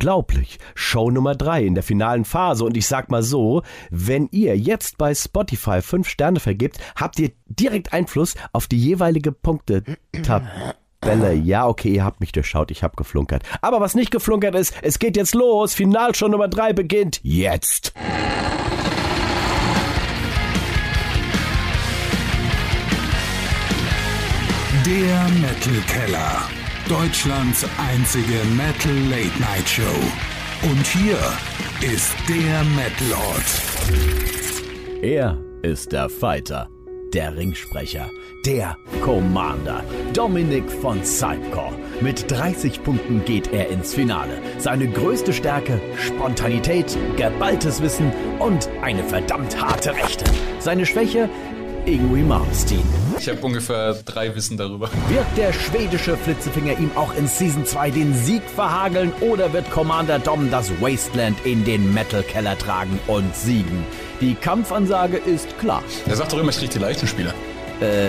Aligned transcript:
Unglaublich. 0.00 0.58
Show 0.74 1.10
Nummer 1.10 1.34
drei 1.34 1.62
in 1.62 1.74
der 1.74 1.82
finalen 1.82 2.24
Phase. 2.24 2.64
Und 2.64 2.74
ich 2.74 2.86
sag 2.86 3.10
mal 3.10 3.22
so, 3.22 3.60
wenn 3.90 4.30
ihr 4.32 4.56
jetzt 4.56 4.96
bei 4.96 5.14
Spotify 5.14 5.82
fünf 5.82 6.08
Sterne 6.08 6.40
vergibt, 6.40 6.78
habt 6.96 7.18
ihr 7.18 7.32
direkt 7.48 7.92
Einfluss 7.92 8.34
auf 8.54 8.66
die 8.66 8.78
jeweilige 8.78 9.30
Punktetabelle. 9.30 11.34
Ja, 11.44 11.66
okay, 11.66 11.90
ihr 11.90 12.02
habt 12.02 12.20
mich 12.20 12.32
durchschaut, 12.32 12.70
ich 12.70 12.82
hab 12.82 12.96
geflunkert. 12.96 13.42
Aber 13.60 13.82
was 13.82 13.94
nicht 13.94 14.10
geflunkert 14.10 14.54
ist, 14.54 14.72
es 14.80 14.98
geht 14.98 15.18
jetzt 15.18 15.34
los. 15.34 15.74
Finalshow 15.74 16.28
Nummer 16.28 16.48
drei 16.48 16.72
beginnt 16.72 17.20
jetzt. 17.22 17.92
Der 24.86 25.28
Metal 25.42 25.82
Keller. 25.86 26.48
Deutschlands 26.90 27.64
einzige 27.78 28.44
Metal 28.56 28.92
Late 29.08 29.40
Night 29.40 29.68
Show. 29.68 29.84
Und 30.68 30.84
hier 30.88 31.18
ist 31.80 32.16
der 32.28 32.64
Metal 32.64 33.12
Ort. 33.28 35.00
Er 35.00 35.38
ist 35.62 35.92
der 35.92 36.08
Fighter, 36.08 36.68
der 37.14 37.36
Ringsprecher, 37.36 38.10
der 38.44 38.76
Commander. 39.04 39.84
Dominik 40.14 40.68
von 40.68 41.04
Sidecore. 41.04 41.76
Mit 42.00 42.28
30 42.28 42.82
Punkten 42.82 43.24
geht 43.24 43.52
er 43.52 43.68
ins 43.68 43.94
Finale. 43.94 44.42
Seine 44.58 44.88
größte 44.88 45.32
Stärke, 45.32 45.80
Spontanität, 45.96 46.98
geballtes 47.16 47.80
Wissen 47.82 48.12
und 48.40 48.68
eine 48.82 49.04
verdammt 49.04 49.62
harte 49.62 49.94
Rechte. 49.94 50.24
Seine 50.58 50.86
Schwäche, 50.86 51.28
Ingrid 51.86 52.26
Malmsteen. 52.26 52.82
Ich 53.18 53.28
habe 53.28 53.40
ungefähr 53.40 53.94
drei 54.04 54.34
Wissen 54.34 54.56
darüber. 54.56 54.88
Wird 55.08 55.26
der 55.36 55.52
schwedische 55.52 56.16
Flitzefinger 56.16 56.78
ihm 56.78 56.90
auch 56.94 57.14
in 57.14 57.26
Season 57.26 57.64
2 57.64 57.90
den 57.90 58.14
Sieg 58.14 58.42
verhageln 58.54 59.12
oder 59.20 59.52
wird 59.52 59.70
Commander 59.70 60.18
Dom 60.18 60.50
das 60.50 60.70
Wasteland 60.80 61.36
in 61.44 61.64
den 61.64 61.92
Metal 61.92 62.22
Keller 62.22 62.56
tragen 62.56 62.98
und 63.06 63.34
siegen? 63.34 63.84
Die 64.20 64.34
Kampfansage 64.34 65.16
ist 65.16 65.58
klar. 65.58 65.82
Er 66.06 66.16
sagt 66.16 66.32
doch 66.32 66.38
immer, 66.38 66.50
ich 66.50 66.58
krieg 66.58 66.70
die 66.70 66.78
leichten 66.78 67.06
Spieler. 67.06 67.34
Äh, 67.80 68.06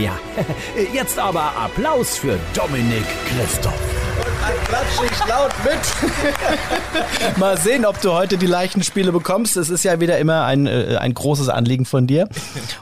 ja. 0.00 0.18
Jetzt 0.94 1.18
aber 1.18 1.52
Applaus 1.56 2.16
für 2.16 2.38
Dominik 2.54 3.04
Christoph. 3.28 4.09
Klatsch 4.40 5.10
ich 5.12 5.28
laut 5.28 5.52
mit. 5.64 7.36
Mal 7.38 7.58
sehen, 7.58 7.84
ob 7.84 8.00
du 8.00 8.12
heute 8.12 8.38
die 8.38 8.46
leichten 8.46 8.82
Spiele 8.82 9.12
bekommst. 9.12 9.56
Es 9.56 9.68
ist 9.68 9.84
ja 9.84 10.00
wieder 10.00 10.18
immer 10.18 10.44
ein, 10.44 10.66
äh, 10.66 10.96
ein 10.98 11.12
großes 11.14 11.48
Anliegen 11.48 11.84
von 11.84 12.06
dir. 12.06 12.28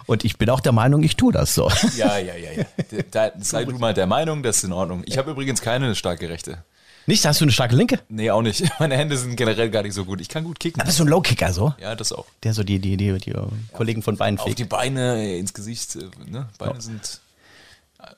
Und 0.06 0.24
ich 0.24 0.38
bin 0.38 0.50
auch 0.50 0.60
der 0.60 0.72
Meinung, 0.72 1.02
ich 1.02 1.16
tue 1.16 1.32
das 1.32 1.54
so. 1.54 1.70
Ja, 1.96 2.18
ja, 2.18 2.34
ja, 2.34 2.52
ja. 2.58 2.64
Da, 3.10 3.30
sei 3.40 3.64
du 3.64 3.72
mal 3.78 3.94
der 3.94 4.06
Meinung, 4.06 4.42
das 4.42 4.58
ist 4.58 4.64
in 4.64 4.72
Ordnung. 4.72 5.02
Ich 5.06 5.18
habe 5.18 5.30
übrigens 5.32 5.60
keine 5.60 5.94
starke 5.94 6.28
Rechte. 6.28 6.62
Nicht? 7.06 7.24
Hast 7.24 7.40
du 7.40 7.44
eine 7.46 7.52
starke 7.52 7.74
Linke? 7.74 7.98
Nee, 8.10 8.30
auch 8.30 8.42
nicht. 8.42 8.64
Meine 8.78 8.96
Hände 8.96 9.16
sind 9.16 9.34
generell 9.36 9.70
gar 9.70 9.82
nicht 9.82 9.94
so 9.94 10.04
gut. 10.04 10.20
Ich 10.20 10.28
kann 10.28 10.44
gut 10.44 10.60
kicken. 10.60 10.80
Ah, 10.82 10.84
bist 10.84 10.98
du 10.98 11.04
ein 11.04 11.08
Low-Kicker 11.08 11.52
so? 11.54 11.72
Ja, 11.80 11.94
das 11.94 12.12
auch. 12.12 12.26
Der 12.42 12.52
so 12.52 12.62
die, 12.64 12.78
die, 12.78 12.98
die, 12.98 13.16
die 13.18 13.34
Kollegen 13.72 14.02
von 14.02 14.16
Beinen 14.18 14.38
Auf 14.38 14.44
die 14.44 14.54
fegt. 14.56 14.68
Beine, 14.68 15.36
ins 15.38 15.54
Gesicht. 15.54 15.96
äh, 15.96 16.00
Ne? 16.30 16.46
Beine 16.58 16.80
sind. 16.82 17.20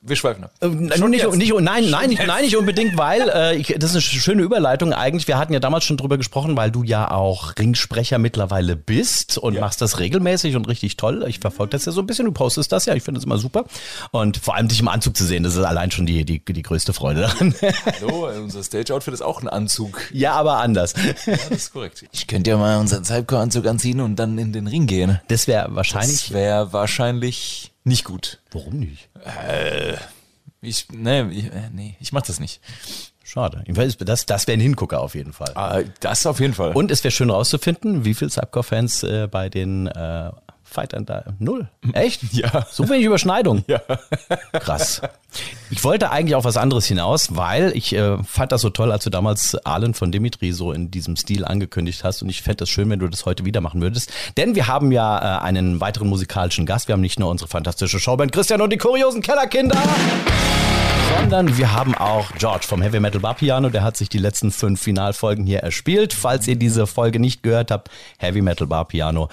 Wir 0.02 0.14
schweifen 0.14 0.44
ab. 0.44 0.52
Äh, 0.60 0.68
nur 0.68 1.08
nicht, 1.08 1.26
nicht, 1.36 1.54
nein, 1.58 1.88
nein, 1.88 2.10
nicht, 2.10 2.26
nein, 2.26 2.44
nicht 2.44 2.56
unbedingt, 2.56 2.98
weil 2.98 3.28
äh, 3.34 3.56
ich, 3.56 3.74
das 3.78 3.94
ist 3.94 4.12
eine 4.12 4.20
schöne 4.20 4.42
Überleitung 4.42 4.92
eigentlich. 4.92 5.26
Wir 5.26 5.38
hatten 5.38 5.54
ja 5.54 5.60
damals 5.60 5.84
schon 5.84 5.96
drüber 5.96 6.18
gesprochen, 6.18 6.54
weil 6.54 6.70
du 6.70 6.82
ja 6.82 7.10
auch 7.10 7.54
Ringsprecher 7.58 8.18
mittlerweile 8.18 8.76
bist 8.76 9.38
und 9.38 9.58
machst 9.58 9.80
das 9.80 9.98
regelmäßig 9.98 10.54
und 10.56 10.68
richtig 10.68 10.98
toll. 10.98 11.24
Ich 11.28 11.40
verfolge 11.40 11.70
das 11.70 11.86
ja 11.86 11.92
so 11.92 12.02
ein 12.02 12.06
bisschen, 12.06 12.26
du 12.26 12.32
postest 12.32 12.72
das 12.72 12.84
ja, 12.84 12.94
ich 12.94 13.02
finde 13.02 13.18
das 13.20 13.24
immer 13.24 13.38
super. 13.38 13.64
Und 14.10 14.36
vor 14.36 14.54
allem 14.54 14.68
dich 14.68 14.80
im 14.80 14.88
Anzug 14.88 15.16
zu 15.16 15.24
sehen, 15.24 15.44
das 15.44 15.56
ist 15.56 15.64
allein 15.64 15.90
schon 15.90 16.04
die, 16.04 16.26
die, 16.26 16.44
die 16.44 16.62
größte 16.62 16.92
Freude 16.92 17.22
daran. 17.22 17.54
Hallo, 18.00 18.28
unser 18.28 18.62
Stage-Outfit 18.62 19.14
ist 19.14 19.22
auch 19.22 19.40
ein 19.40 19.48
Anzug. 19.48 20.10
ja, 20.12 20.32
aber 20.32 20.58
anders. 20.58 20.92
Ja, 20.92 21.32
das 21.36 21.50
ist 21.50 21.72
korrekt. 21.72 22.04
Ich 22.12 22.26
könnte 22.26 22.50
ja 22.50 22.58
mal 22.58 22.78
unseren 22.78 23.04
Sidecore-Anzug 23.04 23.66
anziehen 23.66 24.00
und 24.00 24.16
dann 24.16 24.36
in 24.36 24.52
den 24.52 24.66
Ring 24.66 24.86
gehen. 24.86 25.20
Das 25.28 25.46
wäre 25.46 25.74
wahrscheinlich. 25.74 26.20
Das 26.20 26.32
wäre 26.32 26.72
wahrscheinlich 26.74 27.69
nicht 27.84 28.04
gut. 28.04 28.40
warum 28.52 28.78
nicht? 28.78 29.08
Ich, 30.62 30.88
nee, 30.90 31.22
ich, 31.30 31.46
äh, 31.46 31.70
nee, 31.72 31.96
ich 32.00 32.12
mach 32.12 32.22
das 32.22 32.38
nicht. 32.38 32.60
Schade. 33.24 33.64
Das, 33.98 34.26
das 34.26 34.46
wäre 34.46 34.58
ein 34.58 34.60
Hingucker 34.60 35.00
auf 35.00 35.14
jeden 35.14 35.32
Fall. 35.32 35.52
Ah, 35.54 35.82
das 36.00 36.26
auf 36.26 36.40
jeden 36.40 36.52
Fall. 36.52 36.72
Und 36.72 36.90
es 36.90 37.04
wäre 37.04 37.12
schön 37.12 37.30
rauszufinden, 37.30 38.04
wie 38.04 38.14
viele 38.14 38.30
Subcore-Fans 38.30 39.04
äh, 39.04 39.28
bei 39.30 39.48
den 39.48 39.86
äh, 39.86 40.30
Fightern 40.70 41.04
da. 41.04 41.24
Null. 41.38 41.68
Echt? 41.92 42.22
Ja. 42.32 42.66
So 42.70 42.88
wenig 42.88 43.04
Überschneidung. 43.04 43.64
Ja. 43.66 43.80
Krass. 44.52 45.02
Ich 45.70 45.84
wollte 45.84 46.10
eigentlich 46.10 46.34
auf 46.34 46.44
was 46.44 46.56
anderes 46.56 46.86
hinaus, 46.86 47.36
weil 47.36 47.72
ich 47.76 47.94
äh, 47.94 48.22
fand 48.24 48.52
das 48.52 48.62
so 48.62 48.70
toll, 48.70 48.90
als 48.92 49.04
du 49.04 49.10
damals 49.10 49.54
Arlen 49.66 49.94
von 49.94 50.10
Dimitri 50.10 50.52
so 50.52 50.72
in 50.72 50.90
diesem 50.90 51.16
Stil 51.16 51.44
angekündigt 51.44 52.04
hast. 52.04 52.22
Und 52.22 52.28
ich 52.28 52.42
fände 52.42 52.58
das 52.58 52.68
schön, 52.68 52.88
wenn 52.90 52.98
du 52.98 53.08
das 53.08 53.26
heute 53.26 53.44
wieder 53.44 53.60
machen 53.60 53.80
würdest. 53.80 54.12
Denn 54.36 54.54
wir 54.54 54.66
haben 54.66 54.92
ja 54.92 55.38
äh, 55.38 55.42
einen 55.42 55.80
weiteren 55.80 56.08
musikalischen 56.08 56.66
Gast. 56.66 56.88
Wir 56.88 56.94
haben 56.94 57.00
nicht 57.00 57.18
nur 57.18 57.28
unsere 57.28 57.48
fantastische 57.48 57.98
Showband 57.98 58.32
Christian 58.32 58.60
und 58.60 58.72
die 58.72 58.78
kuriosen 58.78 59.22
Kellerkinder 59.22 59.78
sondern 61.20 61.58
wir 61.58 61.72
haben 61.72 61.94
auch 61.94 62.32
George 62.38 62.64
vom 62.66 62.82
Heavy 62.82 62.98
Metal 63.00 63.20
Bar 63.20 63.34
Piano, 63.34 63.68
der 63.68 63.82
hat 63.82 63.96
sich 63.96 64.08
die 64.08 64.18
letzten 64.18 64.50
fünf 64.50 64.80
Finalfolgen 64.80 65.44
hier 65.44 65.60
erspielt. 65.60 66.14
Falls 66.14 66.46
ihr 66.46 66.56
diese 66.56 66.86
Folge 66.86 67.20
nicht 67.20 67.42
gehört 67.42 67.70
habt, 67.70 67.90
Heavy 68.18 68.42
Metal 68.42 68.66
Bar 68.66 68.86
Piano 68.86 69.28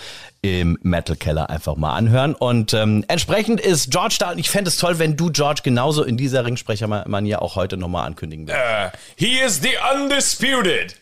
im 0.48 0.78
Metal 0.82 1.16
Keller 1.16 1.50
einfach 1.50 1.76
mal 1.76 1.94
anhören. 1.94 2.36
Und 2.36 2.74
ähm, 2.74 3.04
entsprechend 3.08 3.60
ist 3.60 3.92
George 3.92 4.16
da 4.20 4.32
und 4.32 4.40
ich 4.40 4.50
fände 4.50 4.70
es 4.70 4.78
toll, 4.78 5.00
wenn 5.00 5.16
du 5.16 5.32
George 5.32 5.62
genauso 5.64 6.04
in 6.04 6.18
dieser 6.18 6.46
Ringsprechermanier 6.46 7.42
auch 7.42 7.56
heute 7.56 7.78
nochmal 7.78 8.08
ankündigen 8.08 8.48
würdest. 8.48 8.94
Uh, 8.94 8.98
he 9.16 9.40
is 9.40 9.62
the 9.62 9.76
undisputed 9.94 10.96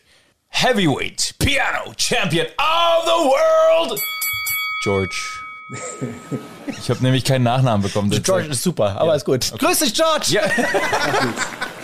heavyweight 0.48 1.34
piano 1.38 1.92
champion 1.96 2.46
of 2.58 3.04
the 3.04 3.90
world. 3.90 4.00
George. 4.84 5.16
Ich 6.78 6.90
habe 6.90 7.02
nämlich 7.02 7.24
keinen 7.24 7.44
Nachnamen 7.44 7.82
bekommen. 7.82 8.10
George 8.22 8.48
ist 8.48 8.62
super, 8.62 9.00
aber 9.00 9.14
ist 9.14 9.24
gut. 9.24 9.52
Grüß 9.58 9.78
dich, 9.80 9.94
George! 9.94 10.26
Ja. 10.30 10.42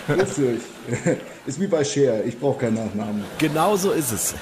Grüß 0.06 0.38
euch. 0.38 0.60
Ist 1.46 1.60
wie 1.60 1.66
bei 1.66 1.84
Cher, 1.84 2.24
ich 2.24 2.38
brauche 2.38 2.60
keinen 2.60 2.74
Nachnamen. 2.74 3.24
Genau 3.38 3.76
so 3.76 3.92
ist 3.92 4.12
es. 4.12 4.34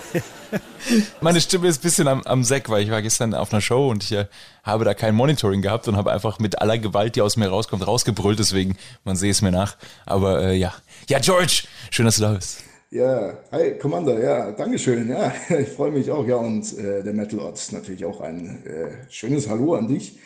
Meine 1.20 1.40
Stimme 1.40 1.68
ist 1.68 1.80
ein 1.80 1.82
bisschen 1.82 2.08
am, 2.08 2.22
am 2.22 2.44
Sack, 2.44 2.68
weil 2.68 2.82
ich 2.82 2.90
war 2.90 3.02
gestern 3.02 3.34
auf 3.34 3.52
einer 3.52 3.60
Show 3.60 3.88
und 3.90 4.04
ich 4.04 4.12
äh, 4.12 4.26
habe 4.62 4.84
da 4.84 4.94
kein 4.94 5.14
Monitoring 5.14 5.62
gehabt 5.62 5.88
und 5.88 5.96
habe 5.96 6.12
einfach 6.12 6.38
mit 6.38 6.60
aller 6.60 6.78
Gewalt, 6.78 7.16
die 7.16 7.22
aus 7.22 7.36
mir 7.36 7.48
rauskommt, 7.48 7.86
rausgebrüllt. 7.86 8.38
Deswegen, 8.38 8.76
man 9.04 9.16
sehe 9.16 9.30
es 9.30 9.42
mir 9.42 9.52
nach. 9.52 9.76
Aber 10.06 10.42
äh, 10.42 10.56
ja. 10.56 10.74
Ja, 11.08 11.18
George, 11.18 11.64
schön, 11.90 12.06
dass 12.06 12.16
du 12.16 12.22
da 12.22 12.32
bist. 12.32 12.64
Ja, 12.92 13.38
hi, 13.52 13.78
Commander, 13.78 14.20
ja, 14.20 14.50
Dankeschön, 14.50 15.08
ja, 15.08 15.32
ich 15.60 15.68
freue 15.68 15.92
mich 15.92 16.10
auch, 16.10 16.26
ja, 16.26 16.34
und 16.34 16.76
äh, 16.76 17.04
der 17.04 17.12
Metal 17.12 17.52
ist 17.52 17.72
natürlich 17.72 18.04
auch 18.04 18.20
ein 18.20 18.64
äh, 18.66 19.08
schönes 19.08 19.48
Hallo 19.48 19.74
an 19.76 19.86
dich. 19.86 20.18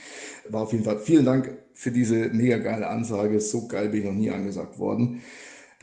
War 0.48 0.62
auf 0.62 0.72
jeden 0.72 0.82
Fall 0.82 0.98
vielen 0.98 1.26
Dank 1.26 1.52
für 1.74 1.90
diese 1.90 2.14
mega 2.30 2.56
geile 2.56 2.88
Ansage, 2.88 3.38
so 3.40 3.68
geil 3.68 3.90
bin 3.90 4.00
ich 4.00 4.06
noch 4.06 4.14
nie 4.14 4.30
angesagt 4.30 4.78
worden. 4.78 5.20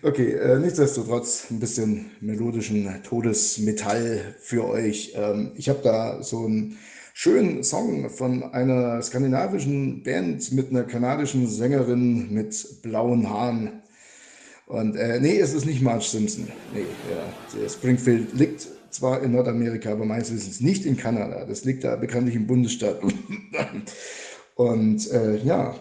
Okay, 0.04 0.32
äh, 0.32 0.58
nichtsdestotrotz 0.58 1.52
ein 1.52 1.60
bisschen 1.60 2.10
melodischen 2.22 2.90
Todesmetall 3.04 4.34
für 4.40 4.68
euch. 4.68 5.14
Ähm, 5.16 5.52
ich 5.56 5.70
habe 5.70 5.82
da 5.84 6.24
so 6.24 6.48
einen 6.48 6.80
schönen 7.14 7.64
Song 7.64 8.10
von 8.10 8.42
einer 8.42 9.00
skandinavischen 9.04 10.02
Band 10.02 10.54
mit 10.54 10.72
einer 10.72 10.86
kanadischen 10.86 11.48
Sängerin 11.48 12.34
mit 12.34 12.82
blauen 12.82 13.30
Haaren. 13.30 13.84
Und 14.66 14.96
äh, 14.96 15.20
nee, 15.20 15.38
es 15.38 15.54
ist 15.54 15.68
nicht 15.68 15.84
Marge 15.84 16.06
Simpson. 16.06 16.48
Nee, 16.74 16.86
ja, 17.12 17.70
Springfield 17.70 18.34
liegt 18.34 18.70
zwar 18.90 19.22
in 19.22 19.34
Nordamerika, 19.34 19.92
aber 19.92 20.06
meines 20.06 20.34
Wissens 20.34 20.62
nicht 20.62 20.84
in 20.88 20.98
Kanada. 20.98 21.46
Das 21.46 21.64
liegt 21.64 21.84
da 21.84 21.96
bekanntlich 21.96 22.36
im 22.36 22.48
Bundesstaat. 22.48 23.00
Und 24.56 25.12
äh, 25.12 25.38
ja, 25.44 25.76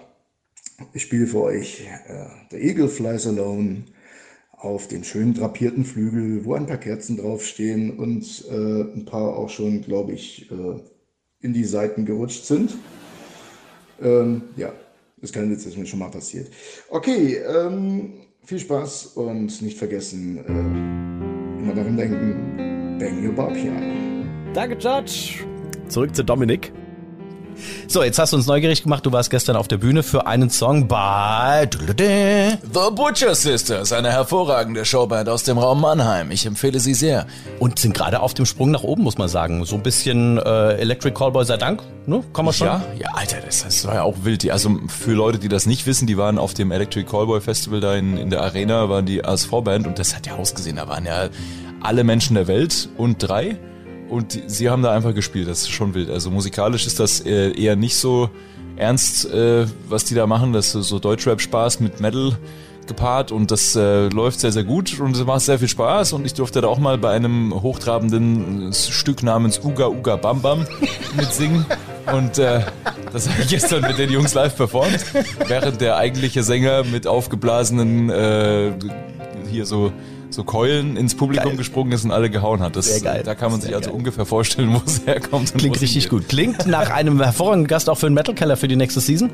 ich 0.92 1.00
spiele 1.00 1.26
für 1.26 1.40
euch 1.40 1.86
äh, 2.06 2.26
The 2.50 2.58
Eagle 2.58 2.88
Flies 2.88 3.26
Alone 3.26 3.84
auf 4.60 4.88
den 4.88 5.04
schön 5.04 5.34
drapierten 5.34 5.84
Flügel, 5.84 6.44
wo 6.44 6.54
ein 6.54 6.66
paar 6.66 6.76
Kerzen 6.76 7.16
draufstehen 7.16 7.98
und 7.98 8.44
äh, 8.50 8.82
ein 8.94 9.04
paar 9.06 9.36
auch 9.36 9.48
schon, 9.48 9.80
glaube 9.82 10.12
ich, 10.12 10.50
äh, 10.50 10.80
in 11.40 11.54
die 11.54 11.64
Seiten 11.64 12.04
gerutscht 12.04 12.44
sind. 12.44 12.76
Ähm, 14.02 14.42
ja, 14.56 14.72
ist 15.20 15.32
kein 15.32 15.50
Witz, 15.50 15.66
ist 15.66 15.78
mir 15.78 15.86
schon 15.86 15.98
mal 15.98 16.10
passiert. 16.10 16.48
Okay, 16.90 17.36
ähm, 17.36 18.12
viel 18.44 18.58
Spaß 18.58 19.06
und 19.16 19.62
nicht 19.62 19.78
vergessen, 19.78 20.38
äh, 20.38 21.62
immer 21.62 21.74
daran 21.74 21.96
denken, 21.96 22.98
bang 22.98 23.26
your 23.26 23.34
bar 23.34 23.52
piano. 23.52 24.24
Danke, 24.52 24.76
George. 24.76 25.44
Zurück 25.88 26.14
zu 26.14 26.22
Dominik. 26.22 26.72
So, 27.88 28.02
jetzt 28.02 28.18
hast 28.18 28.32
du 28.32 28.36
uns 28.36 28.46
neugierig 28.46 28.82
gemacht. 28.82 29.04
Du 29.06 29.12
warst 29.12 29.30
gestern 29.30 29.56
auf 29.56 29.68
der 29.68 29.78
Bühne 29.78 30.02
für 30.02 30.26
einen 30.26 30.50
Song 30.50 30.88
bei 30.88 31.68
The 31.70 32.90
Butcher 32.94 33.34
Sisters, 33.34 33.92
eine 33.92 34.10
hervorragende 34.10 34.84
Showband 34.84 35.28
aus 35.28 35.44
dem 35.44 35.58
Raum 35.58 35.80
Mannheim. 35.80 36.30
Ich 36.30 36.46
empfehle 36.46 36.80
sie 36.80 36.94
sehr. 36.94 37.26
und 37.58 37.78
sind 37.78 37.94
gerade 37.94 38.20
auf 38.20 38.34
dem 38.34 38.46
Sprung 38.46 38.70
nach 38.70 38.82
oben, 38.82 39.02
muss 39.02 39.18
man 39.18 39.28
sagen. 39.28 39.64
So 39.64 39.76
ein 39.76 39.82
bisschen 39.82 40.38
äh, 40.38 40.74
Electric 40.74 41.14
Callboy 41.14 41.44
sei 41.44 41.56
Dank, 41.56 41.82
ne? 42.06 42.22
Kann 42.32 42.44
man 42.44 42.54
schon. 42.54 42.66
Ja, 42.66 42.82
ja, 42.98 43.08
Alter, 43.12 43.38
das, 43.44 43.62
das 43.62 43.86
war 43.86 43.94
ja 43.94 44.02
auch 44.02 44.16
wild. 44.22 44.42
Die, 44.42 44.52
also 44.52 44.70
für 44.88 45.12
Leute, 45.12 45.38
die 45.38 45.48
das 45.48 45.66
nicht 45.66 45.86
wissen, 45.86 46.06
die 46.06 46.16
waren 46.16 46.38
auf 46.38 46.54
dem 46.54 46.70
Electric 46.72 47.08
Callboy 47.08 47.40
Festival 47.40 47.80
da 47.80 47.94
in, 47.94 48.16
in 48.16 48.30
der 48.30 48.42
Arena, 48.42 48.88
waren 48.88 49.06
die 49.06 49.24
ASV-Band 49.24 49.86
und 49.86 49.98
das 49.98 50.14
hat 50.16 50.26
ja 50.26 50.36
ausgesehen. 50.36 50.76
Da 50.76 50.88
waren 50.88 51.04
ja 51.04 51.28
alle 51.80 52.04
Menschen 52.04 52.34
der 52.34 52.46
Welt 52.46 52.88
und 52.96 53.18
drei. 53.18 53.58
Und 54.10 54.38
sie 54.46 54.68
haben 54.68 54.82
da 54.82 54.92
einfach 54.92 55.14
gespielt. 55.14 55.48
Das 55.48 55.62
ist 55.62 55.70
schon 55.70 55.94
wild. 55.94 56.10
Also 56.10 56.30
musikalisch 56.30 56.86
ist 56.86 56.98
das 56.98 57.24
äh, 57.24 57.52
eher 57.52 57.76
nicht 57.76 57.96
so 57.96 58.28
ernst, 58.76 59.32
äh, 59.32 59.66
was 59.88 60.04
die 60.04 60.14
da 60.14 60.26
machen. 60.26 60.52
Das 60.52 60.74
ist 60.74 60.88
so 60.88 60.98
Deutschrap-Spaß 60.98 61.80
mit 61.80 62.00
Metal 62.00 62.36
gepaart 62.88 63.30
und 63.30 63.52
das 63.52 63.76
äh, 63.76 64.08
läuft 64.08 64.40
sehr, 64.40 64.50
sehr 64.50 64.64
gut 64.64 64.98
und 64.98 65.14
es 65.14 65.24
macht 65.24 65.42
sehr 65.42 65.60
viel 65.60 65.68
Spaß 65.68 66.12
und 66.12 66.26
ich 66.26 66.34
durfte 66.34 66.60
da 66.60 66.66
auch 66.66 66.80
mal 66.80 66.98
bei 66.98 67.10
einem 67.10 67.54
hochtrabenden 67.62 68.72
Stück 68.72 69.22
namens 69.22 69.60
Uga 69.62 69.86
Uga 69.86 70.16
Bam 70.16 70.42
Bam 70.42 70.66
mitsingen 71.16 71.64
und 72.12 72.38
äh, 72.38 72.62
das 73.12 73.28
habe 73.28 73.42
ich 73.42 73.48
gestern 73.48 73.82
mit 73.82 73.96
den 73.96 74.10
Jungs 74.10 74.34
live 74.34 74.56
performt, 74.56 75.04
während 75.46 75.80
der 75.80 75.98
eigentliche 75.98 76.42
Sänger 76.42 76.82
mit 76.82 77.06
aufgeblasenen 77.06 78.10
äh, 78.10 78.72
hier 79.48 79.66
so 79.66 79.92
so 80.30 80.44
Keulen 80.44 80.96
ins 80.96 81.14
Publikum 81.14 81.50
Geil. 81.50 81.56
gesprungen 81.56 81.92
ist 81.92 82.04
und 82.04 82.12
alle 82.12 82.30
gehauen 82.30 82.60
hat. 82.60 82.76
Das, 82.76 82.86
Sehr 82.86 83.00
geil. 83.00 83.22
Da 83.24 83.34
kann 83.34 83.50
man 83.50 83.60
sich 83.60 83.68
Sehr 83.68 83.78
also 83.78 83.90
geil. 83.90 83.98
ungefähr 83.98 84.26
vorstellen, 84.26 84.72
wo 84.72 84.80
es 84.86 85.06
herkommt. 85.06 85.54
Klingt 85.54 85.80
richtig 85.80 86.08
gut. 86.08 86.28
Klingt 86.28 86.66
nach 86.66 86.90
einem 86.90 87.20
hervorragenden 87.22 87.66
Gast 87.68 87.90
auch 87.90 87.98
für 87.98 88.06
den 88.06 88.14
Metal 88.14 88.34
Keller 88.34 88.56
für 88.56 88.68
die 88.68 88.76
nächste 88.76 89.00
Season. 89.00 89.30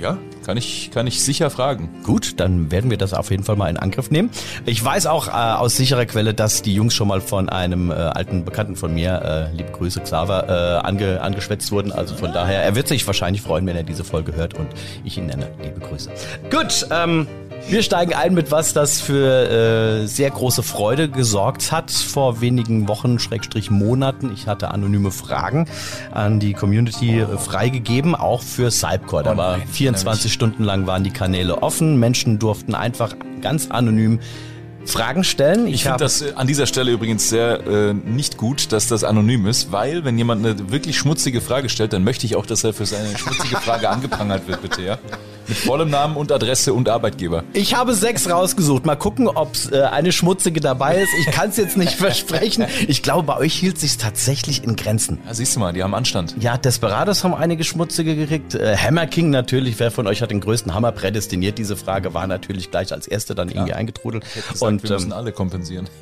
Ja, 0.00 0.18
kann 0.44 0.56
ich, 0.56 0.90
kann 0.92 1.06
ich 1.06 1.22
sicher 1.22 1.50
fragen. 1.50 1.88
Gut, 2.04 2.38
dann 2.38 2.70
werden 2.70 2.90
wir 2.90 2.98
das 2.98 3.14
auf 3.14 3.30
jeden 3.30 3.42
Fall 3.42 3.56
mal 3.56 3.68
in 3.68 3.78
Angriff 3.78 4.10
nehmen. 4.10 4.30
Ich 4.64 4.84
weiß 4.84 5.06
auch 5.06 5.26
äh, 5.26 5.30
aus 5.30 5.76
sicherer 5.76 6.06
Quelle, 6.06 6.34
dass 6.34 6.62
die 6.62 6.74
Jungs 6.74 6.94
schon 6.94 7.08
mal 7.08 7.20
von 7.20 7.48
einem 7.48 7.90
äh, 7.90 7.94
alten 7.94 8.44
Bekannten 8.44 8.76
von 8.76 8.94
mir, 8.94 9.50
äh, 9.52 9.56
liebe 9.56 9.72
Grüße 9.72 10.00
Xaver, 10.00 10.48
äh, 10.48 10.86
ange, 10.86 11.20
angeschwätzt 11.22 11.72
wurden. 11.72 11.90
Also 11.90 12.14
von 12.14 12.32
daher, 12.32 12.62
er 12.62 12.76
wird 12.76 12.86
sich 12.88 13.04
wahrscheinlich 13.06 13.42
freuen, 13.42 13.66
wenn 13.66 13.74
er 13.74 13.82
diese 13.82 14.04
Folge 14.04 14.36
hört 14.36 14.54
und 14.54 14.68
ich 15.02 15.16
ihn 15.18 15.26
nenne. 15.26 15.48
Liebe 15.62 15.80
Grüße. 15.80 16.10
Gut, 16.50 16.86
ähm, 16.92 17.26
wir 17.68 17.82
steigen 17.82 18.14
ein 18.14 18.32
mit 18.34 18.50
was, 18.52 18.72
das 18.72 19.00
für 19.00 20.02
äh, 20.02 20.06
sehr 20.06 20.30
große 20.30 20.62
Freude 20.62 21.08
gesorgt 21.08 21.72
hat 21.72 21.90
vor 21.90 22.40
wenigen 22.40 22.86
Wochen, 22.86 23.18
Schrägstrich 23.18 23.70
Monaten. 23.70 24.30
Ich 24.32 24.46
hatte 24.46 24.70
anonyme 24.70 25.10
Fragen 25.10 25.66
an 26.12 26.38
die 26.38 26.52
Community 26.52 27.18
äh, 27.20 27.38
freigegeben, 27.38 28.14
auch 28.14 28.42
für 28.42 28.70
Cypcore. 28.70 29.24
Da 29.24 29.32
Oh 29.32 29.36
war 29.36 29.56
nein, 29.58 29.66
24 29.68 30.32
Stunden 30.32 30.62
lang 30.62 30.86
waren 30.86 31.02
die 31.02 31.10
Kanäle 31.10 31.62
offen. 31.62 31.98
Menschen 31.98 32.38
durften 32.38 32.74
einfach 32.76 33.14
ganz 33.40 33.68
anonym 33.70 34.20
Fragen 34.84 35.24
stellen. 35.24 35.66
Ich 35.66 35.82
finde 35.82 35.94
hab- 35.94 35.98
das 35.98 36.22
äh, 36.22 36.32
an 36.36 36.46
dieser 36.46 36.66
Stelle 36.66 36.92
übrigens 36.92 37.28
sehr 37.28 37.66
äh, 37.66 37.92
nicht 37.94 38.36
gut, 38.36 38.70
dass 38.70 38.86
das 38.86 39.02
anonym 39.02 39.46
ist, 39.48 39.72
weil 39.72 40.04
wenn 40.04 40.16
jemand 40.16 40.46
eine 40.46 40.70
wirklich 40.70 40.96
schmutzige 40.96 41.40
Frage 41.40 41.68
stellt, 41.68 41.92
dann 41.92 42.04
möchte 42.04 42.26
ich 42.26 42.36
auch, 42.36 42.46
dass 42.46 42.62
er 42.62 42.72
für 42.72 42.86
seine 42.86 43.18
schmutzige 43.18 43.56
Frage 43.56 43.88
angeprangert 43.90 44.46
wird, 44.46 44.62
bitte, 44.62 44.82
ja? 44.82 44.98
Mit 45.48 45.56
vollem 45.58 45.90
Namen 45.90 46.16
und 46.16 46.32
Adresse 46.32 46.74
und 46.74 46.88
Arbeitgeber. 46.88 47.44
Ich 47.52 47.74
habe 47.74 47.94
sechs 47.94 48.28
rausgesucht. 48.28 48.84
Mal 48.84 48.96
gucken, 48.96 49.28
ob 49.28 49.52
äh, 49.70 49.82
eine 49.82 50.12
schmutzige 50.12 50.60
dabei 50.60 50.96
ist. 50.96 51.10
Ich 51.20 51.26
kann 51.26 51.50
es 51.50 51.56
jetzt 51.56 51.76
nicht 51.76 51.92
versprechen. 51.96 52.66
Ich 52.88 53.02
glaube, 53.02 53.22
bei 53.24 53.36
euch 53.36 53.54
hielt 53.54 53.78
sich 53.78 53.96
tatsächlich 53.98 54.64
in 54.64 54.76
Grenzen. 54.76 55.18
Ja, 55.26 55.34
siehst 55.34 55.54
du 55.56 55.60
mal, 55.60 55.72
die 55.72 55.82
haben 55.82 55.94
Anstand. 55.94 56.34
Ja, 56.40 56.56
Desperados 56.56 57.22
haben 57.24 57.34
einige 57.34 57.64
schmutzige 57.64 58.16
gekriegt. 58.16 58.54
Äh, 58.54 58.76
Hammer 58.76 59.06
King 59.06 59.30
natürlich. 59.30 59.78
Wer 59.78 59.90
von 59.90 60.06
euch 60.06 60.22
hat 60.22 60.30
den 60.30 60.40
größten 60.40 60.74
Hammer 60.74 60.92
prädestiniert? 60.92 61.58
Diese 61.58 61.76
Frage 61.76 62.14
war 62.14 62.26
natürlich 62.26 62.70
gleich 62.70 62.92
als 62.92 63.06
erste 63.06 63.34
dann 63.34 63.48
irgendwie 63.48 63.72
eingetrudelt. 63.72 64.24
Gesagt, 64.34 64.62
Und 64.62 64.82
wir 64.82 64.90
müssen 64.90 65.06
ähm, 65.12 65.16
alle 65.16 65.32
kompensieren. 65.32 65.88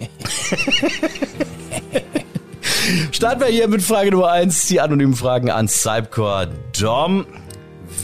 starten 3.13 3.41
wir 3.41 3.49
hier 3.49 3.69
mit 3.69 3.83
Frage 3.83 4.11
Nummer 4.11 4.31
eins. 4.31 4.67
Die 4.67 4.81
anonymen 4.81 5.15
Fragen 5.15 5.51
an 5.51 5.69
Cypcore 5.69 6.49
Dom. 6.79 7.27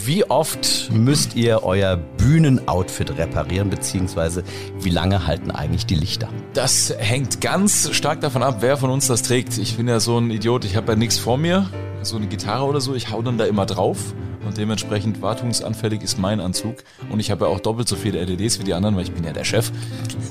Wie 0.05 0.23
oft 0.29 0.89
müsst 0.91 1.35
ihr 1.35 1.63
euer 1.63 1.95
Bühnenoutfit 1.95 3.17
reparieren, 3.17 3.69
beziehungsweise 3.69 4.43
wie 4.79 4.89
lange 4.89 5.27
halten 5.27 5.51
eigentlich 5.51 5.85
die 5.85 5.95
Lichter? 5.95 6.29
Das 6.53 6.93
hängt 6.97 7.41
ganz 7.41 7.93
stark 7.93 8.21
davon 8.21 8.41
ab, 8.41 8.57
wer 8.61 8.77
von 8.77 8.89
uns 8.89 9.07
das 9.07 9.21
trägt. 9.21 9.57
Ich 9.57 9.77
bin 9.77 9.87
ja 9.87 9.99
so 9.99 10.17
ein 10.17 10.31
Idiot, 10.31 10.65
ich 10.65 10.75
habe 10.75 10.93
ja 10.93 10.97
nichts 10.97 11.17
vor 11.17 11.37
mir, 11.37 11.69
so 12.01 12.17
eine 12.17 12.27
Gitarre 12.27 12.65
oder 12.65 12.81
so, 12.81 12.95
ich 12.95 13.11
hau 13.11 13.21
dann 13.21 13.37
da 13.37 13.45
immer 13.45 13.65
drauf 13.65 14.15
und 14.45 14.57
dementsprechend 14.57 15.21
wartungsanfällig 15.21 16.01
ist 16.01 16.17
mein 16.17 16.39
Anzug 16.39 16.77
und 17.09 17.19
ich 17.19 17.29
habe 17.29 17.45
ja 17.45 17.51
auch 17.51 17.59
doppelt 17.59 17.87
so 17.87 17.95
viele 17.95 18.23
LEDs 18.23 18.59
wie 18.59 18.63
die 18.63 18.73
anderen, 18.73 18.95
weil 18.95 19.03
ich 19.03 19.11
bin 19.11 19.23
ja 19.23 19.33
der 19.33 19.45
Chef. 19.45 19.71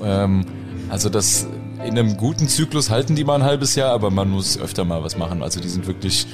Ähm, 0.02 0.46
also 0.88 1.08
das 1.08 1.46
in 1.84 1.98
einem 1.98 2.16
guten 2.16 2.48
Zyklus 2.48 2.90
halten 2.90 3.14
die 3.14 3.24
mal 3.24 3.36
ein 3.36 3.44
halbes 3.44 3.74
Jahr, 3.74 3.92
aber 3.92 4.10
man 4.10 4.28
muss 4.28 4.58
öfter 4.58 4.84
mal 4.84 5.02
was 5.02 5.16
machen. 5.16 5.42
Also 5.42 5.60
die 5.60 5.68
sind 5.68 5.86
wirklich 5.86 6.26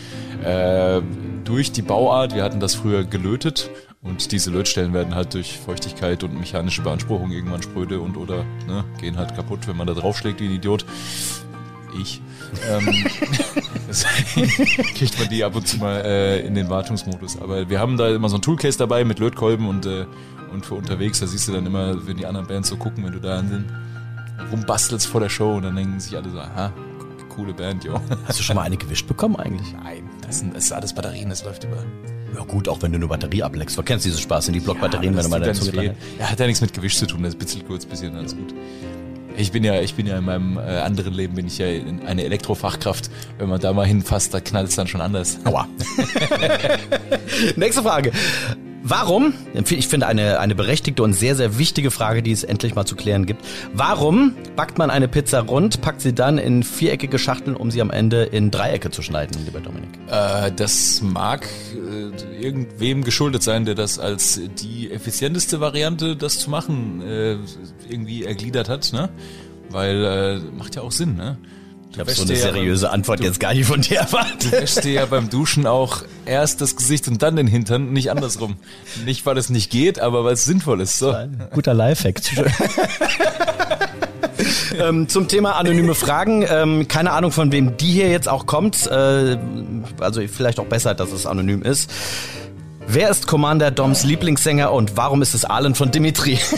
äh, 0.45 1.03
durch 1.45 1.73
die 1.73 1.83
Bauart, 1.83 2.35
wir 2.35 2.43
hatten 2.43 2.61
das 2.61 2.75
früher 2.75 3.05
gelötet 3.05 3.71
und 4.03 4.31
diese 4.33 4.51
Lötstellen 4.51 4.93
werden 4.93 5.15
halt 5.15 5.35
durch 5.35 5.59
Feuchtigkeit 5.59 6.23
und 6.23 6.39
mechanische 6.39 6.83
Beanspruchung 6.83 7.33
irgendwann 7.33 7.63
spröde 7.63 8.01
und 8.01 8.17
oder 8.17 8.45
ne, 8.67 8.85
gehen 9.01 9.17
halt 9.17 9.35
kaputt, 9.35 9.67
wenn 9.67 9.77
man 9.77 9.87
da 9.87 9.95
draufschlägt 9.95 10.41
wie 10.41 10.47
ein 10.47 10.53
Idiot. 10.53 10.85
Ich. 12.01 12.21
Ähm, 12.71 12.87
deswegen 13.89 14.49
kriegt 14.95 15.19
man 15.19 15.29
die 15.29 15.43
ab 15.43 15.57
und 15.57 15.67
zu 15.67 15.79
mal 15.79 16.03
äh, 16.05 16.47
in 16.47 16.55
den 16.55 16.69
Wartungsmodus. 16.69 17.41
Aber 17.41 17.69
wir 17.69 17.81
haben 17.81 17.97
da 17.97 18.09
immer 18.09 18.29
so 18.29 18.37
ein 18.37 18.43
Toolcase 18.43 18.79
dabei 18.79 19.05
mit 19.05 19.19
Lötkolben 19.19 19.67
und, 19.69 19.87
äh, 19.87 20.07
und 20.53 20.65
für 20.65 20.75
unterwegs, 20.75 21.21
da 21.21 21.27
siehst 21.27 21.49
du 21.49 21.53
dann 21.53 21.67
immer, 21.67 22.07
wenn 22.07 22.17
die 22.17 22.27
anderen 22.27 22.47
Bands 22.47 22.69
so 22.69 22.77
gucken, 22.77 23.05
wenn 23.05 23.13
du 23.13 23.21
da 23.21 23.39
sind, 23.39 23.67
rumbastelst 24.53 25.07
vor 25.07 25.21
der 25.21 25.29
Show 25.29 25.57
und 25.57 25.63
dann 25.63 25.75
denken 25.75 25.99
sich 25.99 26.17
alle 26.17 26.31
so, 26.31 26.39
aha, 26.39 26.73
coole 27.29 27.53
Band, 27.53 27.85
jo. 27.85 28.01
Hast 28.27 28.39
du 28.39 28.43
schon 28.43 28.57
mal 28.57 28.63
eine 28.63 28.77
gewischt 28.77 29.07
bekommen 29.07 29.37
eigentlich? 29.37 29.73
Nein, 29.73 30.09
das, 30.27 30.39
sind, 30.41 30.55
das 30.57 30.65
ist 30.65 30.73
alles 30.73 30.93
Batterien, 30.93 31.29
das 31.31 31.45
läuft 31.45 31.65
über. 31.65 31.85
Ja 32.37 32.43
gut, 32.45 32.69
auch 32.69 32.83
wenn 32.83 32.93
du 32.93 32.97
eine 32.97 33.07
Batterie 33.07 33.43
ableckst. 33.43 33.79
Du 33.79 33.83
kennst 33.83 34.05
diesen 34.05 34.21
Spaß, 34.21 34.47
sind 34.47 34.55
die 34.55 34.61
Blockbatterien, 34.61 35.13
Ja, 35.15 35.19
wenn 35.19 35.25
du 35.25 35.31
mal 35.31 35.41
dazu 35.41 35.65
ja 35.71 35.83
nicht 35.83 35.97
weh. 35.97 36.21
Ja, 36.21 36.31
hat 36.31 36.39
ja 36.41 36.47
nichts 36.47 36.61
mit 36.61 36.73
Gewicht 36.75 36.99
zu 36.99 37.07
tun, 37.07 37.23
das 37.23 37.35
bitzelt 37.35 37.67
kurz, 37.67 37.87
bisschen, 37.87 38.15
alles 38.17 38.37
gut. 38.37 38.53
Ich 39.39 39.53
bin 39.53 39.65
ja, 39.65 39.81
ich 39.81 39.95
bin 39.95 40.07
ja 40.07 40.17
in 40.19 40.25
meinem 40.25 40.57
äh, 40.57 40.61
anderen 40.61 41.13
Leben 41.13 41.35
bin 41.35 41.47
ich 41.47 41.59
ja 41.59 41.67
in- 41.67 42.01
eine 42.07 42.25
Elektrofachkraft. 42.25 43.11
Wenn 43.39 43.49
man 43.51 43.61
da 43.61 43.73
mal 43.75 43.87
hinfasst, 43.87 44.33
da 44.33 44.41
knallt 44.41 44.69
es 44.71 44.77
dann 44.77 44.87
schon 44.87 45.01
anders. 45.03 45.39
Aua. 45.45 45.69
Nächste 47.57 47.83
Frage. 47.83 48.13
Warum, 48.89 49.35
ich 49.53 49.89
finde 49.89 50.07
eine, 50.07 50.39
eine 50.39 50.55
berechtigte 50.55 51.03
und 51.03 51.13
sehr, 51.13 51.35
sehr 51.35 51.59
wichtige 51.59 51.91
Frage, 51.91 52.23
die 52.23 52.31
es 52.31 52.45
endlich 52.45 52.77
mal 52.77 52.85
zu 52.85 52.95
klären 52.95 53.27
gibt. 53.27 53.45
Warum 53.73 54.37
backt 54.55 54.79
man 54.79 54.91
eine 54.91 55.09
Pizza 55.09 55.41
rund, 55.41 55.81
packt 55.81 56.01
sie 56.01 56.15
dann 56.15 56.39
in 56.39 56.63
viereckige 56.63 57.19
Schachteln, 57.19 57.57
um 57.57 57.73
sie 57.73 57.81
am 57.81 57.91
Ende 57.91 58.23
in 58.23 58.53
Dreiecke 58.53 58.93
zu 58.93 59.03
schneiden, 59.03 59.45
lieber 59.45 59.59
Dominik? 59.59 59.91
Äh, 60.09 60.53
das 60.53 61.03
mag 61.03 61.49
äh, 61.75 62.41
irgendwem 62.41 63.03
geschuldet 63.03 63.43
sein, 63.43 63.65
der 63.65 63.75
das 63.75 63.99
als 63.99 64.41
die 64.63 64.93
effizienteste 64.93 65.59
Variante, 65.59 66.15
das 66.15 66.39
zu 66.39 66.49
machen, 66.49 67.03
äh, 67.03 67.39
irgendwie 67.89 68.23
ergliedert 68.23 68.69
hat, 68.69 68.93
ne? 68.93 69.09
Weil 69.69 70.05
äh, 70.05 70.57
macht 70.57 70.77
ja 70.77 70.83
auch 70.83 70.93
Sinn, 70.93 71.17
ne? 71.17 71.39
Ich 71.93 71.99
habe 71.99 72.11
so 72.11 72.25
eine 72.25 72.37
seriöse 72.37 72.91
Antwort 72.91 73.21
jetzt 73.21 73.41
gar 73.41 73.55
nicht 73.55 73.67
von 73.67 73.81
dir 73.81 74.01
erwartet. 74.01 74.53
wäschst 74.53 74.85
dir 74.85 74.93
ja 74.93 75.07
beim 75.07 75.31
Duschen 75.31 75.67
auch 75.67 76.03
erst 76.27 76.61
das 76.61 76.77
Gesicht 76.77 77.09
und 77.09 77.23
dann 77.23 77.37
den 77.37 77.47
Hintern, 77.47 77.93
nicht 77.93 78.11
andersrum. 78.11 78.57
Nicht, 79.05 79.25
weil 79.25 79.39
es 79.39 79.49
nicht 79.49 79.71
geht, 79.71 79.99
aber 79.99 80.25
weil 80.25 80.35
es 80.35 80.45
sinnvoll 80.45 80.83
ist. 80.83 80.99
So. 80.99 81.15
Guter 81.53 81.73
Lifehack. 81.73 82.21
ähm, 84.79 85.09
zum 85.09 85.29
Thema 85.29 85.57
anonyme 85.57 85.95
Fragen. 85.95 86.45
Ähm, 86.49 86.89
keine 86.89 87.13
Ahnung, 87.13 87.33
von 87.33 87.53
wem 87.53 87.77
die 87.77 87.93
hier 87.93 88.11
jetzt 88.11 88.29
auch 88.29 88.47
kommt. 88.47 88.87
Äh, 88.87 89.39
also 90.01 90.21
vielleicht 90.29 90.61
auch 90.61 90.67
besser, 90.67 90.95
dass 90.95 91.13
es 91.13 91.27
anonym 91.27 91.63
ist. 91.63 91.91
Wer 92.89 93.11
ist 93.11 93.27
Commander 93.27 93.71
Doms 93.71 94.05
Lieblingssänger 94.05 94.73
und 94.73 94.97
warum 94.97 95.21
ist 95.21 95.35
es 95.35 95.45
Arlen 95.45 95.75
von 95.75 95.91
Dimitri? 95.91 96.39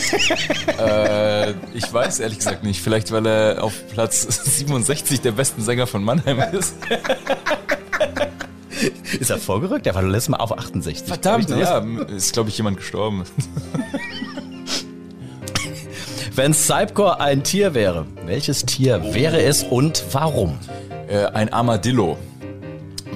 Äh, 0.79 1.55
ich 1.73 1.91
weiß 1.91 2.21
ehrlich 2.21 2.37
gesagt 2.37 2.63
nicht. 2.63 2.81
Vielleicht, 2.81 3.11
weil 3.11 3.25
er 3.25 3.61
auf 3.61 3.73
Platz 3.91 4.21
67 4.57 5.19
der 5.19 5.33
besten 5.33 5.61
Sänger 5.61 5.87
von 5.87 6.05
Mannheim 6.05 6.39
ist. 6.53 6.73
ist 9.19 9.29
er 9.29 9.39
vorgerückt? 9.39 9.85
Der 9.85 9.95
war 9.95 10.03
letztes 10.03 10.29
Mal 10.29 10.37
auf 10.37 10.57
68. 10.57 11.05
Verdammt, 11.05 11.49
ja. 11.49 11.79
Ist, 12.15 12.31
glaube 12.31 12.47
ich, 12.47 12.57
jemand 12.57 12.77
gestorben. 12.77 13.25
Wenn 16.33 16.53
Cypcore 16.53 17.19
ein 17.19 17.43
Tier 17.43 17.73
wäre, 17.73 18.05
welches 18.25 18.65
Tier 18.65 19.13
wäre 19.13 19.41
es 19.41 19.63
und 19.63 20.01
warum? 20.13 20.57
Äh, 21.09 21.25
ein 21.25 21.51
Armadillo. 21.51 22.17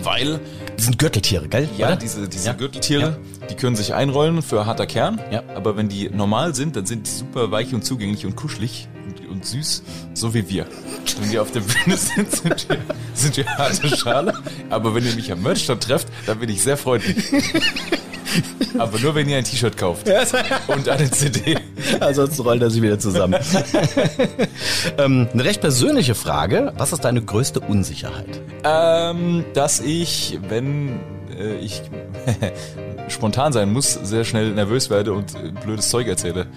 Weil, 0.01 0.41
Das 0.75 0.85
sind 0.85 0.97
Gürteltiere, 0.99 1.47
gell? 1.47 1.69
ja, 1.77 1.87
Oder? 1.87 1.95
diese, 1.97 2.27
diese 2.27 2.47
Ja. 2.47 2.53
Gürteltiere, 2.53 3.17
die 3.49 3.55
können 3.55 3.75
sich 3.75 3.93
einrollen 3.93 4.41
für 4.41 4.65
harter 4.65 4.85
Kern. 4.85 5.19
Ja. 5.31 5.43
Aber 5.55 5.77
wenn 5.77 5.87
die 5.89 6.09
normal 6.09 6.55
sind, 6.55 6.75
dann 6.75 6.85
sind 6.85 7.07
die 7.07 7.11
super 7.11 7.51
weich 7.51 7.73
und 7.73 7.85
zugänglich 7.85 8.25
und 8.25 8.35
kuschelig 8.35 8.87
und, 9.07 9.29
und 9.29 9.45
süß, 9.45 9.83
so 10.13 10.33
wie 10.33 10.49
wir. 10.49 10.65
Wenn 11.19 11.29
die 11.29 11.39
auf 11.39 11.51
der 11.51 11.61
Bühne 11.61 11.95
sind, 11.97 12.31
sind 12.31 12.69
wir, 12.69 12.77
sind 13.13 13.37
wir 13.37 13.45
harte 13.45 13.87
Schale. 13.95 14.33
Aber 14.69 14.93
wenn 14.95 15.05
ihr 15.05 15.13
mich 15.15 15.31
am 15.31 15.41
Merchstand 15.43 15.83
trefft, 15.83 16.07
dann 16.25 16.39
bin 16.39 16.49
ich 16.49 16.61
sehr 16.61 16.77
freundlich. 16.77 17.17
Aber 18.77 18.99
nur, 18.99 19.15
wenn 19.15 19.29
ihr 19.29 19.37
ein 19.37 19.43
T-Shirt 19.43 19.77
kauft. 19.77 20.09
Und 20.67 20.89
eine 20.89 21.09
CD. 21.09 21.57
Ansonsten 21.99 22.41
rollt 22.41 22.61
er 22.61 22.69
sich 22.69 22.81
wieder 22.81 22.99
zusammen. 22.99 23.35
ähm, 24.97 25.27
eine 25.31 25.43
recht 25.45 25.61
persönliche 25.61 26.15
Frage. 26.15 26.73
Was 26.77 26.93
ist 26.93 27.05
deine 27.05 27.21
größte 27.21 27.59
Unsicherheit? 27.59 28.41
Ähm, 28.63 29.45
dass 29.53 29.79
ich, 29.79 30.39
wenn 30.47 30.99
äh, 31.37 31.55
ich 31.57 31.81
spontan 33.09 33.53
sein 33.53 33.71
muss, 33.71 33.93
sehr 33.93 34.23
schnell 34.23 34.51
nervös 34.51 34.89
werde 34.89 35.13
und 35.13 35.35
äh, 35.35 35.51
blödes 35.51 35.89
Zeug 35.89 36.07
erzähle. 36.07 36.47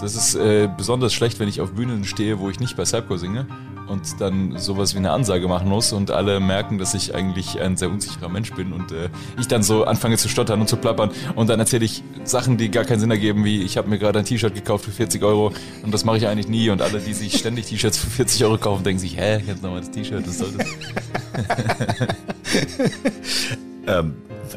Das 0.00 0.14
ist 0.14 0.34
äh, 0.34 0.68
besonders 0.74 1.14
schlecht, 1.14 1.40
wenn 1.40 1.48
ich 1.48 1.60
auf 1.60 1.72
Bühnen 1.72 2.04
stehe, 2.04 2.38
wo 2.38 2.50
ich 2.50 2.60
nicht 2.60 2.76
bei 2.76 2.84
Sapco 2.84 3.16
singe 3.16 3.46
und 3.88 4.20
dann 4.20 4.58
sowas 4.58 4.94
wie 4.94 4.98
eine 4.98 5.12
Ansage 5.12 5.48
machen 5.48 5.68
muss 5.68 5.92
und 5.92 6.10
alle 6.10 6.40
merken, 6.40 6.78
dass 6.78 6.94
ich 6.94 7.14
eigentlich 7.14 7.60
ein 7.60 7.76
sehr 7.76 7.88
unsicherer 7.88 8.28
Mensch 8.28 8.52
bin 8.52 8.72
und 8.72 8.92
äh, 8.92 9.08
ich 9.38 9.48
dann 9.48 9.62
so 9.62 9.84
anfange 9.84 10.16
zu 10.16 10.28
stottern 10.28 10.60
und 10.60 10.68
zu 10.68 10.76
plappern 10.76 11.10
und 11.34 11.48
dann 11.48 11.60
erzähle 11.60 11.84
ich 11.84 12.02
Sachen, 12.24 12.56
die 12.56 12.70
gar 12.70 12.84
keinen 12.84 13.00
Sinn 13.00 13.10
ergeben, 13.10 13.44
wie 13.44 13.62
ich 13.62 13.78
habe 13.78 13.88
mir 13.88 13.98
gerade 13.98 14.18
ein 14.18 14.24
T-Shirt 14.24 14.54
gekauft 14.54 14.84
für 14.84 14.90
40 14.90 15.22
Euro 15.22 15.52
und 15.82 15.94
das 15.94 16.04
mache 16.04 16.18
ich 16.18 16.26
eigentlich 16.26 16.48
nie 16.48 16.70
und 16.70 16.82
alle, 16.82 17.00
die 17.00 17.14
sich 17.14 17.38
ständig 17.38 17.66
T-Shirts 17.66 17.98
für 17.98 18.10
40 18.10 18.44
Euro 18.44 18.58
kaufen, 18.58 18.84
denken 18.84 19.00
sich, 19.00 19.16
hä, 19.16 19.40
jetzt 19.46 19.62
nochmal 19.62 19.80
das 19.80 19.90
T-Shirt, 19.90 20.26
was 20.26 20.38
soll 20.38 20.52
das? 20.56 20.66
Ähm, 23.86 24.16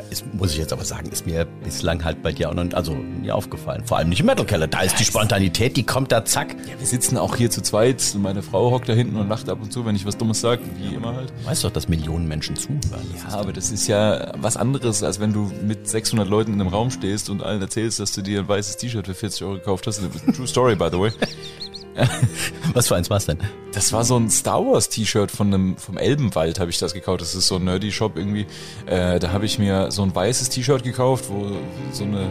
ist, 0.10 0.25
muss 0.34 0.51
ich 0.51 0.58
jetzt 0.58 0.74
aber 0.74 0.86
sagen, 0.86 1.10
ist 1.12 1.25
mir 1.25 1.46
bislang 1.63 2.03
halt 2.03 2.22
bei 2.22 2.31
dir 2.31 2.50
auch 2.50 2.53
noch 2.53 2.74
also 2.74 2.93
nie 2.93 3.31
aufgefallen. 3.31 3.84
Vor 3.86 3.98
allem 3.98 4.10
nicht 4.10 4.19
im 4.19 4.25
Metal 4.25 4.46
Keller. 4.46 4.67
Da 4.67 4.81
ist 4.81 5.00
die 5.00 5.05
Spontanität, 5.05 5.77
die 5.77 5.84
kommt 5.84 6.12
da 6.12 6.25
zack. 6.25 6.55
Wir 6.77 6.88
sitzen 6.88 7.17
auch 7.17 7.36
hier 7.36 7.50
zu 7.50 7.62
zweit, 7.62 8.03
meine 8.17 8.41
Frau 8.41 8.72
hockt 8.72 8.89
da 8.89 8.93
hinten 8.93 9.15
und 9.15 9.29
lacht 9.29 9.50
ab 9.50 9.60
und 9.62 9.72
zu, 9.72 9.86
wenn 9.86 9.96
ich 9.96 10.05
was 10.05 10.17
Dummes 10.17 10.41
sage, 10.41 10.62
wie 10.77 10.96
immer 10.96 11.15
halt. 11.15 11.34
Du 11.41 11.50
weißt 11.50 11.63
doch, 11.63 11.72
dass 11.72 11.88
Millionen 11.88 12.27
Menschen 12.27 12.55
zuhören. 12.55 12.79
Ja, 13.15 13.38
aber 13.38 13.53
das 13.53 13.72
ist 13.72 13.88
ja 13.88 14.31
was 14.38 14.58
anderes, 14.58 15.03
als 15.03 15.19
wenn 15.19 15.34
du 15.34 15.51
mit 15.65 15.88
600 15.88 16.27
Leuten 16.27 16.53
in 16.53 16.62
einem 16.62 16.69
Raum 16.69 16.91
stehst 16.91 17.29
und 17.29 17.43
allen 17.43 17.62
erzählst, 17.62 18.00
dass 18.00 18.12
du 18.12 18.22
dir 18.22 18.39
ein 18.39 18.48
weißes 18.48 18.77
T-Shirt 18.77 19.05
für 19.05 19.13
40 19.13 19.43
Euro 19.43 19.53
gekauft 19.55 19.88
hast. 19.88 20.01
True 20.36 20.48
Story, 20.48 20.75
by 20.75 20.89
the 20.91 21.00
way. 21.00 21.12
Was 22.74 22.88
für 22.88 22.96
eins 22.96 23.10
war's 23.10 23.25
denn? 23.25 23.38
Das 23.74 23.94
war 23.94 24.03
so 24.03 24.18
ein 24.18 24.29
Star 24.29 24.65
Wars 24.65 24.89
T-Shirt 24.89 25.32
von 25.32 25.53
einem 25.53 25.77
vom 25.77 25.98
Elbenwald 25.98 26.60
habe 26.60 26.70
ich 26.70 26.79
das 26.79 26.94
gekauft. 26.94 27.22
Das 27.22 27.36
ist 27.36 27.48
so 27.48 27.56
ein 27.58 27.63
nerdy 27.65 27.91
Shop 27.91 28.18
irgendwie. 28.18 28.46
Äh, 28.86 29.20
da 29.20 29.32
habe 29.32 29.46
ich 29.46 29.60
mir 29.60 29.91
so 29.91 30.01
ein 30.03 30.13
weißes 30.13 30.50
T-Shirt 30.50 30.84
gekauft, 30.84 31.25
wo 31.29 31.51
so 31.91 32.03
eine 32.03 32.29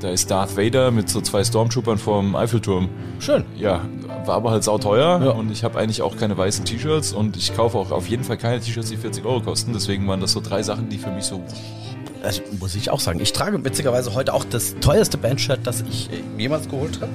da 0.00 0.08
ist 0.08 0.30
Darth 0.30 0.56
Vader 0.56 0.90
mit 0.90 1.08
so 1.10 1.20
zwei 1.20 1.44
Stormtroopern 1.44 1.98
vorm 1.98 2.34
Eiffelturm. 2.34 2.88
Schön. 3.18 3.44
Ja, 3.56 3.82
war 4.24 4.36
aber 4.36 4.50
halt 4.50 4.64
sauteuer 4.64 5.20
Ja. 5.22 5.30
und 5.32 5.50
ich 5.50 5.62
habe 5.64 5.78
eigentlich 5.78 6.00
auch 6.00 6.16
keine 6.16 6.38
weißen 6.38 6.64
T-Shirts 6.64 7.12
und 7.12 7.36
ich 7.36 7.54
kaufe 7.54 7.76
auch 7.76 7.90
auf 7.90 8.08
jeden 8.08 8.24
Fall 8.24 8.38
keine 8.38 8.60
T-Shirts, 8.60 8.88
die 8.90 8.96
40 8.96 9.24
Euro 9.24 9.40
kosten. 9.40 9.72
Deswegen 9.72 10.06
waren 10.08 10.20
das 10.20 10.32
so 10.32 10.40
drei 10.40 10.62
Sachen, 10.62 10.88
die 10.88 10.98
für 10.98 11.10
mich 11.10 11.24
so 11.24 11.42
Also, 12.22 12.40
muss 12.58 12.74
ich 12.76 12.90
auch 12.90 13.00
sagen. 13.00 13.20
Ich 13.20 13.32
trage 13.32 13.62
witzigerweise 13.64 14.14
heute 14.14 14.32
auch 14.32 14.44
das 14.44 14.76
teuerste 14.80 15.18
Bandshirt, 15.18 15.60
das 15.64 15.82
ich 15.82 16.08
äh, 16.10 16.22
jemals 16.40 16.68
geholt 16.68 17.00
habe. 17.00 17.12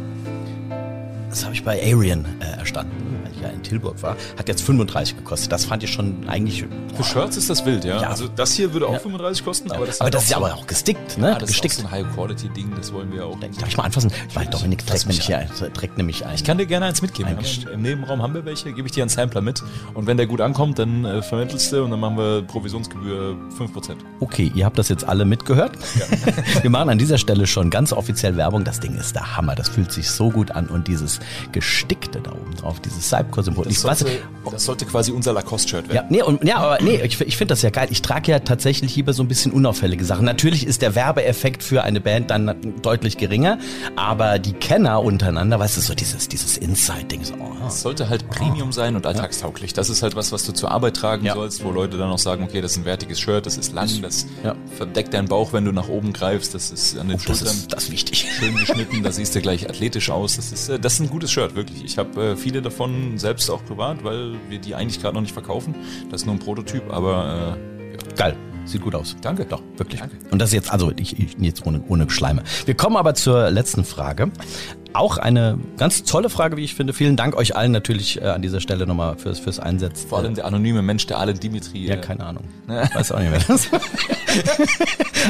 Das 1.35 1.43
habe 1.43 1.53
ich 1.53 1.65
bei 1.65 1.81
Arian 1.83 2.23
äh, 2.39 2.59
erstanden, 2.59 3.19
weil 3.21 3.29
ich 3.33 3.41
ja 3.41 3.49
in 3.49 3.61
Tilburg 3.61 4.01
war. 4.01 4.15
Hat 4.37 4.47
jetzt 4.47 4.61
35 4.61 5.17
gekostet. 5.17 5.51
Das 5.51 5.65
fand 5.65 5.83
ich 5.83 5.91
schon 5.91 6.29
eigentlich. 6.29 6.63
Für 6.95 7.03
Shirts 7.03 7.35
ist 7.35 7.49
das 7.49 7.65
wild, 7.65 7.83
ja. 7.83 8.01
Ja. 8.01 8.09
Also 8.09 8.29
das 8.29 8.53
hier 8.53 8.71
würde 8.71 8.87
auch 8.87 8.93
Ja. 8.93 8.99
35 8.99 9.43
kosten, 9.43 9.69
aber 9.73 9.85
das, 9.85 9.99
aber 9.99 10.09
das 10.09 10.23
ist 10.23 10.29
ja 10.29 10.37
auch 10.37 10.45
aber 10.45 10.53
auch 10.55 10.65
gestickt, 10.65 11.17
ne? 11.17 11.31
ja, 11.31 11.37
das 11.37 11.49
gestickt. 11.49 11.73
ist 11.73 11.79
auch 11.85 11.89
so 11.89 11.93
ein 11.93 12.05
High-Quality-Ding, 12.05 12.71
das 12.77 12.93
wollen 12.93 13.11
wir 13.11 13.25
auch. 13.25 13.37
Darf 13.37 13.67
ich 13.67 13.75
mal 13.75 13.83
anfassen? 13.83 14.13
Weil 14.33 14.45
Dominik 14.45 14.87
trägt 14.87 15.05
nämlich, 15.07 15.25
hier, 15.25 15.39
ein- 15.39 15.73
trägt 15.73 15.97
nämlich 15.97 16.25
ein. 16.25 16.35
Ich 16.35 16.45
kann 16.45 16.57
dir 16.57 16.67
gerne 16.67 16.85
eins 16.85 17.01
mitgeben. 17.01 17.35
Ein 17.37 17.73
Im 17.73 17.81
Nebenraum 17.81 18.21
haben 18.21 18.33
wir 18.33 18.45
welche, 18.45 18.71
gebe 18.71 18.87
ich 18.87 18.93
dir 18.93 19.03
einen 19.03 19.09
Sampler 19.09 19.41
mit. 19.41 19.61
Und 19.93 20.07
wenn 20.07 20.15
der 20.15 20.27
gut 20.27 20.39
ankommt, 20.39 20.79
dann 20.79 21.03
äh, 21.03 21.21
vermittelst 21.21 21.73
du 21.73 21.83
und 21.83 21.91
dann 21.91 21.99
machen 21.99 22.15
wir 22.17 22.43
Provisionsgebühr 22.43 23.35
5%. 23.59 23.97
Okay, 24.21 24.53
ihr 24.55 24.63
habt 24.63 24.77
das 24.79 24.87
jetzt 24.87 25.03
alle 25.05 25.25
mitgehört. 25.25 25.73
Wir 26.61 26.69
machen 26.69 26.87
an 26.89 26.97
dieser 26.97 27.17
Stelle 27.17 27.45
schon 27.45 27.69
ganz 27.69 27.91
offiziell 27.91 28.37
Werbung. 28.37 28.63
Das 28.63 28.79
Ding 28.79 28.95
ist 28.95 29.15
der 29.15 29.35
Hammer. 29.35 29.53
Das 29.55 29.67
fühlt 29.67 29.91
sich 29.91 30.09
so 30.09 30.29
gut 30.29 30.51
an. 30.51 30.67
Und 30.67 30.87
dieses 30.87 31.19
Gestickte 31.51 32.19
da 32.21 32.31
oben 32.31 32.55
drauf, 32.55 32.79
dieses 32.79 33.09
Cypcore-Symbol. 33.09 33.65
Das 33.65 33.81
sollte, 33.81 34.05
das 34.51 34.65
sollte 34.65 34.85
quasi 34.85 35.11
unser 35.11 35.33
Lacoste-Shirt 35.33 35.89
werden. 35.89 35.95
Ja, 35.95 36.05
nee, 36.09 36.21
und, 36.21 36.43
ja, 36.43 36.57
aber 36.57 36.83
nee, 36.83 37.01
ich, 37.03 37.19
ich 37.21 37.37
finde 37.37 37.53
das 37.53 37.61
ja 37.61 37.69
geil. 37.69 37.87
Ich 37.91 38.01
trage 38.01 38.31
ja 38.31 38.39
tatsächlich 38.39 38.95
lieber 38.95 39.13
so 39.13 39.23
ein 39.23 39.27
bisschen 39.27 39.51
unauffällige 39.51 40.05
Sachen. 40.05 40.25
Natürlich 40.25 40.65
ist 40.65 40.81
der 40.81 40.95
Werbeeffekt 40.95 41.63
für 41.63 41.83
eine 41.83 42.01
Band 42.01 42.29
dann 42.31 42.55
deutlich 42.81 43.17
geringer, 43.17 43.57
aber 43.95 44.39
die 44.39 44.53
Kenner 44.53 45.01
untereinander, 45.01 45.59
weißt 45.59 45.77
du, 45.77 45.81
so 45.81 45.93
dieses, 45.95 46.27
dieses 46.27 46.57
Inside-Ding, 46.57 47.23
so, 47.23 47.33
oh, 47.35 47.67
Es 47.67 47.81
sollte 47.81 48.09
halt 48.09 48.29
Premium 48.29 48.71
sein 48.71 48.95
und 48.95 49.05
alltagstauglich. 49.05 49.73
Das 49.73 49.89
ist 49.89 50.01
halt 50.03 50.15
was, 50.15 50.31
was 50.31 50.45
du 50.45 50.51
zur 50.53 50.71
Arbeit 50.71 50.95
tragen 50.95 51.25
Ja. 51.25 51.33
sollst, 51.33 51.63
wo 51.63 51.71
Leute 51.71 51.97
dann 51.97 52.09
auch 52.09 52.19
sagen, 52.19 52.43
okay, 52.43 52.61
das 52.61 52.71
ist 52.73 52.77
ein 52.77 52.85
wertiges 52.85 53.19
Shirt, 53.19 53.45
das 53.45 53.57
ist 53.57 53.73
lang, 53.73 53.89
das 54.01 54.25
Ja. 54.43 54.55
verdeckt 54.77 55.13
deinen 55.13 55.27
Bauch, 55.27 55.53
wenn 55.53 55.65
du 55.65 55.71
nach 55.71 55.87
oben 55.89 56.13
greifst, 56.13 56.53
das 56.53 56.71
ist 56.71 56.97
an 56.97 57.07
den 57.07 57.17
das 57.17 57.23
Schultern 57.23 57.47
ist, 57.47 57.73
das 57.73 57.83
ist 57.85 57.91
wichtig. 57.91 58.27
schön 58.39 58.55
geschnitten, 58.57 59.03
da 59.03 59.11
siehst 59.11 59.35
du 59.35 59.41
gleich 59.41 59.67
athletisch 59.69 60.09
aus. 60.09 60.35
Das 60.35 60.51
ist, 60.51 60.69
äh, 60.69 60.79
das 60.79 60.99
ein 60.99 61.09
gutes 61.15 61.31
Shirt, 61.31 61.55
wirklich. 61.55 61.81
Ich 61.85 61.97
habe 61.97 62.31
äh, 62.31 62.35
viele 62.35 62.61
davon 62.61 63.17
selbst 63.17 63.49
auch 63.49 63.63
privat, 63.63 64.03
weil 64.03 64.33
wir 64.49 64.59
die 64.59 64.75
eigentlich 64.75 65.01
gerade 65.01 65.15
noch 65.15 65.21
nicht 65.21 65.31
verkaufen. 65.31 65.73
Das 66.11 66.21
ist 66.21 66.25
nur 66.25 66.35
ein 66.35 66.39
Prototyp, 66.39 66.91
aber 66.91 67.55
äh, 67.55 67.93
ja. 67.93 68.15
Geil. 68.17 68.35
Sieht 68.65 68.81
gut 68.81 68.95
aus. 68.95 69.15
Danke. 69.21 69.45
Doch, 69.45 69.61
wirklich. 69.77 70.01
Danke. 70.01 70.17
Und 70.31 70.39
das 70.39 70.51
jetzt, 70.51 70.73
also 70.73 70.91
ich, 70.97 71.17
ich 71.17 71.37
jetzt 71.39 71.65
ohne, 71.65 71.81
ohne 71.87 72.09
Schleime. 72.09 72.43
Wir 72.65 72.73
kommen 72.73 72.97
aber 72.97 73.13
zur 73.13 73.49
letzten 73.49 73.85
Frage. 73.85 74.29
Auch 74.91 75.17
eine 75.17 75.57
ganz 75.77 76.03
tolle 76.03 76.29
Frage, 76.29 76.57
wie 76.57 76.65
ich 76.65 76.75
finde. 76.75 76.91
Vielen 76.91 77.15
Dank 77.15 77.37
euch 77.37 77.55
allen 77.55 77.71
natürlich 77.71 78.21
äh, 78.21 78.25
an 78.25 78.41
dieser 78.41 78.59
Stelle 78.59 78.85
nochmal 78.85 79.17
fürs, 79.17 79.39
fürs 79.39 79.61
Einsetzen. 79.61 80.09
vor 80.09 80.17
allem 80.17 80.35
der 80.35 80.43
anonyme 80.45 80.81
Mensch, 80.81 81.07
der 81.07 81.19
Allen 81.19 81.39
Dimitri. 81.39 81.85
Ja, 81.85 81.95
äh, 81.95 82.01
keine 82.01 82.25
Ahnung. 82.25 82.43
Ich 82.67 82.95
weiß 82.95 83.13
auch 83.13 83.19
nicht 83.19 83.31
mehr. 83.31 83.41
Das. 83.47 83.69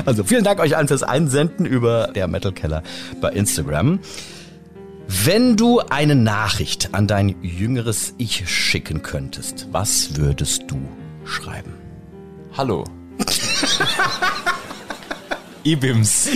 Also 0.06 0.24
vielen 0.24 0.44
Dank 0.44 0.60
euch 0.60 0.75
allen 0.75 0.88
fürs 0.88 1.04
Einsenden 1.04 1.65
über 1.65 2.08
der 2.08 2.27
Metal 2.27 2.51
Keller 2.51 2.82
bei 3.22 3.30
Instagram. 3.30 4.00
Wenn 5.08 5.56
du 5.56 5.80
eine 5.80 6.16
Nachricht 6.16 6.94
an 6.94 7.08
dein 7.08 7.36
jüngeres 7.44 8.14
Ich 8.18 8.50
schicken 8.50 9.04
könntest, 9.04 9.68
was 9.72 10.16
würdest 10.16 10.64
du 10.68 10.80
schreiben? 11.26 11.74
Hallo. 12.58 12.84
Ibims, 15.64 16.30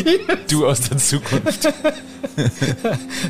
du 0.50 0.68
aus 0.68 0.82
der 0.82 0.98
Zukunft. 0.98 1.72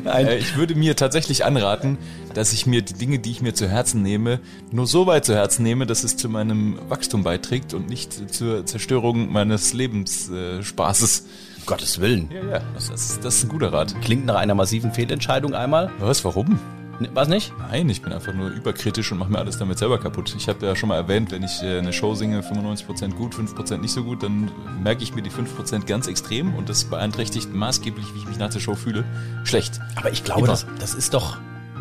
Äh, 0.05 0.37
ich 0.37 0.55
würde 0.55 0.75
mir 0.75 0.95
tatsächlich 0.95 1.45
anraten, 1.45 1.97
dass 2.33 2.53
ich 2.53 2.65
mir 2.65 2.81
die 2.81 2.93
Dinge, 2.93 3.19
die 3.19 3.31
ich 3.31 3.41
mir 3.41 3.53
zu 3.53 3.67
Herzen 3.67 4.01
nehme, 4.01 4.39
nur 4.71 4.87
so 4.87 5.07
weit 5.07 5.25
zu 5.25 5.33
Herzen 5.33 5.63
nehme, 5.63 5.85
dass 5.85 6.03
es 6.03 6.15
zu 6.15 6.29
meinem 6.29 6.79
Wachstum 6.89 7.23
beiträgt 7.23 7.73
und 7.73 7.89
nicht 7.89 8.33
zur 8.33 8.65
Zerstörung 8.65 9.31
meines 9.31 9.73
Lebensspaßes. 9.73 11.19
Äh. 11.19 11.23
Gottes 11.69 12.01
Willen. 12.01 12.29
ja, 12.31 12.43
ja, 12.43 12.61
das 12.73 12.89
ist, 12.89 13.23
das 13.23 13.35
ist 13.35 13.43
ein 13.43 13.49
guter 13.49 13.71
Rat. 13.71 13.95
Klingt 14.01 14.25
nach 14.25 14.35
einer 14.35 14.55
massiven 14.55 14.91
Fehlentscheidung 14.91 15.53
einmal. 15.53 15.91
Was, 15.99 16.25
warum? 16.25 16.59
Ne, 16.99 17.09
Was 17.13 17.27
nicht? 17.27 17.53
Nein, 17.59 17.87
ich 17.89 18.01
bin 18.01 18.11
einfach 18.11 18.33
nur 18.33 18.49
überkritisch 18.49 19.11
und 19.11 19.19
mache 19.19 19.31
mir 19.31 19.39
alles 19.39 19.57
damit 19.57 19.77
selber 19.77 19.99
kaputt. 19.99 20.33
Ich 20.35 20.49
habe 20.49 20.65
ja 20.65 20.75
schon 20.75 20.89
mal 20.89 20.95
erwähnt, 20.95 21.31
wenn 21.31 21.43
ich 21.43 21.61
äh, 21.63 21.77
eine 21.77 21.93
Show 21.93 22.15
singe, 22.15 22.41
95% 22.41 23.13
gut, 23.13 23.33
5% 23.35 23.77
nicht 23.77 23.93
so 23.93 24.03
gut, 24.03 24.23
dann 24.23 24.51
merke 24.83 25.03
ich 25.03 25.13
mir 25.15 25.21
die 25.21 25.31
5% 25.31 25.85
ganz 25.85 26.07
extrem 26.07 26.55
und 26.55 26.69
das 26.69 26.83
beeinträchtigt 26.85 27.53
maßgeblich, 27.53 28.13
wie 28.13 28.17
ich 28.17 28.27
mich 28.27 28.37
nach 28.37 28.49
der 28.49 28.59
Show 28.59 28.75
fühle. 28.75 29.05
Schlecht. 29.45 29.79
Aber 29.95 30.11
ich 30.11 30.23
glaube, 30.23 30.47
das, 30.47 30.65
das 30.79 30.93
ist 30.93 31.13
doch 31.13 31.37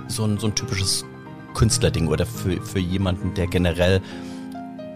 so 0.06 0.24
ein, 0.24 0.38
so 0.38 0.46
ein 0.46 0.54
typisches 0.54 1.04
Künstlerding 1.54 2.06
oder 2.06 2.26
für, 2.26 2.60
für 2.60 2.78
jemanden, 2.78 3.34
der 3.34 3.48
generell 3.48 4.00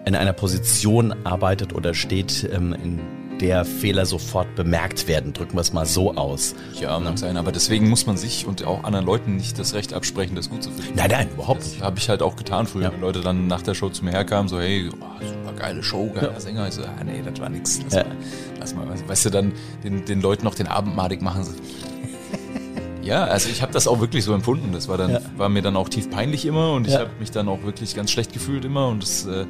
in 0.04 0.14
einer 0.14 0.32
Position 0.32 1.14
arbeitet 1.25 1.72
oder 1.72 1.94
steht, 1.94 2.49
ähm, 2.52 2.72
in 2.75 3.00
der 3.42 3.64
Fehler 3.66 4.06
sofort 4.06 4.54
bemerkt 4.54 5.08
werden. 5.08 5.32
Drücken 5.34 5.54
wir 5.54 5.61
es 5.61 5.72
mal 5.72 5.84
so 5.84 6.14
aus. 6.14 6.54
Ja, 6.80 6.99
mag 7.00 7.18
sein, 7.18 7.37
aber 7.37 7.52
deswegen 7.52 7.90
muss 7.90 8.06
man 8.06 8.16
sich 8.16 8.46
und 8.46 8.64
auch 8.64 8.84
anderen 8.84 9.04
Leuten 9.04 9.37
nicht 9.37 9.58
das 9.58 9.75
Recht 9.75 9.92
absprechen, 9.92 10.37
das 10.37 10.49
gut 10.49 10.62
zu 10.62 10.70
finden. 10.70 10.92
Nein, 10.96 11.11
nein, 11.11 11.28
überhaupt 11.34 11.61
Das 11.62 11.80
habe 11.82 11.99
ich 11.99 12.08
halt 12.08 12.22
auch 12.22 12.37
getan 12.37 12.66
früher, 12.66 12.84
Ja. 12.84 12.92
wenn 12.92 13.00
Leute 13.00 13.20
dann 13.20 13.49
nach 13.49 13.61
der 13.62 13.75
Show 13.75 13.90
zu 13.90 14.04
mir 14.04 14.12
herkamen, 14.12 14.49
so, 14.49 14.58
hey, 14.61 14.88
oh, 14.92 15.04
super 15.26 15.52
geile 15.58 15.82
Show, 15.82 16.11
geiler 16.14 16.40
Sänger. 16.40 16.68
Ich 16.68 16.75
so, 16.75 16.82
ah, 16.82 17.04
nee, 17.04 17.20
das 17.22 17.38
war 17.40 17.49
nix. 17.49 17.80
Lass, 17.84 17.94
Ja. 17.94 18.04
mal, 18.04 18.16
lass 18.61 18.75
mal, 18.75 18.87
weißt 19.08 19.25
du, 19.26 19.30
dann 19.30 19.52
den, 19.84 20.04
den 20.04 20.20
Leuten 20.22 20.44
noch 20.44 20.54
den 20.54 20.68
Abend 20.68 20.96
madig 20.96 21.20
machen. 21.20 21.44
So. 21.44 21.52
Ja, 23.02 23.25
also 23.25 23.49
ich 23.50 23.62
habe 23.62 23.72
das 23.72 23.88
auch 23.88 23.99
wirklich 24.00 24.22
so 24.22 24.32
empfunden. 24.32 24.70
Das 24.72 24.87
war 24.87 24.96
dann, 24.96 25.11
Ja. 25.11 25.20
war 25.37 25.49
mir 25.49 25.61
dann 25.61 25.75
auch 25.75 25.88
tief 25.88 26.08
peinlich 26.08 26.46
immer 26.46 26.72
und 26.72 26.87
ich 26.87 26.92
Ja. 26.94 27.00
habe 27.00 27.11
mich 27.18 27.32
dann 27.32 27.49
auch 27.49 27.64
wirklich 27.64 27.96
ganz 27.96 28.12
schlecht 28.12 28.32
gefühlt 28.32 28.64
immer 28.64 28.87
und 28.87 29.02
das, 29.02 29.26
äh, 29.26 29.44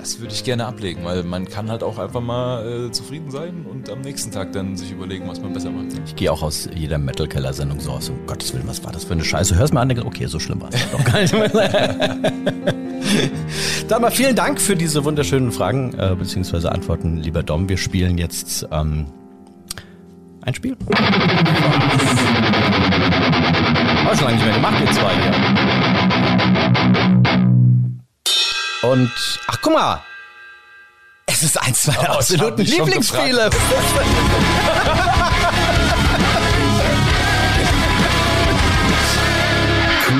das 0.00 0.18
würde 0.18 0.32
ich 0.32 0.42
gerne 0.44 0.64
ablegen, 0.66 1.04
weil 1.04 1.22
man 1.22 1.46
kann 1.46 1.70
halt 1.70 1.82
auch 1.82 1.98
einfach 1.98 2.22
mal 2.22 2.86
äh, 2.86 2.90
zufrieden 2.90 3.30
sein 3.30 3.66
und 3.70 3.90
am 3.90 4.00
nächsten 4.00 4.30
Tag 4.30 4.52
dann 4.52 4.74
sich 4.76 4.90
überlegen, 4.90 5.28
was 5.28 5.38
man 5.40 5.52
besser 5.52 5.70
macht. 5.70 5.88
Ich 6.06 6.16
gehe 6.16 6.32
auch 6.32 6.40
aus 6.42 6.66
jeder 6.74 6.96
Metal-Keller-Sendung 6.98 7.80
so 7.80 7.90
aus. 7.92 8.08
Um 8.08 8.26
Gottes 8.26 8.54
Willen, 8.54 8.66
was 8.66 8.82
war 8.82 8.92
das 8.92 9.04
für 9.04 9.12
eine 9.12 9.24
Scheiße? 9.24 9.56
Hörst 9.56 9.74
mal 9.74 9.82
an, 9.82 10.00
okay, 10.00 10.24
so 10.26 10.38
schlimm 10.38 10.62
war 10.62 10.70
es 10.72 10.90
doch 10.90 11.04
gar 11.04 11.20
nicht. 11.20 11.34
Dann 13.88 14.02
mal 14.02 14.10
vielen 14.10 14.34
Dank 14.36 14.60
für 14.60 14.76
diese 14.76 15.04
wunderschönen 15.04 15.50
Fragen 15.52 15.92
äh, 15.98 16.14
bzw. 16.18 16.68
Antworten, 16.68 17.18
lieber 17.18 17.42
Dom. 17.42 17.68
Wir 17.68 17.76
spielen 17.76 18.16
jetzt 18.16 18.66
ähm, 18.70 19.04
ein 20.42 20.54
Spiel. 20.54 20.76
Haben 20.80 20.88
wir 24.06 24.16
schon 24.16 24.24
lange 24.24 24.36
nicht 24.36 24.46
mehr 24.46 24.54
gemacht, 24.54 24.80
wir 24.80 24.90
zwei 24.92 25.12
hier. 27.34 27.49
Und, 28.82 29.10
ach 29.46 29.58
guck 29.60 29.74
mal, 29.74 30.02
es 31.26 31.42
ist 31.42 31.60
eins 31.60 31.86
meiner 31.86 32.10
Oh, 32.10 32.14
absoluten 32.14 32.62
Lieblingsspiele. 32.62 33.50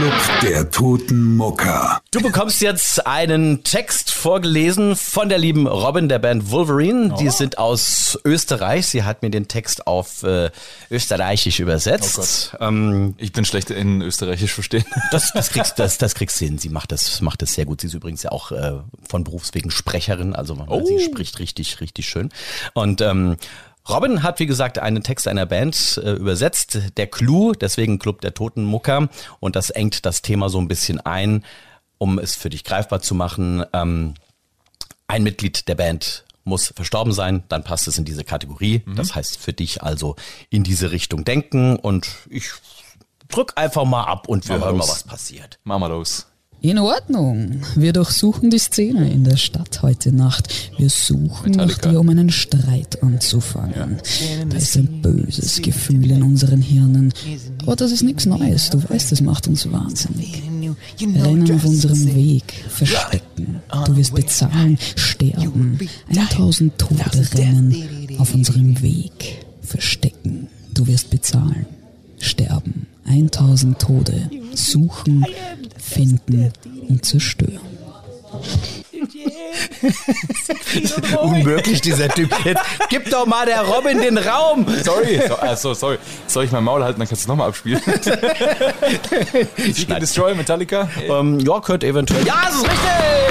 Club 0.00 0.12
der 0.40 0.70
Toten 0.70 1.36
Mucker. 1.36 2.00
Du 2.10 2.22
bekommst 2.22 2.62
jetzt 2.62 3.06
einen 3.06 3.64
Text 3.64 4.10
vorgelesen 4.10 4.96
von 4.96 5.28
der 5.28 5.36
lieben 5.36 5.66
Robin 5.66 6.08
der 6.08 6.18
Band 6.18 6.50
Wolverine. 6.50 7.14
Die 7.20 7.28
sind 7.28 7.58
aus 7.58 8.18
Österreich. 8.24 8.86
Sie 8.86 9.02
hat 9.02 9.20
mir 9.20 9.28
den 9.28 9.46
Text 9.46 9.86
auf 9.86 10.22
äh, 10.22 10.50
Österreichisch 10.90 11.60
übersetzt. 11.60 12.56
ähm, 12.60 13.14
Ich 13.18 13.32
bin 13.32 13.44
schlecht 13.44 13.68
in 13.68 14.00
Österreichisch 14.00 14.54
verstehen. 14.54 14.86
das, 15.10 15.32
das 15.34 15.50
kriegst 15.50 15.78
das, 15.78 15.98
das 15.98 16.14
kriegst 16.14 16.40
du 16.40 16.46
hin. 16.46 16.56
Sie 16.56 16.70
macht 16.70 16.92
das 16.92 17.20
macht 17.20 17.42
das 17.42 17.52
sehr 17.52 17.66
gut. 17.66 17.82
Sie 17.82 17.88
ist 17.88 17.92
übrigens 17.94 18.22
ja 18.22 18.32
auch 18.32 18.52
äh, 18.52 18.78
von 19.06 19.22
Berufswegen 19.22 19.70
Sprecherin, 19.70 20.34
also 20.34 20.56
sie 20.86 21.04
spricht 21.04 21.38
richtig 21.40 21.82
richtig 21.82 22.08
schön. 22.08 22.30
Und 22.72 23.02
ähm, 23.02 23.36
Robin 23.90 24.22
hat, 24.22 24.38
wie 24.40 24.46
gesagt, 24.46 24.78
einen 24.78 25.02
Text 25.02 25.28
einer 25.28 25.46
Band 25.46 26.00
äh, 26.02 26.12
übersetzt, 26.12 26.78
der 26.96 27.06
Clou, 27.06 27.52
deswegen 27.52 27.98
Club 27.98 28.20
der 28.20 28.34
Toten 28.34 28.64
Mucker. 28.64 29.08
Und 29.40 29.56
das 29.56 29.70
engt 29.70 30.04
das 30.06 30.22
Thema 30.22 30.48
so 30.48 30.58
ein 30.60 30.68
bisschen 30.68 31.00
ein, 31.00 31.44
um 31.98 32.18
es 32.18 32.36
für 32.36 32.50
dich 32.50 32.64
greifbar 32.64 33.00
zu 33.02 33.14
machen. 33.14 33.64
Ähm, 33.72 34.14
ein 35.06 35.22
Mitglied 35.22 35.68
der 35.68 35.74
Band 35.74 36.24
muss 36.44 36.72
verstorben 36.74 37.12
sein, 37.12 37.44
dann 37.48 37.64
passt 37.64 37.86
es 37.88 37.98
in 37.98 38.04
diese 38.04 38.24
Kategorie. 38.24 38.82
Das 38.96 39.14
heißt 39.14 39.38
für 39.38 39.52
dich 39.52 39.82
also 39.82 40.16
in 40.48 40.64
diese 40.64 40.90
Richtung 40.90 41.24
denken 41.24 41.76
und 41.76 42.08
ich 42.28 42.50
drück 43.28 43.52
einfach 43.56 43.84
mal 43.84 44.04
ab 44.04 44.28
und 44.28 44.48
wir 44.48 44.56
Mach 44.56 44.66
hören 44.66 44.76
mal, 44.78 44.84
los. 44.86 44.90
was 44.90 45.02
passiert. 45.04 45.58
Mach 45.64 45.78
mal 45.78 45.88
los. 45.88 46.26
In 46.62 46.78
Ordnung. 46.78 47.62
Wir 47.74 47.94
durchsuchen 47.94 48.50
die 48.50 48.58
Szene 48.58 49.10
in 49.10 49.24
der 49.24 49.38
Stadt 49.38 49.80
heute 49.80 50.12
Nacht. 50.12 50.52
Wir 50.76 50.90
suchen 50.90 51.52
nach 51.52 51.66
Metallica. 51.66 51.90
dir, 51.90 52.00
um 52.00 52.08
einen 52.10 52.30
Streit 52.30 53.02
anzufangen. 53.02 53.96
Da 54.48 54.56
ist 54.58 54.76
ein 54.76 55.00
böses 55.00 55.62
Gefühl 55.62 56.10
in 56.10 56.22
unseren 56.22 56.60
Hirnen. 56.60 57.14
Aber 57.62 57.76
das 57.76 57.92
ist 57.92 58.02
nichts 58.02 58.26
Neues. 58.26 58.68
Du 58.68 58.82
weißt, 58.86 59.10
es 59.12 59.22
macht 59.22 59.48
uns 59.48 59.72
wahnsinnig. 59.72 60.42
Rennen 61.00 61.50
auf 61.50 61.64
unserem 61.64 62.14
Weg, 62.14 62.52
verstecken. 62.68 63.62
Du 63.86 63.96
wirst 63.96 64.14
bezahlen, 64.14 64.78
sterben. 64.96 65.78
1000 66.14 66.76
Tode 66.76 67.28
rennen 67.38 67.74
auf 68.18 68.34
unserem 68.34 68.82
Weg, 68.82 69.46
verstecken. 69.62 70.48
Du 70.74 70.86
wirst 70.86 71.08
bezahlen, 71.08 71.64
sterben. 72.20 72.86
1000 73.08 73.78
Tode 73.78 74.30
suchen, 74.54 75.26
finden 75.78 76.52
und 76.88 77.04
zerstören. 77.04 77.60
Unmöglich, 81.22 81.80
dieser 81.80 82.08
Typ. 82.08 82.30
Jetzt 82.44 82.62
gib 82.88 83.10
doch 83.10 83.26
mal 83.26 83.46
der 83.46 83.62
Robin 83.62 84.00
den 84.00 84.18
Raum. 84.18 84.66
Sorry. 84.82 85.20
So, 85.26 85.34
also, 85.36 85.74
sorry. 85.74 85.98
Soll 86.26 86.44
ich 86.44 86.52
mein 86.52 86.64
Maul 86.64 86.82
halten, 86.82 86.98
dann 87.00 87.08
kannst 87.08 87.22
du 87.22 87.24
es 87.24 87.28
nochmal 87.28 87.48
abspielen. 87.48 87.80
And 89.88 90.02
Destroy 90.02 90.34
Metallica. 90.34 90.88
Ähm, 91.08 91.40
ja, 91.40 91.60
könnte 91.60 91.86
eventuell. 91.86 92.26
Ja, 92.26 92.42
das 92.46 92.56
ist 92.56 92.64
richtig! 92.64 93.29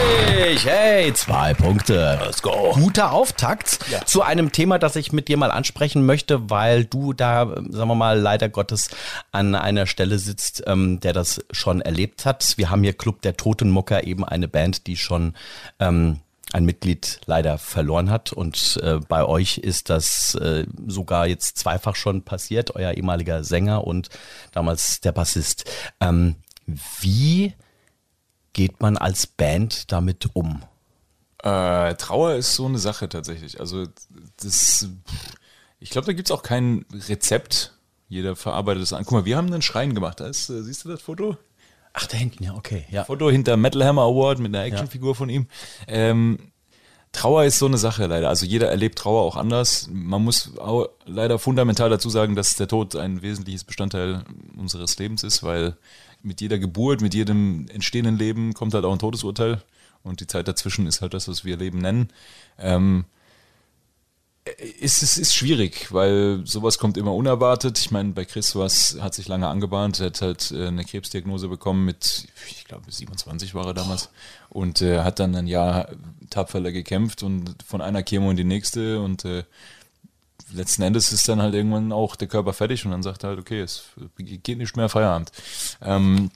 Hey, 0.62 1.14
zwei 1.14 1.54
Punkte. 1.54 2.20
Let's 2.22 2.42
go. 2.42 2.74
Guter 2.74 3.14
Auftakt 3.14 3.80
zu 4.06 4.22
einem 4.22 4.52
Thema, 4.52 4.78
das 4.78 4.96
ich 4.98 5.14
mit 5.14 5.28
dir 5.30 5.38
mal 5.38 5.52
ansprechen 5.52 6.06
möchte, 6.06 6.50
weil 6.50 6.84
du 6.84 7.14
da, 7.14 7.46
sagen 7.46 7.88
wir 7.88 7.96
mal, 7.96 8.20
leider 8.20 8.50
Gottes 8.50 8.90
an 9.32 9.56
einer 9.56 9.88
Stelle 9.88 10.20
sitzt, 10.20 10.64
ähm, 10.68 11.00
der 11.00 11.14
das 11.14 11.40
schon 11.52 11.80
erlebt 11.82 12.26
hat. 12.26 12.58
Wir 12.58 12.70
haben 12.70 12.84
hier 12.84 12.94
Club 12.94 13.22
der 13.22 13.38
Totenmucker, 13.38 14.04
eben 14.04 14.26
eine 14.26 14.48
Band, 14.48 14.88
die 14.88 14.98
schon 14.98 15.34
ähm, 15.80 16.20
ein 16.52 16.66
Mitglied 16.66 17.22
leider 17.26 17.58
verloren 17.58 18.10
hat. 18.10 18.34
Und 18.34 18.80
äh, 18.84 19.00
bei 19.08 19.24
euch 19.24 19.60
ist 19.60 19.90
das 19.90 20.36
äh, 20.36 20.66
sogar 20.88 21.28
jetzt 21.28 21.58
zweifach 21.58 21.96
schon 21.96 22.24
passiert, 22.24 22.76
euer 22.76 22.92
ehemaliger 22.92 23.44
Sänger 23.44 23.86
und 23.86 24.10
damals 24.52 25.00
der 25.00 25.14
Bassist. 25.14 25.72
Ähm, 26.02 26.36
wie 27.00 27.54
geht 28.54 28.82
man 28.82 28.98
als 28.98 29.28
Band 29.28 29.92
damit 29.92 30.30
um? 30.34 30.62
Äh, 31.44 31.96
Trauer 31.96 32.36
ist 32.36 32.56
so 32.56 32.66
eine 32.66 32.80
Sache 32.80 33.08
tatsächlich. 33.08 33.60
Also 33.60 33.86
das, 34.42 34.90
ich 35.80 35.90
glaube, 35.90 36.06
da 36.06 36.14
gibt's 36.14 36.32
auch 36.32 36.44
kein 36.44 36.86
Rezept. 37.08 37.74
Jeder 38.10 38.36
verarbeitet 38.36 38.84
es 38.84 38.94
an. 38.94 39.04
Guck 39.06 39.14
mal, 39.14 39.26
wir 39.26 39.38
haben 39.38 39.48
einen 39.48 39.62
Schrein 39.62 39.94
gemacht. 39.94 40.20
Da 40.20 40.28
ist, 40.28 40.50
äh, 40.50 40.64
siehst 40.64 40.84
du 40.84 40.90
das 40.90 41.02
Foto? 41.02 41.38
Ach, 41.94 42.08
da 42.08 42.18
hinten, 42.18 42.44
ja, 42.44 42.54
okay. 42.54 42.86
Ja. 42.90 43.06
Foto 43.06 43.30
hinter 43.30 43.58
Metal 43.58 43.84
Hammer 43.84 44.04
Award 44.04 44.40
mit 44.40 44.54
einer 44.54 44.64
Actionfigur 44.64 45.16
von 45.16 45.30
ihm. 45.30 45.48
Ähm, 45.88 46.52
Trauer 47.12 47.46
ist 47.46 47.58
so 47.58 47.66
eine 47.66 47.78
Sache 47.78 48.06
leider. 48.06 48.30
Also 48.30 48.46
jeder 48.46 48.70
erlebt 48.70 49.00
Trauer 49.00 49.24
auch 49.24 49.36
anders. 49.36 49.88
Man 49.92 50.24
muss 50.24 50.52
leider 51.06 51.40
fundamental 51.40 51.90
dazu 51.90 52.10
sagen, 52.10 52.36
dass 52.36 52.56
der 52.56 52.68
Tod 52.68 52.96
ein 52.96 53.22
wesentliches 53.22 53.64
Bestandteil 53.64 54.24
unseres 54.58 54.98
Lebens 55.00 55.24
ist, 55.24 55.42
weil 55.42 55.76
mit 56.22 56.42
jeder 56.42 56.60
Geburt, 56.60 57.02
mit 57.02 57.14
jedem 57.14 57.68
entstehenden 57.70 58.18
Leben 58.18 58.54
kommt 58.54 58.74
halt 58.74 58.86
auch 58.86 58.94
ein 58.94 59.00
Todesurteil. 59.00 59.62
Und 60.04 60.22
die 60.22 60.28
Zeit 60.28 60.48
dazwischen 60.48 60.88
ist 60.88 61.02
halt 61.02 61.14
das, 61.14 61.28
was 61.28 61.44
wir 61.44 61.58
Leben 61.58 61.80
nennen. 61.80 62.10
Ähm, 62.58 63.06
es 64.82 65.04
ist, 65.04 65.18
ist 65.18 65.36
schwierig, 65.36 65.92
weil 65.92 66.42
sowas 66.46 66.78
kommt 66.78 66.98
immer 66.98 67.14
unerwartet. 67.14 67.78
Ich 67.80 67.92
meine, 67.92 68.14
bei 68.14 68.26
Chris 68.26 68.56
was 68.56 68.98
hat 69.00 69.14
sich 69.14 69.28
lange 69.28 69.48
angebahnt. 69.48 70.00
Er 70.00 70.08
hat 70.08 70.22
halt 70.22 70.52
äh, 70.52 70.68
eine 70.68 70.86
Krebsdiagnose 70.86 71.48
bekommen 71.48 71.86
mit, 71.86 72.28
ich 72.50 72.66
glaube, 72.66 72.92
27 72.92 73.54
war 73.54 73.68
er 73.68 73.74
damals. 73.74 74.10
Und 74.50 74.82
äh, 74.82 75.02
hat 75.02 75.20
dann 75.20 75.36
ein 75.36 75.48
Jahr 75.48 75.90
tapferer 76.30 76.72
gekämpft 76.72 77.24
und 77.24 77.56
von 77.66 77.82
einer 77.82 78.04
Chemo 78.04 78.32
in 78.32 78.38
die 78.38 78.44
nächste. 78.44 79.02
Und 79.02 79.26
äh, 79.26 79.44
letzten 80.52 80.82
Endes 80.82 81.12
ist 81.12 81.28
dann 81.28 81.42
halt 81.42 81.54
irgendwann 81.54 81.92
auch 81.92 82.16
der 82.16 82.28
Körper 82.28 82.54
fertig 82.54 82.86
und 82.86 82.92
dann 82.92 83.04
sagt 83.04 83.24
er 83.24 83.30
halt, 83.30 83.40
okay, 83.40 83.62
es 83.62 83.84
geht 84.18 84.58
nicht 84.58 84.76
mehr 84.76 84.90
Feierabend. 84.90 85.32
Ähm, 85.82 86.32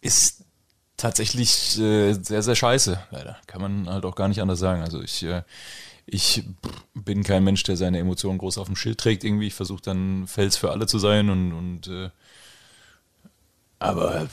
ist 0.00 0.44
tatsächlich 0.96 1.78
äh, 1.78 2.14
sehr, 2.14 2.42
sehr 2.42 2.54
scheiße, 2.54 3.00
leider. 3.10 3.36
Kann 3.46 3.60
man 3.60 3.88
halt 3.88 4.04
auch 4.04 4.14
gar 4.14 4.28
nicht 4.28 4.40
anders 4.40 4.58
sagen. 4.58 4.82
Also 4.82 5.02
ich, 5.02 5.22
äh, 5.22 5.42
ich 6.06 6.44
bin 6.94 7.24
kein 7.24 7.44
Mensch, 7.44 7.62
der 7.64 7.76
seine 7.76 7.98
Emotionen 7.98 8.38
groß 8.38 8.58
auf 8.58 8.66
dem 8.66 8.76
Schild 8.76 8.98
trägt 8.98 9.24
irgendwie. 9.24 9.48
Ich 9.48 9.54
versuche 9.54 9.82
dann 9.82 10.26
Fels 10.26 10.56
für 10.56 10.70
alle 10.70 10.86
zu 10.86 10.98
sein 10.98 11.30
und, 11.30 11.52
und 11.52 11.88
äh, 11.88 12.10
aber 13.78 14.28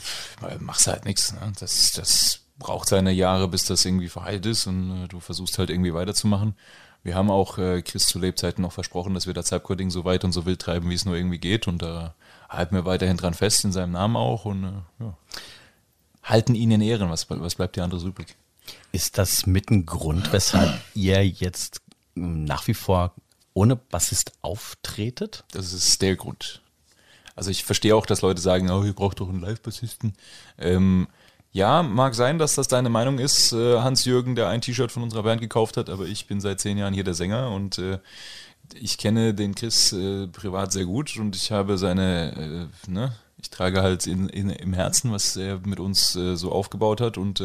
machst 0.60 0.86
halt 0.86 1.04
nichts. 1.04 1.32
Ne? 1.32 1.52
Das, 1.58 1.92
das 1.92 2.40
braucht 2.58 2.88
seine 2.88 3.12
Jahre, 3.12 3.48
bis 3.48 3.64
das 3.64 3.84
irgendwie 3.84 4.08
verheilt 4.08 4.46
ist 4.46 4.66
und 4.66 5.04
äh, 5.04 5.08
du 5.08 5.20
versuchst 5.20 5.58
halt 5.58 5.70
irgendwie 5.70 5.92
weiterzumachen. 5.92 6.54
Wir 7.04 7.14
haben 7.14 7.30
auch 7.30 7.58
äh, 7.58 7.82
Chris 7.82 8.06
zu 8.06 8.18
Lebzeiten 8.18 8.62
noch 8.62 8.72
versprochen, 8.72 9.14
dass 9.14 9.26
wir 9.26 9.34
das 9.34 9.46
Zeitcoding 9.46 9.90
so 9.90 10.04
weit 10.04 10.24
und 10.24 10.32
so 10.32 10.46
wild 10.46 10.60
treiben, 10.60 10.88
wie 10.90 10.94
es 10.94 11.04
nur 11.04 11.14
irgendwie 11.14 11.38
geht 11.38 11.68
und 11.68 11.82
da 11.82 12.14
halten 12.48 12.74
wir 12.74 12.86
weiterhin 12.86 13.18
dran 13.18 13.34
fest, 13.34 13.64
in 13.64 13.72
seinem 13.72 13.92
Namen 13.92 14.16
auch 14.16 14.46
und 14.46 14.64
äh, 14.64 15.04
ja. 15.04 15.16
halten 16.22 16.54
ihn 16.54 16.70
in 16.70 16.80
Ehren. 16.80 17.10
Was, 17.10 17.28
was 17.28 17.54
bleibt 17.54 17.76
dir 17.76 17.84
anderes 17.84 18.04
übrig? 18.04 18.34
Ist 18.90 19.18
das 19.18 19.46
mit 19.46 19.70
ein 19.70 19.84
Grund, 19.84 20.32
weshalb 20.32 20.80
ihr 20.94 21.26
jetzt 21.26 21.82
ähm, 22.16 22.44
nach 22.44 22.66
wie 22.66 22.74
vor 22.74 23.14
ohne 23.52 23.76
Bassist 23.76 24.32
auftretet? 24.40 25.44
Das 25.52 25.74
ist 25.74 26.00
der 26.00 26.16
Grund. 26.16 26.62
Also 27.36 27.50
ich 27.50 27.64
verstehe 27.64 27.94
auch, 27.96 28.06
dass 28.06 28.22
Leute 28.22 28.40
sagen, 28.40 28.70
oh, 28.70 28.82
ihr 28.82 28.92
braucht 28.94 29.20
doch 29.20 29.28
einen 29.28 29.40
Live-Bassisten. 29.40 30.14
Ähm, 30.56 31.08
ja, 31.54 31.84
mag 31.84 32.16
sein, 32.16 32.40
dass 32.40 32.56
das 32.56 32.66
deine 32.66 32.88
Meinung 32.88 33.20
ist, 33.20 33.52
äh, 33.52 33.78
Hans-Jürgen, 33.78 34.34
der 34.34 34.48
ein 34.48 34.60
T-Shirt 34.60 34.90
von 34.90 35.04
unserer 35.04 35.22
Band 35.22 35.40
gekauft 35.40 35.76
hat, 35.76 35.88
aber 35.88 36.04
ich 36.04 36.26
bin 36.26 36.40
seit 36.40 36.58
zehn 36.58 36.76
Jahren 36.76 36.92
hier 36.92 37.04
der 37.04 37.14
Sänger 37.14 37.52
und 37.52 37.78
äh, 37.78 38.00
ich 38.74 38.98
kenne 38.98 39.34
den 39.34 39.54
Chris 39.54 39.92
äh, 39.92 40.26
privat 40.26 40.72
sehr 40.72 40.84
gut 40.84 41.16
und 41.16 41.36
ich 41.36 41.52
habe 41.52 41.78
seine, 41.78 42.68
ne, 42.88 43.14
ich 43.38 43.50
trage 43.50 43.82
halt 43.82 44.08
in, 44.08 44.28
in, 44.28 44.50
im 44.50 44.72
Herzen, 44.72 45.12
was 45.12 45.36
er 45.36 45.60
mit 45.64 45.78
uns 45.78 46.12
so 46.12 46.50
aufgebaut 46.50 47.00
hat 47.00 47.18
und 47.18 47.44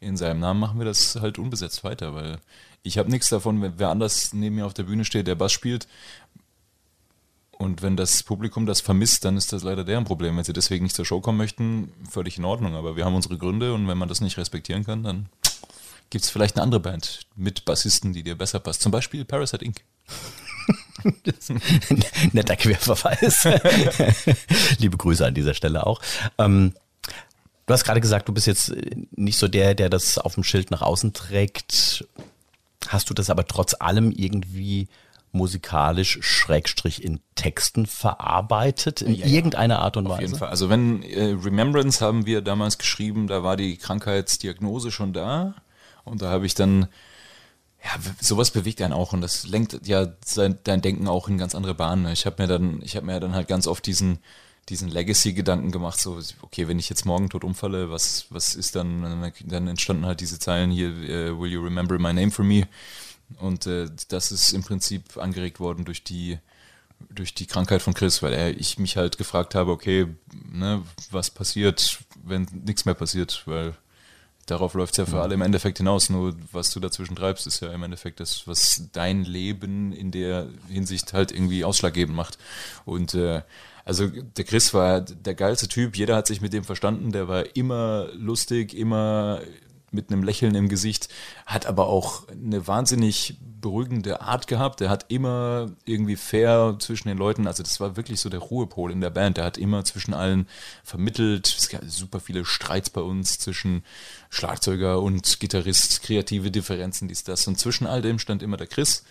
in 0.00 0.16
seinem 0.16 0.40
Namen 0.40 0.58
machen 0.58 0.78
wir 0.78 0.84
das 0.84 1.16
halt 1.20 1.38
unbesetzt 1.38 1.84
weiter, 1.84 2.12
weil 2.12 2.38
ich 2.82 2.98
habe 2.98 3.10
nichts 3.10 3.28
davon, 3.28 3.62
wenn 3.62 3.78
wer 3.78 3.90
anders 3.90 4.32
neben 4.32 4.56
mir 4.56 4.66
auf 4.66 4.74
der 4.74 4.82
Bühne 4.82 5.04
steht, 5.04 5.26
der 5.28 5.36
Bass 5.36 5.52
spielt, 5.52 5.86
und 7.58 7.82
wenn 7.82 7.96
das 7.96 8.22
Publikum 8.22 8.66
das 8.66 8.80
vermisst, 8.80 9.24
dann 9.24 9.36
ist 9.36 9.52
das 9.52 9.64
leider 9.64 9.82
deren 9.82 10.04
Problem. 10.04 10.36
Wenn 10.36 10.44
sie 10.44 10.52
deswegen 10.52 10.84
nicht 10.84 10.94
zur 10.94 11.04
Show 11.04 11.20
kommen 11.20 11.38
möchten, 11.38 11.92
völlig 12.08 12.38
in 12.38 12.44
Ordnung. 12.44 12.76
Aber 12.76 12.94
wir 12.94 13.04
haben 13.04 13.16
unsere 13.16 13.36
Gründe 13.36 13.74
und 13.74 13.88
wenn 13.88 13.98
man 13.98 14.08
das 14.08 14.20
nicht 14.20 14.38
respektieren 14.38 14.84
kann, 14.84 15.02
dann 15.02 15.26
gibt 16.08 16.24
es 16.24 16.30
vielleicht 16.30 16.56
eine 16.56 16.62
andere 16.62 16.80
Band 16.80 17.26
mit 17.34 17.64
Bassisten, 17.64 18.12
die 18.12 18.22
dir 18.22 18.38
besser 18.38 18.60
passt. 18.60 18.80
Zum 18.80 18.92
Beispiel 18.92 19.24
Parasite 19.24 19.64
Inc. 19.64 19.82
Netter 22.32 22.56
Querverweis. 22.56 23.44
Liebe 24.78 24.96
Grüße 24.96 25.26
an 25.26 25.34
dieser 25.34 25.54
Stelle 25.54 25.84
auch. 25.84 26.00
Ähm, 26.38 26.74
du 27.66 27.74
hast 27.74 27.82
gerade 27.82 28.00
gesagt, 28.00 28.28
du 28.28 28.32
bist 28.32 28.46
jetzt 28.46 28.72
nicht 29.16 29.36
so 29.36 29.48
der, 29.48 29.74
der 29.74 29.90
das 29.90 30.16
auf 30.18 30.34
dem 30.34 30.44
Schild 30.44 30.70
nach 30.70 30.82
außen 30.82 31.12
trägt. 31.12 32.06
Hast 32.86 33.10
du 33.10 33.14
das 33.14 33.30
aber 33.30 33.46
trotz 33.46 33.74
allem 33.74 34.12
irgendwie 34.12 34.86
musikalisch 35.32 36.18
Schrägstrich 36.22 37.02
in 37.04 37.20
Texten 37.34 37.86
verarbeitet 37.86 39.02
in 39.02 39.14
Ja, 39.14 39.26
ja. 39.26 39.32
irgendeiner 39.32 39.80
Art 39.80 39.96
und 39.96 40.06
Auf 40.06 40.12
Weise? 40.14 40.22
jeden 40.22 40.36
Fall. 40.36 40.48
Also 40.48 40.68
wenn 40.70 41.02
äh, 41.02 41.36
Remembrance 41.42 42.04
haben 42.04 42.26
wir 42.26 42.40
damals 42.42 42.78
geschrieben, 42.78 43.26
da 43.26 43.42
war 43.42 43.56
die 43.56 43.76
Krankheitsdiagnose 43.76 44.90
schon 44.90 45.12
da. 45.12 45.54
Und 46.04 46.22
da 46.22 46.30
habe 46.30 46.46
ich 46.46 46.54
dann, 46.54 46.88
ja, 47.84 47.90
sowas 48.20 48.50
bewegt 48.50 48.80
einen 48.82 48.92
auch 48.94 49.12
und 49.12 49.20
das 49.20 49.46
lenkt 49.46 49.86
ja 49.86 50.06
sein, 50.24 50.58
dein 50.64 50.80
Denken 50.82 51.06
auch 51.08 51.28
in 51.28 51.38
ganz 51.38 51.54
andere 51.54 51.74
Bahnen. 51.74 52.06
Ich 52.12 52.26
habe 52.26 52.42
mir 52.42 52.48
dann, 52.48 52.80
ich 52.82 52.96
habe 52.96 53.06
mir 53.06 53.20
dann 53.20 53.34
halt 53.34 53.46
ganz 53.48 53.66
oft 53.66 53.84
diesen, 53.86 54.18
diesen 54.70 54.88
Legacy-Gedanken 54.88 55.70
gemacht, 55.70 55.98
so, 56.00 56.18
okay, 56.42 56.68
wenn 56.68 56.78
ich 56.78 56.88
jetzt 56.88 57.06
morgen 57.06 57.28
tot 57.30 57.44
umfalle, 57.44 57.90
was, 57.90 58.26
was 58.30 58.54
ist 58.54 58.74
dann, 58.76 59.32
dann 59.46 59.68
entstanden 59.68 60.04
halt 60.06 60.20
diese 60.20 60.38
Zeilen 60.38 60.70
hier, 60.70 60.88
uh, 60.90 61.40
will 61.40 61.50
you 61.50 61.62
remember 61.62 61.98
my 61.98 62.12
name 62.12 62.30
for 62.30 62.44
me? 62.44 62.66
Und 63.36 63.66
äh, 63.66 63.88
das 64.08 64.32
ist 64.32 64.52
im 64.52 64.62
Prinzip 64.62 65.16
angeregt 65.16 65.60
worden 65.60 65.84
durch 65.84 66.02
die, 66.02 66.38
durch 67.10 67.34
die 67.34 67.46
Krankheit 67.46 67.82
von 67.82 67.94
Chris, 67.94 68.22
weil 68.22 68.32
er, 68.32 68.56
ich 68.58 68.78
mich 68.78 68.96
halt 68.96 69.18
gefragt 69.18 69.54
habe, 69.54 69.70
okay, 69.70 70.06
ne, 70.50 70.82
was 71.10 71.30
passiert, 71.30 71.98
wenn 72.24 72.46
nichts 72.64 72.84
mehr 72.84 72.94
passiert, 72.94 73.42
weil 73.46 73.74
darauf 74.46 74.74
läuft 74.74 74.94
es 74.94 74.98
ja 74.98 75.06
für 75.06 75.20
alle 75.20 75.34
im 75.34 75.42
Endeffekt 75.42 75.78
hinaus. 75.78 76.10
Nur 76.10 76.34
was 76.52 76.70
du 76.70 76.80
dazwischen 76.80 77.16
treibst, 77.16 77.46
ist 77.46 77.60
ja 77.60 77.72
im 77.72 77.82
Endeffekt 77.82 78.20
das, 78.20 78.46
was 78.46 78.88
dein 78.92 79.24
Leben 79.24 79.92
in 79.92 80.10
der 80.10 80.48
Hinsicht 80.68 81.12
halt 81.12 81.32
irgendwie 81.32 81.64
ausschlaggebend 81.64 82.16
macht. 82.16 82.38
Und 82.84 83.14
äh, 83.14 83.42
also 83.84 84.06
der 84.06 84.44
Chris 84.44 84.74
war 84.74 85.00
der 85.00 85.34
geilste 85.34 85.68
Typ, 85.68 85.96
jeder 85.96 86.16
hat 86.16 86.26
sich 86.26 86.40
mit 86.40 86.52
dem 86.52 86.64
verstanden, 86.64 87.12
der 87.12 87.28
war 87.28 87.56
immer 87.56 88.08
lustig, 88.12 88.74
immer 88.74 89.40
mit 89.90 90.10
einem 90.10 90.22
Lächeln 90.22 90.54
im 90.54 90.68
Gesicht, 90.68 91.08
hat 91.46 91.66
aber 91.66 91.88
auch 91.88 92.28
eine 92.28 92.66
wahnsinnig 92.66 93.38
beruhigende 93.60 94.20
Art 94.20 94.46
gehabt. 94.46 94.80
Er 94.80 94.90
hat 94.90 95.06
immer 95.08 95.70
irgendwie 95.84 96.16
fair 96.16 96.76
zwischen 96.78 97.08
den 97.08 97.18
Leuten, 97.18 97.46
also 97.46 97.62
das 97.62 97.80
war 97.80 97.96
wirklich 97.96 98.20
so 98.20 98.28
der 98.28 98.40
Ruhepol 98.40 98.92
in 98.92 99.00
der 99.00 99.10
Band. 99.10 99.36
Der 99.36 99.44
hat 99.44 99.58
immer 99.58 99.84
zwischen 99.84 100.14
allen 100.14 100.46
vermittelt. 100.84 101.46
Es 101.46 101.68
gab 101.68 101.82
super 101.86 102.20
viele 102.20 102.44
Streits 102.44 102.90
bei 102.90 103.00
uns 103.00 103.38
zwischen 103.38 103.82
Schlagzeuger 104.30 105.00
und 105.00 105.40
Gitarrist, 105.40 106.02
kreative 106.02 106.50
Differenzen, 106.50 107.08
dies, 107.08 107.24
das. 107.24 107.46
Und 107.46 107.58
zwischen 107.58 107.86
all 107.86 108.02
dem 108.02 108.18
stand 108.18 108.42
immer 108.42 108.56
der 108.56 108.66
Chris 108.66 109.04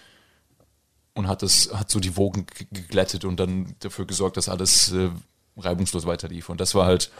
und 1.14 1.28
hat 1.28 1.42
das, 1.42 1.72
hat 1.74 1.90
so 1.90 2.00
die 2.00 2.16
Wogen 2.16 2.46
geglättet 2.72 3.26
und 3.26 3.40
dann 3.40 3.76
dafür 3.80 4.06
gesorgt, 4.06 4.38
dass 4.38 4.50
alles 4.50 4.92
äh, 4.92 5.10
reibungslos 5.58 6.06
weiterlief. 6.06 6.50
Und 6.50 6.62
das 6.62 6.76
war 6.76 6.86
halt 6.86 7.12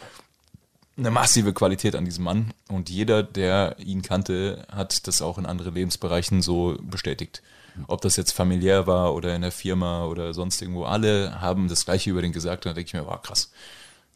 eine 0.98 1.10
massive 1.10 1.52
Qualität 1.52 1.94
an 1.94 2.04
diesem 2.04 2.24
Mann 2.24 2.52
und 2.68 2.90
jeder, 2.90 3.22
der 3.22 3.76
ihn 3.78 4.02
kannte, 4.02 4.66
hat 4.70 5.06
das 5.06 5.22
auch 5.22 5.38
in 5.38 5.46
anderen 5.46 5.74
Lebensbereichen 5.74 6.42
so 6.42 6.76
bestätigt. 6.82 7.42
Ob 7.86 8.00
das 8.00 8.16
jetzt 8.16 8.32
familiär 8.32 8.88
war 8.88 9.14
oder 9.14 9.36
in 9.36 9.42
der 9.42 9.52
Firma 9.52 10.04
oder 10.06 10.34
sonst 10.34 10.60
irgendwo, 10.60 10.84
alle 10.84 11.40
haben 11.40 11.68
das 11.68 11.84
Gleiche 11.84 12.10
über 12.10 12.22
den 12.22 12.32
gesagt 12.32 12.66
und 12.66 12.70
da 12.70 12.74
denke 12.74 12.88
ich 12.88 12.94
mir, 12.94 13.06
wow, 13.06 13.22
krass. 13.22 13.52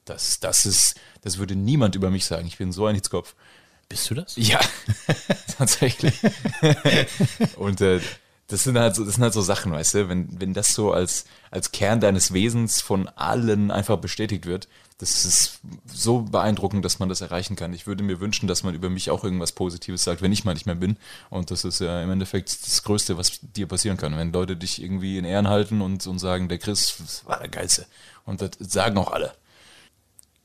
Das, 0.04 0.40
das 0.40 0.66
ist, 0.66 0.96
das 1.20 1.38
würde 1.38 1.54
niemand 1.54 1.94
über 1.94 2.10
mich 2.10 2.24
sagen. 2.24 2.48
Ich 2.48 2.58
bin 2.58 2.72
so 2.72 2.86
ein 2.86 2.96
Hitzkopf. 2.96 3.36
Bist 3.88 4.10
du 4.10 4.14
das? 4.14 4.34
Ja, 4.36 4.58
tatsächlich. 5.58 6.14
und 7.56 7.80
äh, 7.80 8.00
das 8.48 8.64
sind 8.64 8.78
halt 8.78 8.96
so, 8.96 9.04
das 9.04 9.14
sind 9.14 9.22
halt 9.22 9.32
so 9.32 9.42
Sachen, 9.42 9.72
weißt 9.72 9.94
du, 9.94 10.08
wenn, 10.08 10.40
wenn 10.40 10.54
das 10.54 10.74
so 10.74 10.92
als, 10.92 11.24
als 11.50 11.70
Kern 11.70 12.00
deines 12.00 12.32
Wesens 12.32 12.80
von 12.80 13.08
allen 13.08 13.70
einfach 13.70 13.98
bestätigt 13.98 14.46
wird, 14.46 14.68
das 15.02 15.24
ist 15.24 15.58
so 15.92 16.20
beeindruckend, 16.20 16.84
dass 16.84 17.00
man 17.00 17.08
das 17.08 17.22
erreichen 17.22 17.56
kann. 17.56 17.74
Ich 17.74 17.88
würde 17.88 18.04
mir 18.04 18.20
wünschen, 18.20 18.46
dass 18.46 18.62
man 18.62 18.72
über 18.72 18.88
mich 18.88 19.10
auch 19.10 19.24
irgendwas 19.24 19.50
Positives 19.50 20.04
sagt, 20.04 20.22
wenn 20.22 20.30
ich 20.30 20.44
mal 20.44 20.54
nicht 20.54 20.66
mehr 20.66 20.76
bin. 20.76 20.96
Und 21.28 21.50
das 21.50 21.64
ist 21.64 21.80
ja 21.80 22.00
im 22.00 22.10
Endeffekt 22.12 22.56
das 22.64 22.84
Größte, 22.84 23.18
was 23.18 23.40
dir 23.40 23.66
passieren 23.66 23.96
kann. 23.96 24.16
Wenn 24.16 24.32
Leute 24.32 24.56
dich 24.56 24.80
irgendwie 24.80 25.18
in 25.18 25.24
Ehren 25.24 25.48
halten 25.48 25.82
und, 25.82 26.06
und 26.06 26.20
sagen, 26.20 26.48
der 26.48 26.58
Chris 26.58 27.22
war 27.26 27.40
der 27.40 27.48
Geilste. 27.48 27.86
Und 28.24 28.42
das 28.42 28.50
sagen 28.60 28.96
auch 28.96 29.10
alle. 29.10 29.34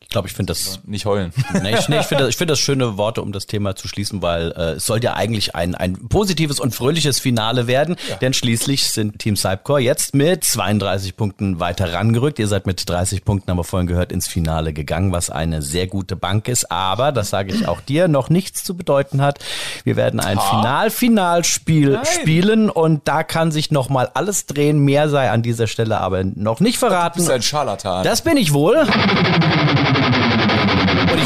Ich 0.08 0.12
glaube, 0.12 0.30
ich 0.30 0.34
finde 0.34 0.52
das. 0.52 0.80
Nicht 0.86 1.06
heulen. 1.06 1.34
Nee, 1.62 1.76
ich, 1.78 1.90
nee, 1.90 2.00
ich 2.00 2.06
finde 2.06 2.24
das, 2.26 2.30
ich 2.30 2.38
find 2.38 2.50
das 2.50 2.60
schöne 2.60 2.98
Worte, 2.98 3.22
um 3.22 3.32
das 3.34 3.46
Thema 3.46 3.76
zu 3.76 3.88
schließen, 3.88 4.22
weil 4.22 4.52
äh, 4.52 4.62
es 4.74 4.86
soll 4.86 5.04
ja 5.04 5.16
eigentlich 5.16 5.56
ein, 5.56 5.76
ein 5.76 6.08
positives 6.08 6.60
und 6.60 6.74
fröhliches 6.74 7.20
Finale 7.20 7.68
werden. 7.68 7.98
Ja. 8.08 8.16
Denn 8.18 8.34
schließlich 8.34 8.90
sind 8.90 9.20
Team 9.20 9.36
Cypcore 9.36 9.82
jetzt 9.82 10.16
mit 10.16 10.46
32 10.46 11.18
Punkten 11.18 11.60
weiter 11.60 11.92
rangerückt. 11.94 12.40
Ihr 12.40 12.48
seid 12.48 12.68
mit 12.68 12.88
30 12.88 13.26
Punkten, 13.26 13.52
haben 13.52 13.58
wir 13.58 13.64
vorhin 13.66 13.88
gehört, 13.88 14.12
ins 14.14 14.28
Finale 14.28 14.72
gegangen, 14.72 15.12
was 15.12 15.30
eine 15.30 15.62
sehr 15.62 15.88
gute 15.88 16.16
Bank 16.16 16.48
ist. 16.48 16.72
Aber, 16.72 17.12
das 17.12 17.30
sage 17.30 17.54
ich 17.54 17.68
auch 17.68 17.82
dir, 17.82 18.08
noch 18.08 18.30
nichts 18.30 18.64
zu 18.64 18.78
bedeuten 18.78 19.22
hat. 19.22 19.40
Wir 19.84 19.98
werden 19.98 20.22
ein 20.22 20.40
Final-Finalspiel 20.40 22.00
spielen 22.06 22.70
und 22.70 23.08
da 23.08 23.24
kann 23.24 23.52
sich 23.52 23.72
noch 23.72 23.90
mal 23.90 24.10
alles 24.14 24.46
drehen. 24.46 24.80
Mehr 24.80 25.10
sei 25.10 25.32
an 25.32 25.42
dieser 25.42 25.68
Stelle 25.68 26.00
aber 26.00 26.24
noch 26.24 26.62
nicht 26.62 26.78
verraten. 26.78 27.20
Du 27.20 27.26
bist 27.26 27.32
ein 27.32 27.42
Scharlatan. 27.42 28.04
Das 28.04 28.22
bin 28.22 28.38
ich 28.38 28.54
wohl. 28.54 28.88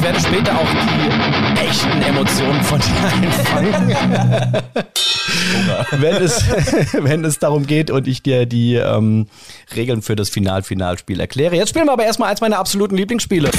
Ich 0.01 0.07
werde 0.07 0.19
später 0.19 0.57
auch 0.57 0.67
die 0.67 1.59
echten 1.59 2.01
Emotionen 2.01 2.63
von 2.63 2.79
dir 2.79 3.03
einfangen. 3.03 4.63
wenn, 6.01 6.15
es, 6.15 6.43
wenn 6.93 7.23
es 7.23 7.37
darum 7.37 7.67
geht 7.67 7.91
und 7.91 8.07
ich 8.07 8.23
dir 8.23 8.47
die 8.47 8.73
ähm, 8.77 9.27
Regeln 9.75 10.01
für 10.01 10.15
das 10.15 10.31
Final-Finalspiel 10.31 11.19
erkläre. 11.19 11.55
Jetzt 11.55 11.69
spielen 11.69 11.85
wir 11.85 11.93
aber 11.93 12.03
erstmal 12.03 12.31
eins 12.31 12.41
meiner 12.41 12.57
absoluten 12.57 12.97
Lieblingsspiele. 12.97 13.51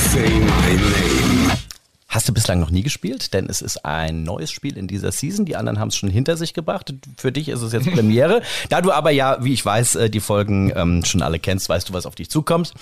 Hast 2.09 2.28
du 2.28 2.35
bislang 2.35 2.59
noch 2.59 2.70
nie 2.70 2.83
gespielt? 2.83 3.35
Denn 3.35 3.46
es 3.48 3.62
ist 3.62 3.85
ein 3.85 4.24
neues 4.24 4.50
Spiel 4.50 4.76
in 4.76 4.88
dieser 4.88 5.12
Season. 5.12 5.44
Die 5.44 5.55
anderen 5.55 5.78
haben 5.78 5.90
es 5.90 5.96
schon 5.96 6.11
hinter 6.11 6.37
sich 6.37 6.55
gebracht. 6.55 6.92
Für 7.18 7.31
dich 7.31 7.50
ist 7.50 7.62
es 7.62 7.72
jetzt 7.72 7.88
Premiere. 7.88 8.42
da 8.68 8.81
du 8.81 8.90
aber 8.90 9.12
ja, 9.12 9.38
wie 9.44 9.52
ich 9.52 9.64
weiß, 9.64 9.94
äh, 9.94 10.11
die 10.11 10.18
Folgen 10.18 10.72
ähm, 10.74 11.05
schon 11.05 11.22
alle 11.22 11.38
kennst, 11.38 11.68
weißt 11.68 11.88
du, 11.88 11.92
was 11.92 12.05
auf 12.05 12.16
dich 12.16 12.28
zukommt. 12.28 12.74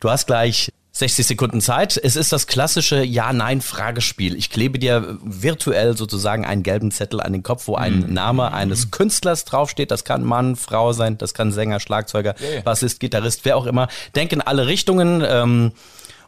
Du 0.00 0.10
hast 0.10 0.26
gleich 0.26 0.72
60 0.96 1.26
Sekunden 1.26 1.60
Zeit. 1.60 2.00
Es 2.02 2.16
ist 2.16 2.32
das 2.32 2.46
klassische 2.46 3.02
Ja-Nein-Fragespiel. 3.02 4.34
Ich 4.34 4.48
klebe 4.48 4.78
dir 4.78 5.18
virtuell 5.22 5.94
sozusagen 5.94 6.46
einen 6.46 6.62
gelben 6.62 6.90
Zettel 6.90 7.20
an 7.20 7.34
den 7.34 7.42
Kopf, 7.42 7.66
wo 7.66 7.74
ein 7.74 8.00
mhm. 8.00 8.14
Name 8.14 8.52
eines 8.54 8.90
Künstlers 8.90 9.44
draufsteht. 9.44 9.90
Das 9.90 10.04
kann 10.04 10.24
Mann, 10.24 10.56
Frau 10.56 10.94
sein, 10.94 11.18
das 11.18 11.34
kann 11.34 11.52
Sänger, 11.52 11.80
Schlagzeuger, 11.80 12.34
yeah. 12.40 12.62
Bassist, 12.62 12.98
Gitarrist, 12.98 13.44
wer 13.44 13.58
auch 13.58 13.66
immer. 13.66 13.88
Denk 14.14 14.32
in 14.32 14.40
alle 14.40 14.68
Richtungen. 14.68 15.22
Ähm, 15.22 15.72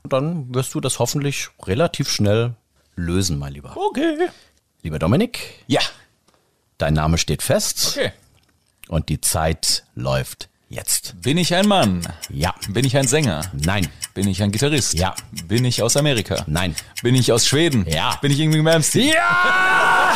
und 0.03 0.13
dann 0.13 0.55
wirst 0.55 0.75
du 0.75 0.81
das 0.81 0.99
hoffentlich 0.99 1.49
relativ 1.67 2.11
schnell 2.11 2.55
lösen, 2.95 3.39
mein 3.39 3.55
Lieber. 3.55 3.75
Okay. 3.75 4.29
Lieber 4.83 4.99
Dominik. 4.99 5.65
Ja. 5.67 5.81
Dein 6.77 6.93
Name 6.93 7.17
steht 7.17 7.43
fest. 7.43 7.97
Okay. 7.97 8.13
Und 8.89 9.09
die 9.09 9.23
Zeit 9.23 9.85
läuft 9.95 10.48
Jetzt. 10.71 11.15
Bin 11.23 11.39
ich 11.39 11.55
ein 11.55 11.67
Mann? 11.67 12.03
Ja. 12.29 12.55
Bin 12.69 12.85
ich 12.85 12.95
ein 12.95 13.09
Sänger? 13.09 13.41
Nein. 13.55 13.89
Bin 14.13 14.29
ich 14.29 14.43
ein 14.43 14.53
Gitarrist? 14.53 14.93
Ja. 14.93 15.15
Bin 15.47 15.65
ich 15.65 15.83
aus 15.83 15.97
Amerika? 15.97 16.45
Nein. 16.47 16.77
Bin 17.03 17.15
ich 17.15 17.33
aus 17.33 17.47
Schweden? 17.47 17.87
Ja. 17.89 18.17
Bin 18.21 18.31
ich 18.31 18.39
irgendwie 18.39 18.61
Malmsteen? 18.61 19.09
Ja! 19.15 20.15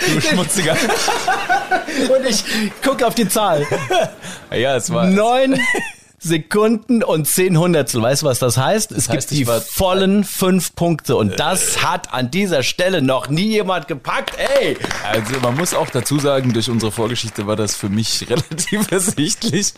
du 0.14 0.20
Schmutziger. 0.22 0.72
Und 0.72 2.26
ich 2.26 2.42
gucke 2.82 3.06
auf 3.06 3.14
die 3.14 3.28
Zahl. 3.28 3.66
Ja, 4.50 4.76
es 4.76 4.90
war. 4.90 5.06
Neun 5.06 5.60
Sekunden 6.24 7.02
und 7.02 7.28
zehn 7.28 7.58
Hundertstel. 7.58 8.00
Weißt 8.02 8.22
du, 8.22 8.26
was 8.26 8.38
das 8.38 8.56
heißt? 8.56 8.90
Das 8.90 8.98
es 8.98 9.08
heißt, 9.08 9.28
gibt 9.28 9.40
die 9.40 9.44
vollen 9.44 10.24
fünf 10.24 10.74
Punkte 10.74 11.16
und 11.16 11.38
das 11.38 11.82
hat 11.84 12.12
an 12.14 12.30
dieser 12.30 12.62
Stelle 12.62 13.02
noch 13.02 13.28
nie 13.28 13.48
jemand 13.48 13.88
gepackt. 13.88 14.36
Ey! 14.38 14.76
Also 15.06 15.38
man 15.42 15.54
muss 15.56 15.74
auch 15.74 15.90
dazu 15.90 16.18
sagen, 16.18 16.52
durch 16.54 16.70
unsere 16.70 16.90
Vorgeschichte 16.90 17.46
war 17.46 17.56
das 17.56 17.76
für 17.76 17.90
mich 17.90 18.26
relativ 18.30 18.90
ersichtlich. 18.90 19.74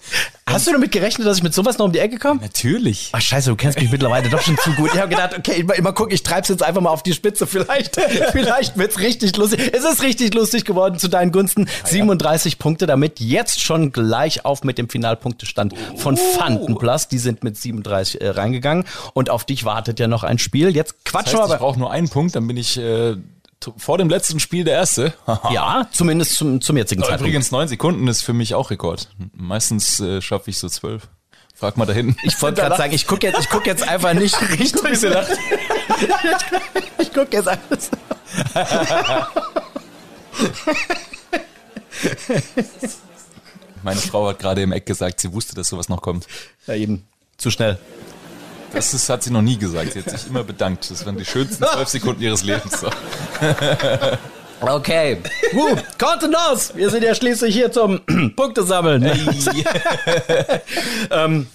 Hast 0.48 0.68
du 0.68 0.72
damit 0.72 0.92
gerechnet, 0.92 1.26
dass 1.26 1.38
ich 1.38 1.42
mit 1.42 1.52
sowas 1.52 1.78
noch 1.78 1.86
um 1.86 1.92
die 1.92 1.98
Ecke 1.98 2.18
komme? 2.18 2.40
Natürlich. 2.40 3.10
Ach 3.12 3.20
scheiße, 3.20 3.50
du 3.50 3.56
kennst 3.56 3.80
mich 3.80 3.90
mittlerweile 3.90 4.28
doch 4.28 4.40
schon 4.40 4.56
zu 4.58 4.70
gut. 4.74 4.90
Ich 4.94 5.00
habe 5.00 5.08
gedacht, 5.08 5.36
okay, 5.36 5.60
immer, 5.60 5.74
immer 5.74 5.92
gucken, 5.92 6.14
ich 6.14 6.22
treib's 6.22 6.48
jetzt 6.48 6.62
einfach 6.62 6.80
mal 6.80 6.90
auf 6.90 7.02
die 7.02 7.12
Spitze. 7.12 7.48
Vielleicht, 7.48 8.00
vielleicht 8.32 8.78
wird's 8.78 9.00
richtig 9.00 9.36
lustig. 9.36 9.72
Es 9.74 9.84
ist 9.84 10.02
richtig 10.02 10.32
lustig 10.34 10.64
geworden 10.64 11.00
zu 11.00 11.08
deinen 11.08 11.32
Gunsten. 11.32 11.68
Ah, 11.82 11.86
37 11.86 12.52
ja. 12.52 12.58
Punkte 12.60 12.86
damit. 12.86 13.18
Jetzt 13.18 13.60
schon 13.60 13.90
gleich 13.90 14.44
auf 14.44 14.62
mit 14.62 14.78
dem 14.78 14.88
Finalpunktestand 14.88 15.74
von 15.96 16.16
Fantenplus. 16.36 17.08
Die 17.08 17.18
sind 17.18 17.44
mit 17.44 17.56
37 17.56 18.20
äh, 18.20 18.28
reingegangen. 18.30 18.84
Und 19.14 19.30
auf 19.30 19.44
dich 19.44 19.64
wartet 19.64 20.00
ja 20.00 20.08
noch 20.08 20.22
ein 20.22 20.38
Spiel. 20.38 20.74
Jetzt 20.74 21.04
quatschen 21.04 21.32
das 21.32 21.32
heißt, 21.32 21.34
wir 21.34 21.44
aber. 21.44 21.54
Ich 21.54 21.60
brauche 21.60 21.78
nur 21.78 21.90
einen 21.90 22.08
Punkt, 22.08 22.36
dann 22.36 22.46
bin 22.46 22.56
ich 22.56 22.78
äh, 22.78 23.16
vor 23.76 23.98
dem 23.98 24.08
letzten 24.08 24.40
Spiel 24.40 24.64
der 24.64 24.74
erste. 24.74 25.14
ja, 25.50 25.88
zumindest 25.90 26.34
zum, 26.34 26.60
zum 26.60 26.76
jetzigen 26.76 27.02
Zeitpunkt. 27.02 27.22
Übrigens 27.22 27.50
neun 27.50 27.68
Sekunden 27.68 28.06
ist 28.08 28.22
für 28.22 28.32
mich 28.32 28.54
auch 28.54 28.70
Rekord. 28.70 29.08
Meistens 29.34 30.00
äh, 30.00 30.20
schaffe 30.20 30.50
ich 30.50 30.58
so 30.58 30.68
zwölf. 30.68 31.08
Frag 31.54 31.78
mal 31.78 31.86
da 31.86 31.94
hinten. 31.94 32.18
Ich 32.22 32.40
wollte 32.42 32.60
gerade 32.60 32.76
sagen, 32.76 32.92
ich 32.92 33.06
gucke 33.06 33.26
jetzt, 33.26 33.40
ich 33.40 33.48
guck 33.48 33.66
jetzt 33.66 33.88
einfach 33.88 34.12
nicht 34.12 34.36
Richtung. 34.60 34.84
ich 34.92 35.02
ich 36.98 37.14
gucke 37.14 37.28
jetzt 37.32 37.48
einfach 37.48 37.78
so. 37.80 37.96
Meine 43.86 44.00
Frau 44.00 44.26
hat 44.26 44.40
gerade 44.40 44.62
im 44.62 44.72
Eck 44.72 44.84
gesagt, 44.84 45.20
sie 45.20 45.32
wusste, 45.32 45.54
dass 45.54 45.68
sowas 45.68 45.88
noch 45.88 46.02
kommt. 46.02 46.26
Ja, 46.66 46.74
eben. 46.74 47.06
Zu 47.36 47.52
schnell. 47.52 47.78
Das 48.72 48.92
ist, 48.92 49.08
hat 49.08 49.22
sie 49.22 49.30
noch 49.30 49.42
nie 49.42 49.56
gesagt. 49.56 49.92
Sie 49.92 50.02
hat 50.02 50.10
sich 50.10 50.26
immer 50.26 50.42
bedankt. 50.42 50.90
Das 50.90 51.06
waren 51.06 51.16
die 51.16 51.24
schönsten 51.24 51.64
zwölf 51.64 51.88
Sekunden 51.88 52.20
ihres 52.20 52.42
Lebens. 52.42 52.80
So. 52.80 52.90
Okay. 54.60 55.18
Uh, 55.54 55.76
Kontenance! 55.98 56.74
Wir 56.74 56.90
sind 56.90 57.04
ja 57.04 57.14
schließlich 57.14 57.54
hier 57.54 57.70
zum 57.70 58.00
Punktesammeln. 58.34 59.02
Hey. 59.02 59.20
ähm, 61.12 61.46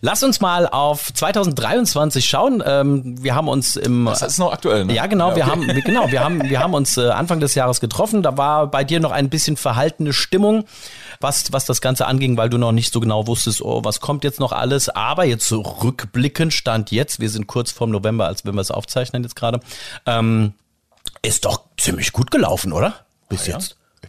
Lass 0.00 0.24
uns 0.24 0.40
mal 0.40 0.66
auf 0.66 1.12
2023 1.14 2.28
schauen. 2.28 2.60
Ähm, 2.66 3.22
wir 3.22 3.36
haben 3.36 3.46
uns 3.46 3.76
im 3.76 4.06
Das 4.06 4.20
ist 4.22 4.38
noch 4.38 4.52
aktuell, 4.52 4.84
ne? 4.84 4.94
Ja, 4.94 5.06
genau. 5.06 5.30
Ja, 5.30 5.36
Wir 5.36 5.42
okay. 5.44 5.50
haben, 5.52 5.66
wir- 5.68 5.82
genau, 5.82 6.10
wir 6.10 6.24
haben, 6.24 6.42
wir 6.42 6.58
haben 6.58 6.74
uns 6.74 6.96
äh, 6.96 7.08
Anfang 7.08 7.38
des 7.38 7.54
Jahres 7.54 7.78
getroffen. 7.78 8.24
Da 8.24 8.36
war 8.36 8.66
bei 8.66 8.82
dir 8.82 8.98
noch 8.98 9.12
ein 9.12 9.30
bisschen 9.30 9.56
verhaltene 9.56 10.12
Stimmung, 10.12 10.64
was, 11.22 11.52
was 11.52 11.64
das 11.64 11.80
Ganze 11.80 12.06
anging, 12.06 12.36
weil 12.36 12.50
du 12.50 12.58
noch 12.58 12.72
nicht 12.72 12.92
so 12.92 13.00
genau 13.00 13.26
wusstest, 13.26 13.62
oh, 13.62 13.84
was 13.84 14.00
kommt 14.00 14.24
jetzt 14.24 14.40
noch 14.40 14.52
alles. 14.52 14.88
Aber 14.88 15.24
jetzt 15.24 15.46
so 15.46 15.60
rückblickend 15.60 16.52
stand 16.52 16.90
jetzt, 16.90 17.20
wir 17.20 17.30
sind 17.30 17.46
kurz 17.46 17.70
vorm 17.70 17.90
November, 17.90 18.26
als 18.26 18.44
wenn 18.44 18.54
wir 18.54 18.60
es 18.60 18.70
aufzeichnen 18.70 19.22
jetzt 19.22 19.36
gerade, 19.36 19.60
ähm, 20.06 20.54
ist 21.22 21.44
doch 21.44 21.60
ziemlich 21.78 22.12
gut 22.12 22.30
gelaufen, 22.30 22.72
oder? 22.72 22.94
Bis 23.28 23.46
jetzt. 23.46 23.76
Ja, 24.02 24.08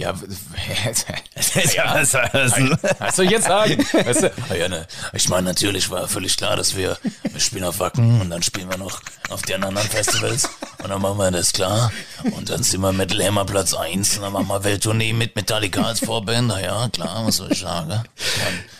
ja, 1.74 1.94
was, 1.94 2.14
was 2.14 3.16
soll 3.16 3.24
ich 3.26 3.30
jetzt 3.30 3.46
sagen? 3.46 3.84
Weißt 3.92 4.22
du, 4.22 4.32
Ah, 4.48 4.54
ja, 4.54 4.68
ne, 4.68 4.86
ich 5.12 5.28
meine, 5.28 5.44
natürlich 5.44 5.90
war 5.90 6.08
völlig 6.08 6.36
klar, 6.36 6.56
dass 6.56 6.76
wir, 6.76 6.96
wir 7.22 7.40
spielen 7.40 7.64
auf 7.64 7.78
Wacken 7.78 8.20
und 8.20 8.30
dann 8.30 8.42
spielen 8.42 8.70
wir 8.70 8.78
noch 8.78 9.00
auf 9.30 9.42
den 9.42 9.62
anderen 9.62 9.88
Festivals 9.88 10.48
und 10.82 10.90
dann 10.90 11.00
machen 11.00 11.18
wir 11.18 11.30
das 11.30 11.52
klar 11.52 11.92
und 12.36 12.50
dann 12.50 12.62
sind 12.62 12.80
wir 12.80 12.92
Metal 12.92 13.22
Hammer 13.22 13.44
Platz 13.44 13.74
1 13.74 14.16
und 14.16 14.22
dann 14.24 14.32
machen 14.32 14.48
wir 14.48 14.64
Welttournee 14.64 15.12
mit 15.12 15.36
Metallica 15.36 15.82
als 15.82 16.00
Vorband, 16.00 16.48
na 16.48 16.60
ja, 16.60 16.88
klar, 16.88 17.22
was 17.26 17.36
soll 17.36 17.52
ich 17.52 17.60
sagen? 17.60 18.02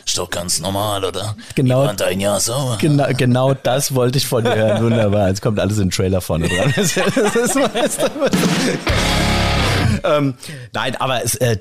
Ist 0.04 0.18
doch 0.18 0.28
ganz 0.28 0.58
normal, 0.58 1.04
oder? 1.04 1.36
Genau. 1.54 1.92
Dein 1.92 2.18
Jahr 2.18 2.40
so? 2.40 2.76
Genau, 2.80 3.06
genau 3.16 3.54
das 3.54 3.94
wollte 3.94 4.18
ich 4.18 4.26
von 4.26 4.42
dir 4.42 4.56
hören. 4.56 4.82
Wunderbar. 4.82 5.28
Jetzt 5.28 5.40
kommt 5.40 5.60
alles 5.60 5.78
im 5.78 5.90
Trailer 5.90 6.20
vorne 6.20 6.48
dran. 6.48 6.74
ähm, 10.04 10.34
nein, 10.72 10.96
aber 10.96 11.24
es, 11.24 11.34
äh, 11.36 11.58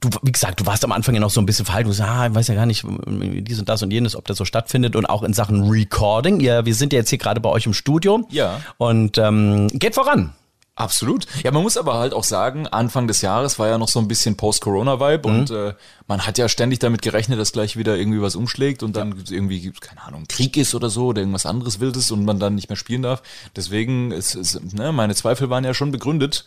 du, 0.00 0.10
wie 0.22 0.32
gesagt, 0.32 0.60
du 0.60 0.66
warst 0.66 0.84
am 0.84 0.92
Anfang 0.92 1.14
ja 1.14 1.20
noch 1.20 1.30
so 1.30 1.40
ein 1.40 1.46
bisschen 1.46 1.64
verhalten. 1.64 1.88
Du 1.88 1.94
sagst, 1.94 2.10
ah, 2.10 2.26
ich 2.26 2.34
weiß 2.34 2.48
ja 2.48 2.54
gar 2.54 2.66
nicht, 2.66 2.84
dies 2.86 3.58
und 3.58 3.68
das 3.68 3.82
und 3.82 3.90
jenes, 3.90 4.16
ob 4.16 4.26
das 4.26 4.36
so 4.36 4.44
stattfindet 4.44 4.96
und 4.96 5.06
auch 5.06 5.22
in 5.22 5.32
Sachen 5.32 5.68
Recording. 5.68 6.40
Ja, 6.40 6.64
wir 6.64 6.74
sind 6.74 6.92
ja 6.92 6.98
jetzt 7.00 7.10
hier 7.10 7.18
gerade 7.18 7.40
bei 7.40 7.50
euch 7.50 7.66
im 7.66 7.74
Studio. 7.74 8.26
Ja. 8.30 8.60
Und 8.78 9.18
ähm, 9.18 9.68
geht 9.72 9.94
voran. 9.94 10.32
Absolut. 10.76 11.26
Ja, 11.44 11.52
man 11.52 11.62
muss 11.62 11.76
aber 11.76 11.94
halt 11.94 12.12
auch 12.12 12.24
sagen, 12.24 12.66
Anfang 12.66 13.06
des 13.06 13.22
Jahres 13.22 13.60
war 13.60 13.68
ja 13.68 13.78
noch 13.78 13.88
so 13.88 14.00
ein 14.00 14.08
bisschen 14.08 14.36
Post-Corona-Vibe 14.36 15.28
und 15.28 15.50
äh, 15.50 15.74
man 16.08 16.26
hat 16.26 16.36
ja 16.36 16.48
ständig 16.48 16.80
damit 16.80 17.00
gerechnet, 17.00 17.38
dass 17.38 17.52
gleich 17.52 17.76
wieder 17.76 17.96
irgendwie 17.96 18.20
was 18.20 18.34
umschlägt 18.34 18.82
und 18.82 18.96
dann 18.96 19.14
irgendwie, 19.30 19.70
keine 19.70 20.02
Ahnung, 20.02 20.24
Krieg 20.28 20.56
ist 20.56 20.74
oder 20.74 20.90
so 20.90 21.06
oder 21.06 21.20
irgendwas 21.20 21.46
anderes 21.46 21.78
Wildes 21.78 22.10
und 22.10 22.24
man 22.24 22.40
dann 22.40 22.56
nicht 22.56 22.70
mehr 22.70 22.76
spielen 22.76 23.02
darf. 23.02 23.22
Deswegen, 23.54 24.10
ist, 24.10 24.34
ist, 24.34 24.74
ne, 24.74 24.90
meine 24.90 25.14
Zweifel 25.14 25.48
waren 25.48 25.62
ja 25.62 25.74
schon 25.74 25.92
begründet 25.92 26.44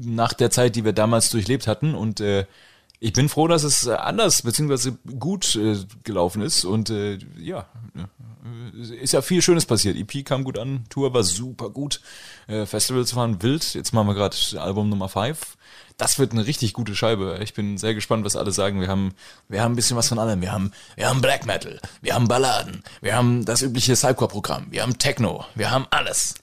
nach 0.00 0.32
der 0.32 0.52
Zeit, 0.52 0.76
die 0.76 0.84
wir 0.84 0.92
damals 0.92 1.30
durchlebt 1.30 1.66
hatten 1.66 1.96
und 1.96 2.20
äh, 2.20 2.46
ich 2.98 3.12
bin 3.12 3.28
froh, 3.28 3.46
dass 3.46 3.62
es 3.62 3.86
äh, 3.86 3.92
anders 3.92 4.42
beziehungsweise 4.42 4.96
gut 5.18 5.56
äh, 5.56 5.76
gelaufen 6.04 6.40
ist 6.40 6.64
und 6.64 6.88
äh, 6.90 7.18
ja, 7.38 7.66
ist 9.00 9.12
ja 9.12 9.22
viel 9.22 9.42
Schönes 9.42 9.66
passiert. 9.66 9.96
EP 9.96 10.24
kam 10.24 10.44
gut 10.44 10.58
an, 10.58 10.84
Tour 10.88 11.12
war 11.14 11.22
super 11.22 11.70
gut, 11.70 12.00
äh, 12.46 12.66
Festivals 12.66 13.14
waren 13.16 13.42
wild. 13.42 13.74
Jetzt 13.74 13.92
machen 13.92 14.08
wir 14.08 14.14
gerade 14.14 14.36
Album 14.58 14.88
Nummer 14.88 15.08
5. 15.08 15.56
Das 15.96 16.18
wird 16.18 16.32
eine 16.32 16.46
richtig 16.46 16.74
gute 16.74 16.94
Scheibe. 16.94 17.38
Ich 17.42 17.54
bin 17.54 17.78
sehr 17.78 17.94
gespannt, 17.94 18.24
was 18.24 18.36
alle 18.36 18.52
sagen. 18.52 18.80
Wir 18.80 18.88
haben, 18.88 19.14
wir 19.48 19.62
haben 19.62 19.72
ein 19.72 19.76
bisschen 19.76 19.96
was 19.96 20.08
von 20.08 20.18
allem. 20.18 20.42
Wir 20.42 20.52
haben, 20.52 20.72
wir 20.94 21.08
haben 21.08 21.20
Black 21.22 21.46
Metal, 21.46 21.80
wir 22.02 22.14
haben 22.14 22.28
Balladen, 22.28 22.82
wir 23.00 23.16
haben 23.16 23.44
das 23.44 23.62
übliche 23.62 23.96
Cypher-Programm, 23.96 24.66
wir 24.70 24.82
haben 24.82 24.98
Techno, 24.98 25.46
wir 25.54 25.70
haben 25.70 25.86
alles. 25.90 26.34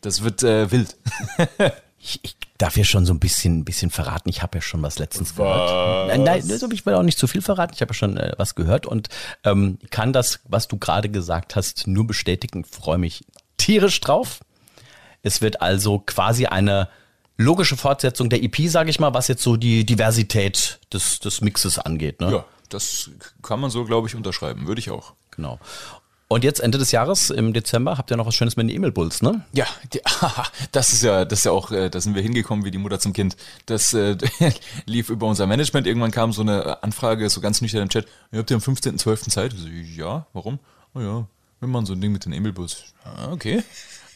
Das 0.00 0.22
wird 0.22 0.42
äh, 0.42 0.70
wild. 0.70 0.96
Ich, 2.00 2.20
ich 2.22 2.36
darf 2.58 2.76
ja 2.76 2.84
schon 2.84 3.04
so 3.06 3.12
ein 3.12 3.18
bisschen, 3.20 3.64
bisschen 3.64 3.90
verraten. 3.90 4.28
Ich 4.28 4.42
habe 4.42 4.58
ja 4.58 4.62
schon 4.62 4.82
was 4.82 4.98
letztens 4.98 5.34
gehört. 5.34 6.08
Nein, 6.08 6.22
nein, 6.22 6.46
das- 6.48 6.62
ich 6.72 6.86
will 6.86 6.94
auch 6.94 7.02
nicht 7.02 7.18
zu 7.18 7.26
viel 7.26 7.42
verraten. 7.42 7.72
Ich 7.74 7.80
habe 7.80 7.90
ja 7.90 7.94
schon 7.94 8.16
äh, 8.16 8.32
was 8.38 8.54
gehört 8.54 8.86
und 8.86 9.08
ähm, 9.44 9.78
kann 9.90 10.12
das, 10.12 10.40
was 10.44 10.68
du 10.68 10.78
gerade 10.78 11.08
gesagt 11.08 11.56
hast, 11.56 11.86
nur 11.86 12.06
bestätigen. 12.06 12.64
Freue 12.64 12.98
mich 12.98 13.24
tierisch 13.56 14.00
drauf. 14.00 14.40
Es 15.22 15.40
wird 15.40 15.60
also 15.60 15.98
quasi 15.98 16.46
eine 16.46 16.88
logische 17.36 17.76
Fortsetzung 17.76 18.30
der 18.30 18.42
EP, 18.42 18.56
sage 18.68 18.90
ich 18.90 18.98
mal, 19.00 19.14
was 19.14 19.28
jetzt 19.28 19.42
so 19.42 19.56
die 19.56 19.84
Diversität 19.84 20.80
des, 20.92 21.18
des 21.20 21.40
Mixes 21.40 21.78
angeht. 21.78 22.20
Ne? 22.20 22.32
Ja, 22.32 22.44
das 22.68 23.10
kann 23.42 23.60
man 23.60 23.70
so, 23.70 23.84
glaube 23.84 24.08
ich, 24.08 24.14
unterschreiben. 24.14 24.66
Würde 24.66 24.80
ich 24.80 24.90
auch. 24.90 25.14
Genau. 25.32 25.58
Und 26.30 26.44
jetzt 26.44 26.60
Ende 26.60 26.76
des 26.76 26.92
Jahres, 26.92 27.30
im 27.30 27.54
Dezember, 27.54 27.96
habt 27.96 28.10
ihr 28.10 28.18
noch 28.18 28.26
was 28.26 28.34
Schönes 28.34 28.56
mit 28.56 28.68
den 28.68 28.76
Emil 28.76 28.92
Bulls, 28.92 29.22
ne? 29.22 29.46
Ja, 29.52 29.66
die, 29.94 30.02
das 30.72 30.92
ist 30.92 31.02
ja, 31.02 31.24
das 31.24 31.40
ist 31.40 31.44
ja 31.46 31.52
auch, 31.52 31.70
äh, 31.70 31.88
da 31.88 32.02
sind 32.02 32.14
wir 32.14 32.20
hingekommen 32.20 32.66
wie 32.66 32.70
die 32.70 32.76
Mutter 32.76 33.00
zum 33.00 33.14
Kind. 33.14 33.34
Das 33.64 33.94
äh, 33.94 34.18
lief 34.84 35.08
über 35.08 35.26
unser 35.26 35.46
Management. 35.46 35.86
Irgendwann 35.86 36.10
kam 36.10 36.34
so 36.34 36.42
eine 36.42 36.82
Anfrage, 36.82 37.30
so 37.30 37.40
ganz 37.40 37.62
nüchtern 37.62 37.82
im 37.82 37.88
Chat. 37.88 38.06
Ihr 38.30 38.40
habt 38.40 38.50
ja 38.50 38.56
am 38.56 38.62
15.12. 38.62 39.30
Zeit? 39.30 39.54
So, 39.56 39.68
ja, 39.68 40.26
warum? 40.34 40.58
Oh 40.94 41.00
ja, 41.00 41.26
wir 41.60 41.68
machen 41.68 41.86
so 41.86 41.94
ein 41.94 42.00
Ding 42.02 42.12
mit 42.12 42.26
den 42.26 42.32
Emil 42.34 42.52
Bulls. 42.52 42.84
Ah, 43.04 43.32
okay. 43.32 43.62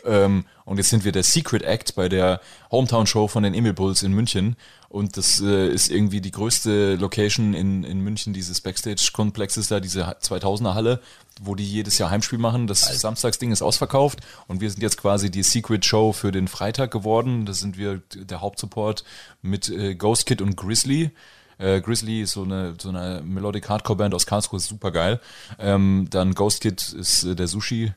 Ähm, 0.04 0.44
und 0.64 0.78
jetzt 0.78 0.90
sind 0.90 1.04
wir 1.04 1.12
der 1.12 1.22
Secret 1.22 1.62
Act 1.62 1.94
bei 1.94 2.08
der 2.08 2.40
Hometown 2.70 3.06
Show 3.06 3.28
von 3.28 3.42
den 3.42 3.54
Emil 3.54 3.72
Bulls 3.72 4.02
in 4.02 4.12
München. 4.12 4.56
Und 4.88 5.16
das 5.16 5.40
äh, 5.40 5.68
ist 5.68 5.90
irgendwie 5.90 6.20
die 6.20 6.30
größte 6.30 6.96
Location 6.96 7.54
in, 7.54 7.82
in 7.82 8.00
München, 8.00 8.34
dieses 8.34 8.60
Backstage-Komplexes 8.60 9.68
da, 9.68 9.80
diese 9.80 10.04
2000er 10.04 10.74
Halle, 10.74 11.00
wo 11.40 11.54
die 11.54 11.64
jedes 11.64 11.96
Jahr 11.96 12.10
Heimspiel 12.10 12.38
machen. 12.38 12.66
Das 12.66 12.82
Samstagsding 13.00 13.52
ist 13.52 13.62
ausverkauft 13.62 14.20
und 14.48 14.60
wir 14.60 14.70
sind 14.70 14.82
jetzt 14.82 14.98
quasi 14.98 15.30
die 15.30 15.42
Secret 15.42 15.84
Show 15.86 16.12
für 16.12 16.30
den 16.30 16.46
Freitag 16.46 16.90
geworden. 16.90 17.46
Da 17.46 17.54
sind 17.54 17.78
wir 17.78 18.02
der 18.14 18.42
Hauptsupport 18.42 19.04
mit 19.40 19.70
äh, 19.70 19.94
Ghost 19.94 20.26
Kid 20.26 20.42
und 20.42 20.56
Grizzly. 20.56 21.10
Äh, 21.56 21.80
Grizzly 21.80 22.22
ist 22.22 22.32
so 22.32 22.42
eine, 22.42 22.74
so 22.78 22.90
eine 22.90 23.22
Melodic 23.24 23.68
Hardcore 23.68 23.96
Band 23.96 24.14
aus 24.14 24.26
Karlsruhe, 24.26 24.58
ist 24.58 24.68
super 24.68 24.90
geil. 24.90 25.20
Ähm, 25.58 26.08
dann 26.10 26.34
Ghost 26.34 26.60
Kid 26.60 26.92
ist 26.92 27.24
äh, 27.24 27.34
der 27.34 27.48
Sushi. 27.48 27.92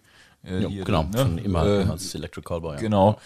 Äh, 0.46 0.62
Ja, 0.64 0.68
hier, 0.70 0.84
genau, 0.84 1.04
ne? 1.04 1.18
von 1.18 1.38
immer, 1.38 1.66
Äh, 1.66 1.82
immer 1.82 1.92
als 1.94 2.14
Electric 2.16 2.46
Callboy. 2.46 2.76
Ja. 2.76 2.82
Genau. 2.82 3.18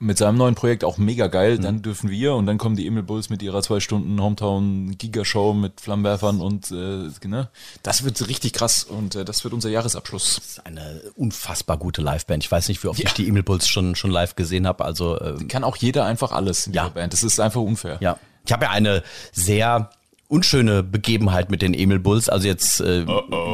Mit 0.00 0.16
seinem 0.16 0.36
neuen 0.38 0.54
Projekt 0.54 0.84
auch 0.84 0.96
mega 0.96 1.26
geil. 1.26 1.58
Mhm. 1.58 1.62
Dann 1.62 1.82
dürfen 1.82 2.08
wir 2.08 2.34
und 2.34 2.46
dann 2.46 2.56
kommen 2.56 2.76
die 2.76 2.86
Emil 2.86 3.02
Bulls 3.02 3.30
mit 3.30 3.42
ihrer 3.42 3.62
zwei 3.62 3.80
Stunden 3.80 4.22
Hometown 4.22 4.96
Gigashow 4.96 5.54
mit 5.54 5.80
Flammenwerfern 5.80 6.40
und 6.40 6.70
äh, 6.70 7.08
ne? 7.26 7.48
das 7.82 8.04
wird 8.04 8.28
richtig 8.28 8.52
krass 8.52 8.84
und 8.84 9.16
äh, 9.16 9.24
das 9.24 9.42
wird 9.42 9.54
unser 9.54 9.70
Jahresabschluss. 9.70 10.36
Das 10.36 10.44
ist 10.46 10.66
eine 10.66 11.00
unfassbar 11.16 11.78
gute 11.78 12.00
Liveband. 12.00 12.44
Ich 12.44 12.50
weiß 12.52 12.68
nicht, 12.68 12.82
wie 12.84 12.88
oft 12.88 13.00
ich 13.00 13.12
die 13.14 13.26
Emil 13.26 13.42
Bulls 13.42 13.66
schon, 13.66 13.96
schon 13.96 14.12
live 14.12 14.36
gesehen 14.36 14.68
habe. 14.68 14.84
Also 14.84 15.20
ähm, 15.20 15.48
Kann 15.48 15.64
auch 15.64 15.74
jeder 15.76 16.04
einfach 16.04 16.30
alles 16.30 16.68
in 16.68 16.74
Ja. 16.74 16.84
dieser 16.84 16.94
Band. 16.94 17.12
Das 17.12 17.24
ist 17.24 17.40
einfach 17.40 17.60
unfair. 17.60 17.96
ja, 18.00 18.18
ich 18.46 18.52
habe 18.52 18.66
ja 18.66 18.70
eine 18.70 19.02
sehr 19.32 19.90
unschöne 20.28 20.82
Begebenheit 20.82 21.50
mit 21.50 21.62
den 21.62 21.72
Emil 21.72 21.98
Bulls. 21.98 22.28
Also 22.28 22.46
jetzt, 22.46 22.80
äh, 22.80 23.06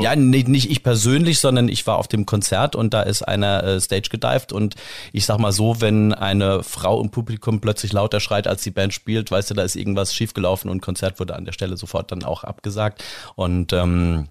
ja, 0.03 0.17
nicht, 0.17 0.49
nicht 0.49 0.71
ich 0.71 0.83
persönlich, 0.83 1.39
sondern 1.39 1.69
ich 1.69 1.87
war 1.87 1.99
auf 1.99 2.09
dem 2.09 2.27
Konzert 2.27 2.75
und 2.75 2.93
da 2.93 3.03
ist 3.03 3.23
einer 3.23 3.63
äh, 3.63 3.81
Stage 3.81 4.09
gedived 4.11 4.53
und 4.53 4.75
ich 5.13 5.25
sag 5.25 5.39
mal 5.39 5.53
so, 5.53 5.81
wenn 5.81 6.13
eine 6.13 6.65
Frau 6.65 7.01
im 7.01 7.11
Publikum 7.11 7.61
plötzlich 7.61 7.93
lauter 7.93 8.19
schreit, 8.19 8.49
als 8.49 8.63
die 8.63 8.73
Band 8.73 8.93
spielt, 8.93 9.31
weißt 9.31 9.51
du, 9.51 9.55
da 9.55 9.63
ist 9.63 9.77
irgendwas 9.77 10.13
schiefgelaufen 10.13 10.69
und 10.69 10.81
Konzert 10.83 11.21
wurde 11.21 11.37
an 11.37 11.45
der 11.45 11.53
Stelle 11.53 11.77
sofort 11.77 12.11
dann 12.11 12.25
auch 12.25 12.43
abgesagt 12.43 13.05
und 13.37 13.73
ähm, 13.73 14.27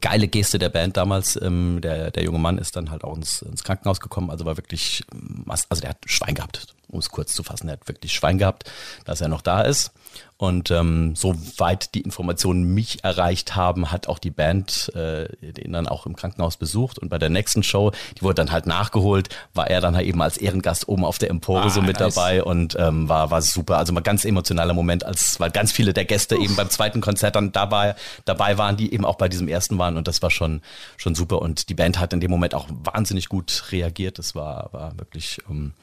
geile 0.00 0.26
Geste 0.26 0.58
der 0.58 0.70
Band 0.70 0.96
damals. 0.96 1.40
Ähm, 1.40 1.80
der, 1.80 2.10
der 2.10 2.24
junge 2.24 2.38
Mann 2.40 2.58
ist 2.58 2.74
dann 2.74 2.90
halt 2.90 3.04
auch 3.04 3.16
ins, 3.16 3.42
ins 3.42 3.62
Krankenhaus 3.62 4.00
gekommen, 4.00 4.30
also 4.30 4.44
war 4.44 4.56
wirklich, 4.56 5.04
mass- 5.12 5.66
also 5.68 5.80
der 5.82 5.90
hat 5.90 5.98
Schwein 6.06 6.34
gehabt, 6.34 6.66
um 6.90 6.98
es 6.98 7.10
kurz 7.10 7.34
zu 7.34 7.42
fassen, 7.42 7.66
der 7.66 7.76
hat 7.76 7.88
wirklich 7.88 8.12
Schwein 8.12 8.38
gehabt, 8.38 8.70
dass 9.04 9.20
er 9.20 9.28
noch 9.28 9.42
da 9.42 9.62
ist. 9.62 9.92
Und 10.40 10.70
ähm, 10.70 11.14
soweit 11.16 11.94
die 11.94 12.00
Informationen 12.00 12.72
mich 12.72 13.04
erreicht 13.04 13.56
haben, 13.56 13.92
hat 13.92 14.08
auch 14.08 14.18
die 14.18 14.30
Band 14.30 14.90
äh, 14.94 15.28
den 15.52 15.74
dann 15.74 15.86
auch 15.86 16.06
im 16.06 16.16
Krankenhaus 16.16 16.56
besucht. 16.56 16.98
Und 16.98 17.10
bei 17.10 17.18
der 17.18 17.28
nächsten 17.28 17.62
Show, 17.62 17.92
die 18.16 18.22
wurde 18.22 18.36
dann 18.36 18.50
halt 18.50 18.66
nachgeholt, 18.66 19.28
war 19.52 19.68
er 19.68 19.82
dann 19.82 19.94
halt 19.94 20.06
eben 20.06 20.22
als 20.22 20.38
Ehrengast 20.38 20.88
oben 20.88 21.04
auf 21.04 21.18
der 21.18 21.28
Empore 21.28 21.68
so 21.68 21.82
mit 21.82 22.00
nice. 22.00 22.14
dabei 22.14 22.42
und 22.42 22.74
ähm, 22.78 23.06
war, 23.06 23.30
war 23.30 23.42
super. 23.42 23.76
Also 23.76 23.92
mal 23.92 24.00
ganz 24.00 24.24
emotionaler 24.24 24.72
Moment, 24.72 25.04
als 25.04 25.38
weil 25.40 25.50
ganz 25.50 25.72
viele 25.72 25.92
der 25.92 26.06
Gäste 26.06 26.36
eben 26.36 26.56
beim 26.56 26.70
zweiten 26.70 27.02
Konzert 27.02 27.36
dann 27.36 27.52
dabei, 27.52 27.94
dabei 28.24 28.56
waren, 28.56 28.78
die 28.78 28.94
eben 28.94 29.04
auch 29.04 29.16
bei 29.16 29.28
diesem 29.28 29.46
ersten 29.46 29.76
waren. 29.76 29.98
Und 29.98 30.08
das 30.08 30.22
war 30.22 30.30
schon, 30.30 30.62
schon 30.96 31.14
super. 31.14 31.42
Und 31.42 31.68
die 31.68 31.74
Band 31.74 32.00
hat 32.00 32.14
in 32.14 32.20
dem 32.20 32.30
Moment 32.30 32.54
auch 32.54 32.66
wahnsinnig 32.70 33.28
gut 33.28 33.64
reagiert. 33.72 34.18
Das 34.18 34.34
war, 34.34 34.72
war 34.72 34.98
wirklich, 34.98 35.38
ähm, 35.50 35.74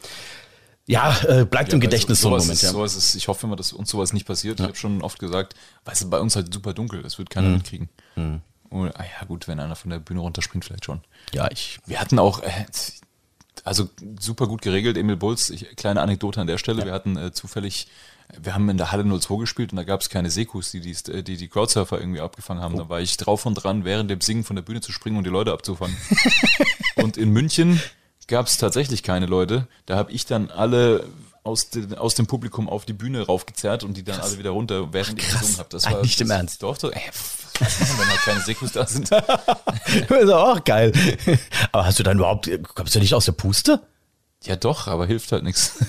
ja, 0.87 1.15
äh, 1.27 1.45
bleibt 1.45 1.71
im 1.73 1.79
Ja, 1.79 1.83
weil 1.83 1.89
Gedächtnis 1.89 2.21
so, 2.21 2.29
ein 2.29 2.31
sowas 2.31 2.43
Moment. 2.45 2.63
Ist, 2.63 2.73
Ja. 2.73 2.85
ist, 2.85 3.15
ich 3.15 3.27
hoffe 3.27 3.45
immer, 3.45 3.55
dass 3.55 3.73
uns 3.73 3.89
sowas 3.89 4.13
nicht 4.13 4.25
passiert. 4.25 4.59
Ich 4.59 4.65
habe 4.65 4.75
schon 4.75 5.01
oft 5.03 5.19
gesagt, 5.19 5.53
weißt 5.85 6.03
du, 6.03 6.09
bei 6.09 6.19
uns 6.19 6.35
halt 6.35 6.53
super 6.53 6.73
dunkel, 6.73 7.03
das 7.03 7.17
wird 7.19 7.29
Mhm. 7.29 7.33
keiner 7.33 7.49
mitkriegen. 7.49 7.89
Und, 8.69 8.95
ah 8.97 9.03
ja, 9.03 9.25
gut, 9.27 9.47
wenn 9.47 9.59
einer 9.59 9.75
von 9.75 9.91
der 9.91 9.99
Bühne 9.99 10.21
runterspringt, 10.21 10.65
vielleicht 10.65 10.85
schon. 10.85 11.01
ja, 11.33 11.49
ich, 11.51 11.79
Wir 11.85 11.99
hatten 12.01 12.17
auch, 12.19 12.41
äh, 12.41 12.65
also 13.63 13.89
super 14.19 14.47
gut 14.47 14.61
geregelt, 14.61 14.97
Emil 14.97 15.17
Bulls, 15.17 15.49
ich, 15.49 15.75
kleine 15.75 16.01
Anekdote 16.01 16.39
an 16.41 16.47
der 16.47 16.57
Stelle, 16.57 16.85
wir 16.85 16.93
hatten 16.93 17.17
äh, 17.17 17.31
zufällig, 17.33 17.87
wir 18.39 18.53
haben 18.53 18.69
in 18.69 18.77
der 18.77 18.91
Halle 18.91 19.03
02 19.05 19.37
gespielt 19.39 19.71
und 19.71 19.77
da 19.77 19.83
gab 19.83 20.01
es 20.01 20.09
keine 20.09 20.29
Sekus, 20.29 20.71
die 20.71 20.79
die, 20.81 20.95
äh, 21.11 21.21
die 21.23 21.37
die 21.37 21.47
Crowdsurfer 21.47 21.99
irgendwie 21.99 22.19
abgefangen 22.21 22.61
haben. 22.61 22.77
Da 22.77 22.87
war 22.89 22.99
ich 23.01 23.15
drauf 23.17 23.45
und 23.45 23.55
dran, 23.55 23.83
während 23.85 24.09
dem 24.11 24.21
Singen 24.21 24.43
von 24.43 24.55
der 24.55 24.63
Bühne 24.63 24.81
zu 24.81 24.91
springen 24.91 25.17
und 25.17 25.23
die 25.23 25.29
Leute 25.29 25.51
abzufangen. 25.53 25.95
und 26.97 27.17
in 27.17 27.31
München 27.31 27.81
gab 28.27 28.47
es 28.47 28.57
tatsächlich 28.57 29.03
keine 29.03 29.25
Leute. 29.25 29.67
Da 29.85 29.95
habe 29.95 30.11
ich 30.11 30.25
dann 30.25 30.51
alle 30.51 31.05
aus, 31.43 31.69
de, 31.69 31.95
aus 31.95 32.15
dem 32.15 32.27
Publikum 32.27 32.69
auf 32.69 32.85
die 32.85 32.93
Bühne 32.93 33.25
raufgezerrt 33.25 33.83
und 33.83 33.95
die 33.95 34.03
dann 34.03 34.19
alle 34.19 34.37
wieder 34.37 34.51
runter, 34.51 34.93
während 34.93 35.19
ich 35.19 35.29
gesungen 35.29 35.57
habe. 35.57 35.69
Das 35.69 35.85
Nein, 35.85 36.01
nicht 36.01 36.19
im 36.21 36.29
Ernst. 36.29 36.61
Doch, 36.61 36.77
doch. 36.77 36.91
Ey, 36.91 37.01
was 37.59 37.79
machen, 37.79 37.95
wenn 37.97 38.07
halt 38.09 38.19
keine 38.19 38.41
Sekus 38.41 38.73
da 38.73 38.85
sind. 38.85 39.09
Das 40.09 40.23
ist 40.23 40.29
auch 40.29 40.63
geil. 40.63 40.91
Aber 41.71 41.85
hast 41.85 41.97
du 41.99 42.03
dann 42.03 42.17
überhaupt, 42.17 42.49
kommst 42.75 42.93
du 42.93 42.99
nicht 42.99 43.13
aus 43.13 43.25
der 43.25 43.31
Puste? 43.31 43.81
Ja, 44.43 44.55
doch, 44.55 44.87
aber 44.87 45.05
hilft 45.05 45.31
halt 45.31 45.43
nichts. 45.43 45.73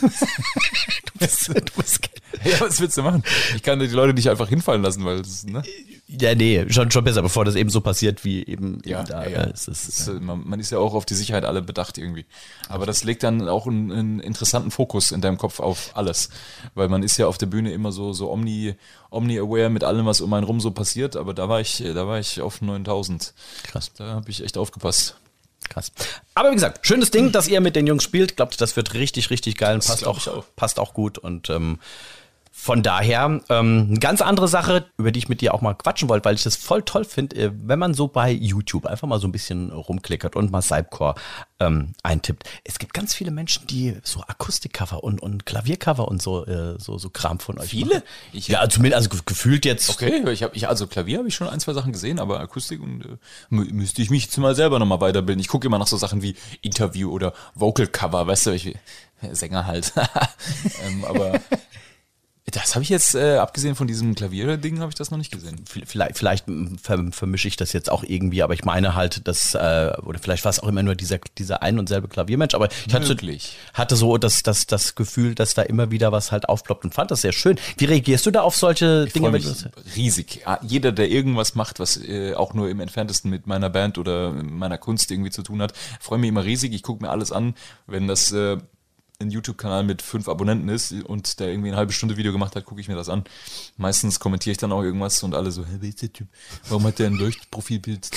Du 1.19 1.27
bist, 1.27 1.49
du 1.49 1.53
bist, 1.83 2.01
Ja, 2.45 2.61
was 2.61 2.81
willst 2.81 2.97
du 2.97 3.03
machen? 3.03 3.25
Ich 3.57 3.63
kann 3.65 3.81
die 3.81 3.87
Leute 3.89 4.15
nicht 4.15 4.31
einfach 4.31 4.49
hinfallen 4.49 4.83
lassen, 4.83 5.05
weil 5.05 5.19
das, 5.19 5.45
ne? 5.45 5.65
ja, 6.07 6.33
nee, 6.37 6.65
schon, 6.69 6.93
schon 6.93 7.03
besser, 7.03 7.23
bevor 7.23 7.45
das 7.45 7.57
eben 7.57 7.71
so 7.71 7.81
passiert, 7.81 8.25
wie 8.25 8.45
eben, 8.47 8.81
Ja, 8.85 9.01
eben 9.01 9.09
da. 9.09 9.25
ja, 9.25 9.31
ja. 9.31 9.43
äh, 9.45 9.51
Es 9.53 9.67
ist, 9.67 9.89
Das, 9.89 10.09
äh, 10.09 10.13
man, 10.13 10.47
man 10.49 10.61
ist 10.61 10.71
ja 10.71 10.79
auch 10.79 10.95
auf 10.95 11.05
die 11.07 11.15
Sicherheit 11.17 11.45
alle 11.45 11.61
bedacht 11.61 11.99
irgendwie. 11.99 12.25
Aber 12.69 12.87
das 12.87 13.03
legt 13.03 13.25
dann 13.25 13.49
auch 13.49 13.67
einen, 13.67 13.91
einen 13.91 14.21
interessanten 14.21 14.71
Fokus 14.71 15.11
in 15.11 15.21
deinem 15.21 15.39
Kopf 15.39 15.59
auf 15.59 15.91
alles. 15.95 16.29
Weil 16.75 16.89
man 16.89 17.03
ist 17.03 17.17
ja 17.17 17.27
auf 17.27 17.37
der 17.39 17.47
Bühne 17.47 17.73
immer 17.73 17.91
so, 17.91 18.13
so 18.13 18.31
omni, 18.31 18.77
omni-aware 19.11 19.71
mit 19.71 19.83
allem, 19.83 20.07
was 20.07 20.21
um 20.21 20.33
einen 20.35 20.45
rum 20.45 20.61
so 20.61 20.71
passiert. 20.71 21.17
Aber 21.17 21.35
da 21.35 21.49
war 21.49 21.61
ich, 21.61 21.79
da 21.83 22.07
war 22.07 22.21
ich 22.21 22.41
auf 22.41 22.61
9000. 22.63 23.35
Krass. 23.65 23.91
Da 23.97 24.05
habe 24.15 24.31
ich 24.31 24.45
echt 24.45 24.57
aufgepasst. 24.57 25.17
Krass. 25.69 25.93
Aber 26.35 26.51
wie 26.51 26.55
gesagt, 26.55 26.87
schönes 26.87 27.11
Ding, 27.11 27.33
dass 27.33 27.49
ihr 27.49 27.61
mit 27.61 27.77
den 27.77 27.87
Jungs 27.87 28.03
spielt. 28.03 28.37
Glaubt, 28.37 28.61
das 28.61 28.77
wird 28.77 28.95
richtig, 28.95 29.31
richtig 29.31 29.57
geil 29.57 29.75
und 29.75 29.87
passt 29.87 30.07
auch, 30.07 30.27
auch. 30.27 30.45
passt 30.57 30.79
auch 30.79 30.95
gut. 30.95 31.19
Und 31.19 31.51
ähm, 31.51 31.79
von 32.61 32.83
daher, 32.83 33.41
ähm, 33.51 33.87
eine 33.89 33.99
ganz 34.01 34.21
andere 34.21 34.49
Sache, 34.49 34.87
über 34.99 35.13
die 35.13 35.21
ich 35.21 35.29
mit 35.29 35.41
dir 35.41 35.55
auch 35.55 35.61
mal 35.61 35.75
quatschen 35.75 36.09
wollte, 36.09 36.25
weil 36.25 36.35
ich 36.35 36.43
das 36.43 36.57
voll 36.57 36.83
toll 36.83 37.05
finde, 37.05 37.37
äh, 37.37 37.51
wenn 37.55 37.79
man 37.79 37.95
so 37.95 38.09
bei 38.09 38.31
YouTube 38.33 38.85
einfach 38.85 39.07
mal 39.07 39.21
so 39.21 39.29
ein 39.29 39.33
bisschen 39.33 39.71
rumklickert 39.71 40.35
und 40.35 40.51
mal 40.51 40.61
Cypcore 40.61 41.15
ähm, 41.61 41.93
eintippt. 42.03 42.49
Es 42.65 42.81
gibt 42.81 42.95
ganz 42.95 43.15
viele 43.15 43.31
Menschen, 43.31 43.69
die 43.69 43.97
so 44.03 44.23
Akustikcover 44.27 45.05
und, 45.05 45.23
und 45.23 45.47
Klaviercover 45.47 46.09
und 46.09 46.21
so, 46.21 46.45
äh, 46.47 46.75
so, 46.81 46.99
so 46.99 47.11
Kram 47.11 47.39
von 47.39 47.59
euch 47.61 47.71
Viele? 47.71 47.95
machen. 47.95 48.03
Ich- 48.33 48.49
ja, 48.49 48.69
zumindest, 48.69 48.97
also 48.97 49.09
ge- 49.11 49.23
gefühlt 49.25 49.65
jetzt. 49.65 49.89
Okay, 49.91 50.29
ich 50.33 50.43
habe 50.43 50.57
ich 50.57 50.69
also 50.69 50.89
Klavier 50.89 51.19
habe 51.19 51.29
ich 51.29 51.37
schon 51.37 51.49
ein, 51.49 51.61
zwei 51.61 51.75
Sachen 51.75 51.93
gesehen, 51.93 52.19
aber 52.19 52.41
Akustik 52.41 52.83
und 52.83 53.05
äh, 53.05 53.55
mü- 53.55 53.73
müsste 53.73 54.03
ich 54.03 54.11
mich 54.11 54.25
jetzt 54.25 54.37
mal 54.37 54.57
selber 54.57 54.81
nochmal 54.81 55.01
weiterbilden. 55.01 55.41
Ich 55.41 55.49
gucke 55.49 55.69
immer 55.69 55.79
nach 55.79 55.87
so 55.87 55.97
Sachen 55.97 56.23
wie 56.23 56.35
Interview 56.61 57.11
oder 57.13 57.33
Vocal 57.55 57.87
Cover, 57.87 58.27
weißt 58.27 58.47
du, 58.47 58.51
ich, 58.51 58.75
Sänger 59.33 59.67
halt. 59.67 59.93
ähm, 60.87 61.05
aber 61.05 61.41
das 62.51 62.75
habe 62.75 62.83
ich 62.83 62.89
jetzt, 62.89 63.15
äh, 63.15 63.37
abgesehen 63.37 63.75
von 63.75 63.87
diesem 63.87 64.15
Klavier-Ding, 64.15 64.81
habe 64.81 64.91
ich 64.91 64.95
das 64.95 65.11
noch 65.11 65.19
nicht 65.19 65.31
gesehen. 65.33 65.65
Vielleicht, 65.67 66.17
vielleicht 66.17 66.47
ver, 66.83 67.05
vermische 67.11 67.49
ich 67.49 67.57
das 67.57 67.73
jetzt 67.73 67.91
auch 67.91 68.03
irgendwie, 68.03 68.43
aber 68.43 68.55
ich 68.55 68.65
meine 68.65 68.95
halt, 68.95 69.27
dass, 69.29 69.55
äh, 69.55 69.93
oder 70.03 70.19
vielleicht 70.19 70.45
war 70.45 70.51
es 70.51 70.61
auch 70.61 70.69
immer 70.69 70.83
nur 70.83 70.95
dieser, 70.95 71.19
dieser 71.37 71.63
ein 71.63 71.79
und 71.79 71.89
selbe 71.89 72.09
Klaviermensch, 72.09 72.55
aber 72.55 72.69
ich 72.87 72.95
hatte, 72.95 73.09
Möglich. 73.09 73.57
hatte 73.75 73.97
so 73.97 74.17
das, 74.19 74.43
das, 74.43 74.67
das 74.67 74.95
Gefühl, 74.95 75.35
dass 75.35 75.55
da 75.55 75.63
immer 75.63 75.91
wieder 75.91 76.13
was 76.13 76.33
halt 76.33 76.49
aufploppt 76.49 76.85
und 76.85 76.95
fand 76.95 77.11
das 77.11 77.23
sehr 77.23 77.33
schön. 77.33 77.59
Wie 77.77 77.85
reagierst 77.85 78.25
du 78.27 78.31
da 78.31 78.43
auf 78.43 78.57
solche 78.57 79.05
Ich 79.07 79.13
Dinge? 79.13 79.31
mich 79.31 79.47
riesig. 79.97 80.43
Ja, 80.47 80.59
Jeder, 80.63 80.93
der 80.93 81.11
irgendwas 81.11 81.55
macht, 81.55 81.81
was 81.81 81.97
äh, 81.97 82.35
auch 82.35 82.55
nur 82.55 82.69
im 82.69 82.81
entferntesten 82.81 83.31
mit 83.31 83.47
meiner 83.47 83.71
Band 83.71 83.99
oder 83.99 84.33
meiner 84.33 84.79
Kunst 84.79 85.11
irgendwie 85.11 85.31
zu 85.31 85.43
tun 85.43 85.61
hat, 85.63 85.73
freue 86.01 86.19
mich 86.19 86.29
immer 86.29 86.45
riesig. 86.45 86.73
Ich 86.73 86.83
gucke 86.83 87.05
mir 87.05 87.11
alles 87.11 87.33
an. 87.33 87.55
Wenn 87.87 88.09
das 88.09 88.33
äh, 88.33 88.59
ein 89.21 89.31
YouTube-Kanal 89.31 89.83
mit 89.83 90.01
fünf 90.01 90.29
Abonnenten 90.29 90.69
ist 90.69 90.93
und 90.93 91.41
der 91.41 91.49
irgendwie 91.49 91.71
eine 91.71 91.77
halbe 91.77 91.93
Stunde 91.93 92.17
Video 92.17 92.31
gemacht 92.31 92.55
hat, 92.55 92.65
gucke 92.65 92.81
ich 92.81 92.87
mir 92.87 92.95
das 92.95 93.09
an. 93.09 93.25
Meistens 93.77 94.21
kommentiere 94.21 94.53
ich 94.53 94.59
dann 94.59 94.71
auch 94.71 94.83
irgendwas 94.85 95.25
und 95.25 95.35
alle 95.35 95.51
so, 95.51 95.65
hä, 95.65 95.79
wer 95.81 95.89
ist 95.89 96.03
der 96.03 96.13
Typ? 96.13 96.29
Warum 96.69 96.85
hat 96.85 97.01
der 97.01 97.09
ein 97.09 97.15
Leuchtprofilbild? 97.15 98.09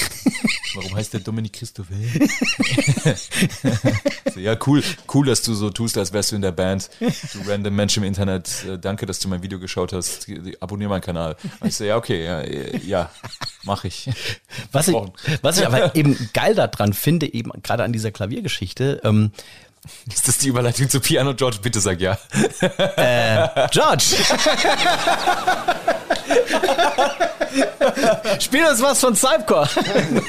Warum 0.76 0.96
heißt 0.96 1.14
der 1.14 1.22
Dominik 1.22 1.54
Christoph? 1.54 1.88
So, 4.34 4.40
ja, 4.40 4.56
cool, 4.66 4.82
cool, 5.14 5.26
dass 5.26 5.42
du 5.42 5.54
so 5.54 5.72
tust, 5.72 5.98
als 5.98 6.14
wärst 6.14 6.32
du 6.32 6.38
in 6.38 6.42
der 6.42 6.54
Band. 6.54 6.90
Du 7.00 7.40
random 7.46 7.76
Mensch 7.76 7.98
im 7.98 8.04
Internet, 8.04 8.64
äh, 8.66 8.80
danke, 8.80 9.06
dass 9.06 9.20
du 9.20 9.28
mein 9.28 9.44
Video 9.44 9.60
geschaut 9.60 9.92
hast. 9.92 10.28
Abonnier 10.62 10.88
meinen 10.88 11.02
Kanal. 11.02 11.36
Und 11.60 11.68
ich 11.68 11.76
so, 11.76 11.84
ja, 11.84 11.98
okay, 11.98 12.24
ja, 12.24 12.40
äh, 12.40 12.78
ja 12.78 13.12
mach 13.64 13.84
ich. 13.84 14.10
Was 14.72 14.88
ich, 14.88 14.96
was 15.42 15.60
ich 15.60 15.66
aber 15.66 15.96
eben 15.96 16.30
geil 16.34 16.56
daran 16.56 16.94
finde, 16.94 17.34
eben 17.34 17.52
gerade 17.62 17.84
an 17.84 17.92
dieser 17.92 18.12
Klaviergeschichte, 18.12 19.02
ähm, 19.04 19.32
Ist 20.14 20.28
das 20.28 20.38
die 20.38 20.50
Überleitung 20.50 20.90
zu 20.90 21.00
Piano 21.00 21.34
George? 21.34 21.58
Bitte 21.62 21.80
sag 21.80 22.00
ja. 22.00 22.18
George! 23.72 24.04
Spiel 28.40 28.66
uns 28.66 28.82
was 28.82 29.00
von 29.00 29.16
Cypcore. 29.16 29.70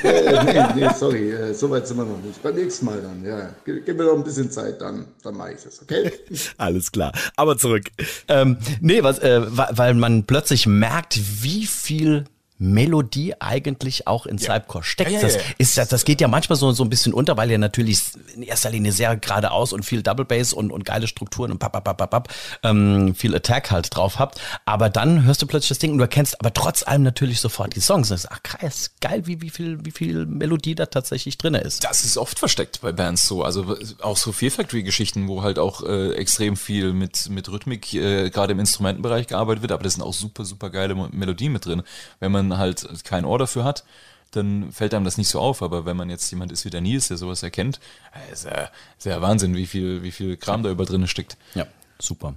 Äh, 0.03 0.45
nee, 0.45 0.67
nee, 0.75 0.88
sorry, 0.99 1.31
äh, 1.31 1.55
so 1.55 1.71
weit 1.71 1.87
sind 1.87 1.97
wir 1.97 2.05
noch 2.05 2.19
nicht. 2.19 2.43
Beim 2.43 2.55
nächsten 2.55 2.87
Mal 2.87 3.01
dann, 3.01 3.25
ja. 3.25 3.51
Gib, 3.65 3.87
gib 3.87 3.97
mir 3.97 4.05
noch 4.05 4.15
ein 4.15 4.25
bisschen 4.25 4.51
Zeit, 4.51 4.81
dann, 4.81 5.07
dann 5.23 5.37
mache 5.37 5.53
ich 5.53 5.62
das, 5.62 5.81
okay? 5.81 6.12
Alles 6.59 6.91
klar, 6.91 7.12
aber 7.37 7.57
zurück. 7.57 7.85
Ähm, 8.29 8.59
nee, 8.81 9.03
was, 9.03 9.19
äh, 9.21 9.43
weil 9.47 9.95
man 9.95 10.25
plötzlich 10.25 10.67
merkt, 10.67 11.19
wie 11.43 11.67
viel 11.67 12.25
Melodie 12.62 13.35
eigentlich 13.40 14.07
auch 14.07 14.25
in 14.25 14.38
Cypcore 14.38 14.85
steckt. 14.85 15.11
Ja, 15.11 15.16
ja, 15.16 15.22
das, 15.22 15.35
ja. 15.35 15.40
ist, 15.59 15.77
das, 15.77 15.88
das 15.88 16.05
geht 16.05 16.20
ja 16.20 16.29
manchmal 16.29 16.57
so, 16.57 16.70
so 16.70 16.85
ein 16.85 16.90
bisschen 16.90 17.12
unter, 17.12 17.37
weil 17.37 17.51
er 17.51 17.59
natürlich 17.59 18.01
in 18.37 18.42
erster 18.44 18.70
Linie 18.70 18.92
sehr 18.92 19.16
geradeaus 19.16 19.72
und 19.72 19.85
viel 19.85 20.03
Double 20.03 20.25
Bass 20.25 20.53
und, 20.53 20.70
und 20.70 20.85
geile 20.85 21.09
Strukturen 21.09 21.51
und 21.51 21.59
pap, 21.59 21.72
pap, 21.72 21.85
pap, 21.85 22.11
pap, 22.11 22.29
ähm, 22.62 23.16
viel 23.16 23.35
Attack 23.35 23.72
halt 23.72 23.94
drauf 23.94 24.20
habt. 24.20 24.40
Aber 24.64 24.90
dann 24.90 25.25
hörst 25.25 25.42
du 25.42 25.46
plötzlich 25.46 25.70
das 25.70 25.81
Ding 25.81 25.90
und 25.90 25.98
du 25.98 26.05
erkennst 26.05 26.38
aber 26.38 26.55
trotz 26.55 26.87
allem 26.87 27.03
natürlich 27.03 27.40
sofort 27.40 27.75
die 27.75 27.81
Songs. 27.81 28.12
Und 28.12 28.18
sagst, 28.18 28.29
ach 28.31 28.42
krass, 28.44 28.92
geil, 29.01 29.27
wie, 29.27 29.40
wie, 29.40 29.51
viel, 29.51 29.85
wie 29.85 29.90
viel 29.90 30.25
Melodie 30.27 30.77
da 30.77 30.87
tatsächlich 30.87 31.38
drin 31.38 31.55
ist. 31.55 31.83
Das 31.83 32.05
ist 32.05 32.16
oft 32.16 32.38
versteckt 32.38 32.81
bei 32.81 32.92
Bands 32.92 33.27
so. 33.27 33.42
Also 33.42 33.77
auch 34.01 34.16
so 34.16 34.31
Fear 34.31 34.53
Factory-Geschichten, 34.53 35.27
wo 35.27 35.42
halt 35.42 35.59
auch 35.59 35.83
äh, 35.83 36.12
extrem 36.12 36.57
viel 36.57 36.92
mit, 36.92 37.29
mit 37.29 37.48
Rhythmik, 37.48 37.92
äh, 37.94 38.31
gerade 38.31 38.53
im 38.53 38.61
Instrumentenbereich 38.61 39.27
gearbeitet 39.27 39.62
wird, 39.62 39.72
aber 39.72 39.83
da 39.83 39.90
sind 39.90 40.03
auch 40.03 40.14
super, 40.14 40.44
super 40.44 40.70
geile 40.70 40.94
Melodien 40.94 41.53
mit 41.53 41.66
drin. 41.66 41.83
Wenn 42.20 42.31
man 42.31 42.52
halt 42.59 43.05
kein 43.05 43.25
Ohr 43.25 43.38
dafür 43.38 43.65
hat, 43.65 43.85
dann 44.33 44.73
fällt 44.73 44.95
einem 44.95 45.05
das 45.05 45.19
nicht 45.19 45.29
so 45.29 45.41
auf. 45.41 45.62
Aber 45.62 45.85
wenn 45.85 45.97
man 45.97 46.11
jetzt 46.11 46.31
jemand 46.31 46.53
ist 46.53 46.65
wie 46.65 46.71
der 46.71 46.81
Nils, 46.81 47.09
der 47.09 47.17
sowas 47.17 47.43
erkennt, 47.43 47.81
äh, 48.15 48.33
ist 48.33 48.45
ja, 48.45 48.71
ist 48.99 49.07
ja 49.07 49.21
Wahnsinn, 49.21 49.55
wie 49.55 49.67
viel, 49.67 50.03
wie 50.03 50.11
viel 50.11 50.37
Kram 50.37 50.62
da 50.62 50.71
über 50.71 50.85
drin 50.85 51.07
steckt. 51.07 51.37
Ja, 51.55 51.67
super. 51.99 52.35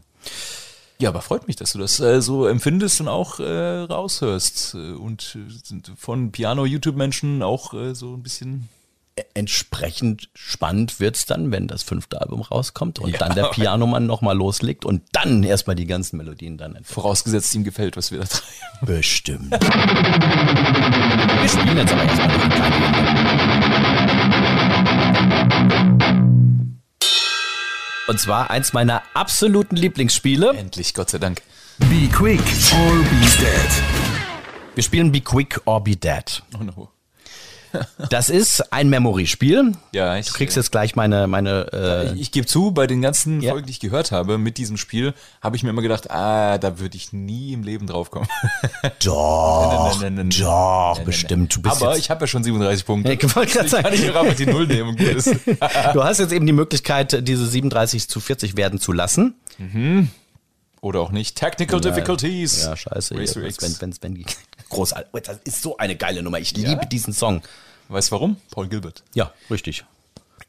Ja, 0.97 1.10
aber 1.10 1.21
freut 1.21 1.47
mich, 1.47 1.58
dass 1.58 1.73
du 1.73 1.80
das 1.80 1.99
äh, 1.99 2.21
so 2.21 2.47
empfindest 2.47 3.01
und 3.01 3.10
auch 3.10 3.39
äh, 3.39 3.80
raushörst. 3.82 4.75
Und 4.75 5.38
äh, 5.38 5.95
von 5.97 6.32
Piano-YouTube-Menschen 6.32 7.43
auch 7.43 7.73
äh, 7.73 7.93
so 7.93 8.13
ein 8.13 8.23
bisschen 8.23 8.69
entsprechend 9.34 10.30
spannend 10.34 10.99
wird's 10.99 11.25
dann, 11.25 11.51
wenn 11.51 11.67
das 11.67 11.84
fünfte 11.84 12.19
Album 12.21 12.41
rauskommt 12.41 12.99
und 12.99 13.12
Ja. 13.12 13.17
dann 13.19 13.34
der 13.36 13.45
Pianomann 13.45 14.06
nochmal 14.06 14.36
loslegt 14.36 14.84
und 14.84 15.04
dann 15.13 15.43
erstmal 15.43 15.75
die 15.78 15.86
ganzen 15.88 16.17
Melodien 16.17 16.58
dann 16.58 16.71
entdeckt. 16.75 16.93
vorausgesetzt, 16.93 17.56
ihm 17.56 17.63
gefällt, 17.63 17.95
was 17.95 18.12
wir 18.12 18.19
da 18.19 18.25
treiben. 18.25 18.45
Bestimmt. 18.82 19.51
Wir 19.51 19.60
spielen 21.49 21.78
jetzt 21.78 21.93
aber 21.93 22.04
erstmal 22.04 22.28
noch 22.28 22.43
ein 22.43 22.49
kleines 22.49 23.86
Und 28.08 28.19
zwar 28.19 28.51
eins 28.51 28.73
meiner 28.73 29.01
absoluten 29.13 29.75
Lieblingsspiele. 29.78 30.54
Endlich, 30.56 30.93
Gott 30.93 31.10
sei 31.10 31.17
Dank. 31.17 31.41
Be 31.80 32.08
quick 32.12 32.39
or 32.73 32.97
be 33.04 33.19
dead. 33.39 33.69
Wir 34.75 34.84
spielen 34.84 35.12
Be 35.12 35.21
Quick 35.21 35.62
or 35.65 35.82
Be 35.84 35.95
Dead. 35.95 36.43
Oh 36.60 36.63
no. 36.63 36.89
Das 38.09 38.29
ist 38.29 38.71
ein 38.73 38.89
Memory-Spiel. 38.89 39.73
Ja, 39.93 40.15
ich, 40.17 40.27
Du 40.27 40.33
kriegst 40.33 40.55
jetzt 40.57 40.71
gleich 40.71 40.95
meine, 40.95 41.27
meine 41.27 41.67
äh, 41.73 42.13
ich, 42.13 42.21
ich 42.21 42.31
gebe 42.31 42.47
zu, 42.47 42.71
bei 42.71 42.88
den 42.88 43.01
ganzen 43.01 43.41
Ja. 43.41 43.51
Folgen, 43.51 43.65
die 43.67 43.71
ich 43.71 43.79
gehört 43.79 44.11
habe 44.11 44.38
mit 44.38 44.57
diesem 44.57 44.77
Spiel, 44.77 45.13
habe 45.41 45.55
ich 45.55 45.63
mir 45.63 45.69
immer 45.69 45.81
gedacht, 45.81 46.11
ah, 46.11 46.57
da 46.57 46.79
würde 46.79 46.97
ich 46.97 47.13
nie 47.13 47.53
im 47.53 47.63
Leben 47.63 47.88
drauf 47.88 48.11
kommen. 48.11 48.27
Doch, 49.03 49.99
Nein, 50.01 50.15
nein, 50.15 50.27
nein, 50.27 50.39
doch, 50.39 50.99
bestimmt. 51.03 51.59
Aber 51.65 51.97
ich 51.97 52.09
habe 52.09 52.21
ja 52.23 52.27
schon 52.27 52.43
37 52.43 52.85
Punkte. 52.85 53.13
Ich 53.13 53.35
wollte 53.35 53.53
gerade 53.53 53.65
Ich 53.67 53.71
kann 53.73 53.83
sagen. 53.83 53.89
nicht 53.91 54.15
einfach 54.15 54.35
die 54.35 54.45
Null 54.45 54.67
nehmen 54.67 54.95
du 55.93 56.03
hast 56.03 56.19
jetzt 56.19 56.31
eben 56.33 56.45
die 56.45 56.53
Möglichkeit, 56.53 57.27
diese 57.27 57.45
37 57.45 58.07
zu 58.09 58.19
40 58.19 58.57
werden 58.57 58.79
zu 58.79 58.91
lassen. 58.91 59.35
Oder 60.81 60.99
auch 60.99 61.11
nicht. 61.11 61.35
Technical 61.38 61.81
Difficulties. 61.81 62.63
Ja, 62.63 62.75
scheiße. 62.75 63.15
Racer 63.17 63.43
X. 63.43 63.61
wenn, 63.81 63.93
wenn, 64.01 64.15
wenn 64.15 64.25
großartig. 64.69 65.08
Oh, 65.13 65.19
Das 65.19 65.38
ist 65.43 65.62
so 65.62 65.78
eine 65.78 65.95
geile 65.95 66.23
Nummer. 66.23 66.39
Ich 66.39 66.56
liebe 66.56 66.86
diesen 66.88 67.13
Song. 67.13 67.41
Weißt 67.89 68.10
du 68.10 68.13
warum? 68.13 68.38
Paul 68.51 68.67
Gilbert. 68.67 69.04
Ja, 69.13 69.32
richtig. 69.49 69.86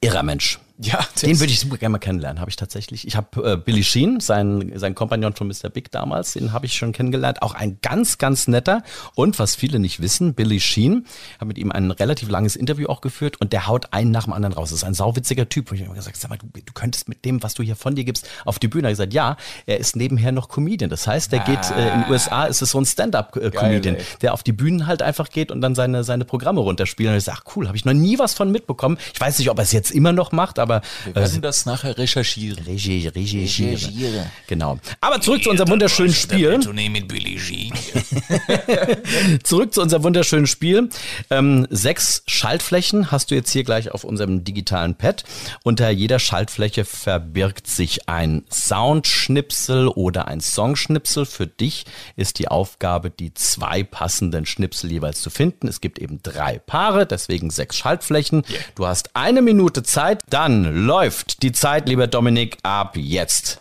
Irrer 0.01 0.23
Mensch. 0.23 0.59
Ja, 0.79 1.01
Den 1.23 1.41
würde 1.41 1.53
ich 1.53 1.61
super 1.61 1.79
gerne 1.79 1.93
mal 1.93 1.99
kennenlernen, 1.99 2.39
habe 2.39 2.51
ich 2.51 2.57
tatsächlich. 2.57 3.07
Ich 3.07 3.17
habe 3.17 3.53
äh, 3.53 3.57
Billy 3.57 3.83
Sheen, 3.83 4.21
sein, 4.21 4.73
sein 4.75 4.95
Kompagnon 4.95 5.33
von 5.33 5.49
Mr. 5.49 5.71
Big 5.71 5.91
damals, 5.91 6.35
den 6.35 6.53
habe 6.53 6.67
ich 6.67 6.75
schon 6.75 6.93
kennengelernt. 6.93 7.41
Auch 7.41 7.55
ein 7.55 7.79
ganz, 7.81 8.19
ganz 8.19 8.47
netter. 8.47 8.83
Und 9.15 9.39
was 9.39 9.57
viele 9.57 9.79
nicht 9.79 10.03
wissen, 10.03 10.35
Billy 10.35 10.61
Sheen, 10.61 11.07
habe 11.37 11.47
mit 11.47 11.59
ihm 11.59 11.73
ein 11.73 11.91
relativ 11.91 12.29
langes 12.29 12.57
Interview 12.57 12.89
auch 12.89 13.01
geführt 13.01 13.41
und 13.41 13.55
der 13.55 13.67
haut 13.67 13.95
einen 13.95 14.11
nach 14.11 14.25
dem 14.25 14.35
anderen 14.35 14.53
raus. 14.53 14.69
Das 14.69 14.81
ist 14.81 14.85
ein 14.85 14.93
sauwitziger 14.93 15.49
Typ. 15.49 15.71
Und 15.71 15.77
ich 15.77 15.83
habe 15.83 15.87
immer 15.93 15.97
gesagt, 15.97 16.19
sag 16.19 16.29
mal, 16.29 16.37
du, 16.37 16.47
du 16.47 16.73
könntest 16.75 17.09
mit 17.09 17.25
dem, 17.25 17.43
was 17.43 17.55
du 17.55 17.63
hier 17.63 17.77
von 17.77 17.95
dir 17.95 18.05
gibst, 18.05 18.29
auf 18.45 18.59
die 18.59 18.69
Bühne. 18.69 18.89
Er 18.89 18.91
hat 18.91 18.99
gesagt, 18.99 19.15
ja, 19.15 19.39
er 19.65 19.79
ist 19.79 19.97
nebenher 19.97 20.31
noch 20.33 20.51
Comedian. 20.51 20.91
Das 20.91 21.07
heißt, 21.07 21.33
der 21.33 21.41
geht 21.41 21.71
äh, 21.71 21.95
in 21.95 22.03
den 22.03 22.11
USA, 22.11 22.45
ist 22.45 22.61
es 22.61 22.71
so 22.71 22.79
ein 22.79 22.85
Stand-up-Comedian, 22.85 23.97
der 24.21 24.35
auf 24.35 24.43
die 24.43 24.53
Bühnen 24.53 24.87
halt 24.87 25.01
einfach 25.01 25.31
geht 25.31 25.51
und 25.51 25.63
dann 25.63 25.75
seine, 25.75 26.05
seine 26.05 26.27
Programme 26.27 26.61
runterspielt. 26.61 27.09
Und 27.09 27.17
ich 27.17 27.25
sage, 27.25 27.39
ach 27.41 27.57
cool, 27.57 27.67
habe 27.67 27.79
ich 27.79 27.87
noch 27.87 27.95
nie 27.95 28.19
was 28.19 28.35
von 28.35 28.53
mitbekommen. 28.53 28.99
Ich 29.15 29.21
weiß 29.21 29.39
nicht, 29.39 29.49
ob 29.49 29.59
er 29.59 29.63
es 29.63 29.73
jetzt 29.73 29.91
immer 29.91 30.13
noch 30.13 30.33
macht, 30.33 30.59
aber 30.67 30.83
Wir 31.05 31.15
werden 31.15 31.43
das 31.43 31.65
nachher 31.65 31.97
recherchieren. 31.97 32.65
Regie, 32.65 33.07
recherchiere. 33.09 33.73
Recherchiere. 33.73 34.31
Genau. 34.47 34.79
Aber 35.01 35.21
zurück 35.21 35.43
zu 35.45 35.51
unserem 35.51 35.71
wunderschönen 35.71 36.13
Spiel. 36.13 36.59
Mit 36.59 37.09
Billy 37.09 37.37
G. 37.37 37.73
Zurück 39.45 39.73
zu 39.73 39.83
unserem 39.83 40.03
wunderschönen 40.03 40.47
Spiel. 40.47 40.89
Ähm, 41.31 41.67
sechs 41.71 42.23
Schaltflächen 42.27 43.11
hast 43.11 43.31
du 43.31 43.35
jetzt 43.35 43.51
hier 43.51 43.65
gleich 43.65 43.93
auf 43.93 44.05
unserem 44.05 44.45
digitalen 44.45 44.97
Pad. 44.97 45.25
Unter 45.63 45.91
jeder 45.91 46.19
Schaltfläche 46.19 46.85
verbirgt 46.85 47.67
sich 47.67 48.09
ein 48.09 48.45
Soundschnipsel 48.51 49.89
oder 49.89 50.27
ein 50.29 50.41
Songschnipsel. 50.41 51.27
Für 51.27 51.47
dich 51.47 51.85
ist 52.17 52.39
die 52.39 52.49
Aufgabe, 52.49 53.11
die 53.11 53.35
zwei 53.35 53.83
passenden 53.83 54.47
Schnipsel 54.47 54.91
jeweils 54.91 55.21
zu 55.21 55.31
finden. 55.31 55.69
Es 55.69 55.81
gibt 55.81 55.99
eben 55.99 56.21
drei 56.23 56.59
Paare, 56.59 57.07
deswegen 57.07 57.51
sechs 57.51 57.77
Schaltflächen. 57.77 58.43
Du 58.75 58.87
hast 58.87 59.15
eine 59.15 59.43
Minute 59.43 59.83
Zeit, 59.83 60.23
dann 60.29 60.56
läuft 60.65 61.43
die 61.43 61.53
Zeit, 61.53 61.89
lieber 61.89 62.07
Dominik, 62.07 62.59
ab 62.63 62.97
jetzt. 62.97 63.61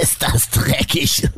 Ist 0.00 0.22
das 0.22 0.50
dreckig. 0.50 1.24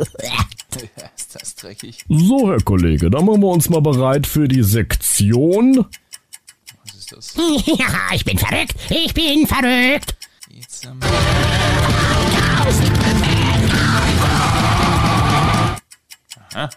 Ist 1.17 1.35
das 1.35 1.55
dreckig? 1.57 2.05
So, 2.09 2.51
Herr 2.51 2.61
Kollege, 2.61 3.11
dann 3.11 3.25
machen 3.25 3.41
wir 3.41 3.49
uns 3.49 3.69
mal 3.69 3.81
bereit 3.81 4.27
für 4.27 4.47
die 4.47 4.63
Sektion. 4.63 5.87
Was 6.85 6.95
ist 6.95 7.13
das? 7.13 7.35
Ja, 7.67 8.15
ich 8.15 8.25
bin 8.25 8.39
verrückt. 8.39 8.75
Ich 8.91 9.15
bin 9.15 9.47
verrückt. 9.47 10.15
Jetzt 10.51 10.87
am 10.87 11.01
Aha. 16.55 16.71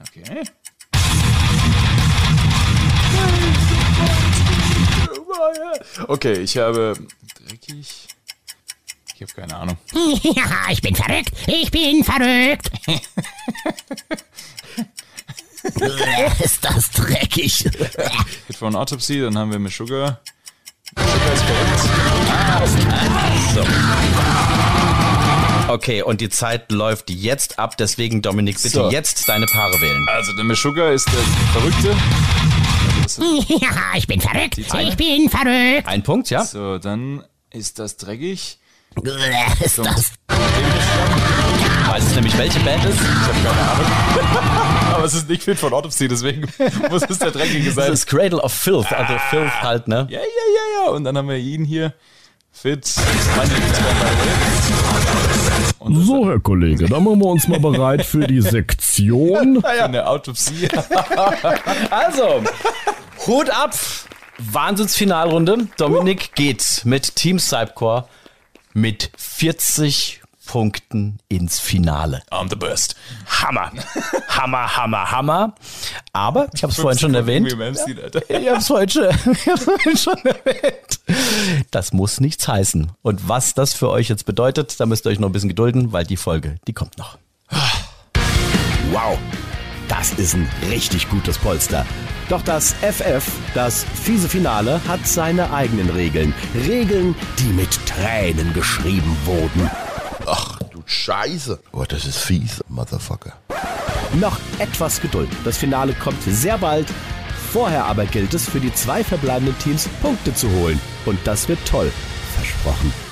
Okay. 0.00 0.44
Okay, 6.08 6.32
ich 6.34 6.56
habe 6.58 6.94
dreckig. 7.46 8.06
Ich 9.14 9.22
habe 9.22 9.32
keine 9.32 9.56
Ahnung. 9.56 9.76
Ja, 10.22 10.44
ich 10.70 10.80
bin 10.80 10.94
verrückt. 10.94 11.32
Ich 11.46 11.70
bin 11.70 12.02
verrückt. 12.04 12.70
Ist 16.42 16.64
das 16.64 16.90
dreckig. 16.92 17.68
Hit 18.46 18.62
an 18.62 18.74
Autopsy, 18.76 19.20
dann 19.20 19.36
haben 19.36 19.50
wir 19.50 19.58
Miss 19.58 19.76
Sugar. 19.76 20.20
Miss 20.96 21.06
Sugar 21.06 22.62
ist 22.64 22.78
verrückt. 23.52 23.68
Okay, 25.68 26.00
und 26.02 26.20
die 26.22 26.30
Zeit 26.30 26.72
läuft 26.72 27.10
jetzt 27.10 27.58
ab, 27.58 27.76
deswegen 27.76 28.22
Dominik, 28.22 28.56
bitte 28.56 28.68
So. 28.70 28.90
jetzt 28.90 29.28
deine 29.28 29.44
Paare 29.46 29.78
wählen. 29.80 30.06
Also 30.08 30.32
der 30.32 30.44
Miss 30.44 30.62
Sugar 30.62 30.92
ist 30.92 31.06
der 31.08 31.20
Verrückte. 31.52 31.94
Das 33.08 33.16
Ja, 33.48 33.70
ich 33.96 34.06
bin 34.06 34.20
verrückt. 34.20 34.58
Ich 34.58 34.96
bin 34.96 35.30
verrückt. 35.30 35.86
Ein 35.86 36.02
Punkt, 36.02 36.28
ja? 36.28 36.44
so, 36.44 36.76
dann 36.78 37.24
ist 37.50 37.78
das 37.78 37.96
dreckig. 37.96 38.58
Ist 39.64 39.78
das 39.78 40.12
Weiß 41.88 42.04
es 42.04 42.14
nämlich, 42.14 42.36
welche 42.36 42.60
Band 42.60 42.84
ist? 42.84 42.98
Aber 44.92 45.04
es 45.04 45.14
ist 45.14 45.26
nicht 45.28 45.42
Fit 45.42 45.58
von 45.58 45.72
Autopsy, 45.72 46.06
deswegen 46.08 46.42
muss 46.90 47.02
es 47.08 47.18
der 47.18 47.30
Dreckige 47.30 47.66
Das 47.66 47.74
sein. 47.76 47.92
ist 47.92 48.06
Cradle 48.06 48.42
of 48.42 48.52
Filth, 48.52 48.92
also 48.92 49.14
Filth 49.30 49.62
halt, 49.62 49.88
ne? 49.88 50.06
Ja, 50.10 50.18
ja, 50.18 50.24
ja, 50.24 50.84
ja. 50.84 50.90
Und 50.90 51.04
dann 51.04 51.16
haben 51.16 51.28
wir 51.28 51.36
ihn 51.38 51.64
hier. 51.64 51.94
Fit. 52.50 52.84
Das 52.84 52.96
So, 56.06 56.28
Herr 56.28 56.40
Kollege, 56.40 56.88
dann 56.88 57.04
machen 57.04 57.20
wir 57.20 57.26
uns 57.26 57.46
mal 57.46 57.60
bereit 57.60 58.04
für 58.04 58.26
die 58.26 58.40
Sektion. 58.42 59.56
ist 59.56 59.64
eine 59.64 60.06
Autopsie. 60.06 60.68
Also, 61.90 62.42
Hut 63.28 63.50
ab! 63.50 63.74
Wahnsinnsfinalrunde. 64.38 65.68
Dominik 65.76 66.34
geht 66.34 66.80
mit 66.84 67.14
Team 67.14 67.38
Cypcore 67.38 68.08
mit 68.72 69.10
40 69.18 70.22
Punkten 70.46 71.18
ins 71.28 71.60
Finale. 71.60 72.22
I'm 72.30 72.48
the 72.48 72.56
best. 72.56 72.96
Hammer. 73.26 73.70
Hammer, 74.28 74.74
Hammer, 74.74 75.10
Hammer. 75.10 75.54
Aber, 76.14 76.48
ich 76.54 76.62
habe 76.62 76.72
es 76.72 76.80
vorhin 76.80 76.98
schon 76.98 77.14
erwähnt. 77.14 77.52
Alter. 77.52 78.30
Ich 78.30 78.48
habe 78.48 78.56
es 78.60 78.66
vorhin, 78.66 78.88
vorhin 79.58 79.96
schon 79.98 80.16
erwähnt. 80.24 81.00
Das 81.70 81.92
muss 81.92 82.20
nichts 82.20 82.48
heißen. 82.48 82.92
Und 83.02 83.28
was 83.28 83.52
das 83.52 83.74
für 83.74 83.90
euch 83.90 84.08
jetzt 84.08 84.24
bedeutet, 84.24 84.80
da 84.80 84.86
müsst 84.86 85.04
ihr 85.04 85.10
euch 85.10 85.18
noch 85.18 85.28
ein 85.28 85.32
bisschen 85.32 85.50
gedulden, 85.50 85.92
weil 85.92 86.06
die 86.06 86.16
Folge, 86.16 86.56
die 86.66 86.72
kommt 86.72 86.96
noch. 86.96 87.18
Wow, 88.90 89.18
das 89.86 90.12
ist 90.12 90.32
ein 90.32 90.48
richtig 90.70 91.10
gutes 91.10 91.36
Polster. 91.36 91.84
Doch 92.28 92.42
das 92.42 92.74
FF, 92.74 93.24
das 93.54 93.84
fiese 93.84 94.28
Finale, 94.28 94.82
hat 94.86 95.06
seine 95.06 95.50
eigenen 95.50 95.88
Regeln. 95.88 96.34
Regeln, 96.54 97.14
die 97.38 97.52
mit 97.54 97.70
Tränen 97.86 98.52
geschrieben 98.52 99.16
wurden. 99.24 99.70
Ach 100.26 100.58
du 100.70 100.82
Scheiße. 100.84 101.58
Oh, 101.72 101.84
das 101.88 102.04
ist 102.04 102.18
fies, 102.18 102.62
Motherfucker. 102.68 103.32
Noch 104.20 104.38
etwas 104.58 105.00
Geduld. 105.00 105.30
Das 105.44 105.56
Finale 105.56 105.94
kommt 105.94 106.22
sehr 106.22 106.58
bald. 106.58 106.88
Vorher 107.50 107.86
aber 107.86 108.04
gilt 108.04 108.34
es 108.34 108.46
für 108.46 108.60
die 108.60 108.74
zwei 108.74 109.02
verbleibenden 109.02 109.58
Teams 109.58 109.88
Punkte 110.02 110.34
zu 110.34 110.50
holen. 110.50 110.78
Und 111.06 111.18
das 111.24 111.48
wird 111.48 111.64
toll. 111.66 111.90
Versprochen. 112.36 113.07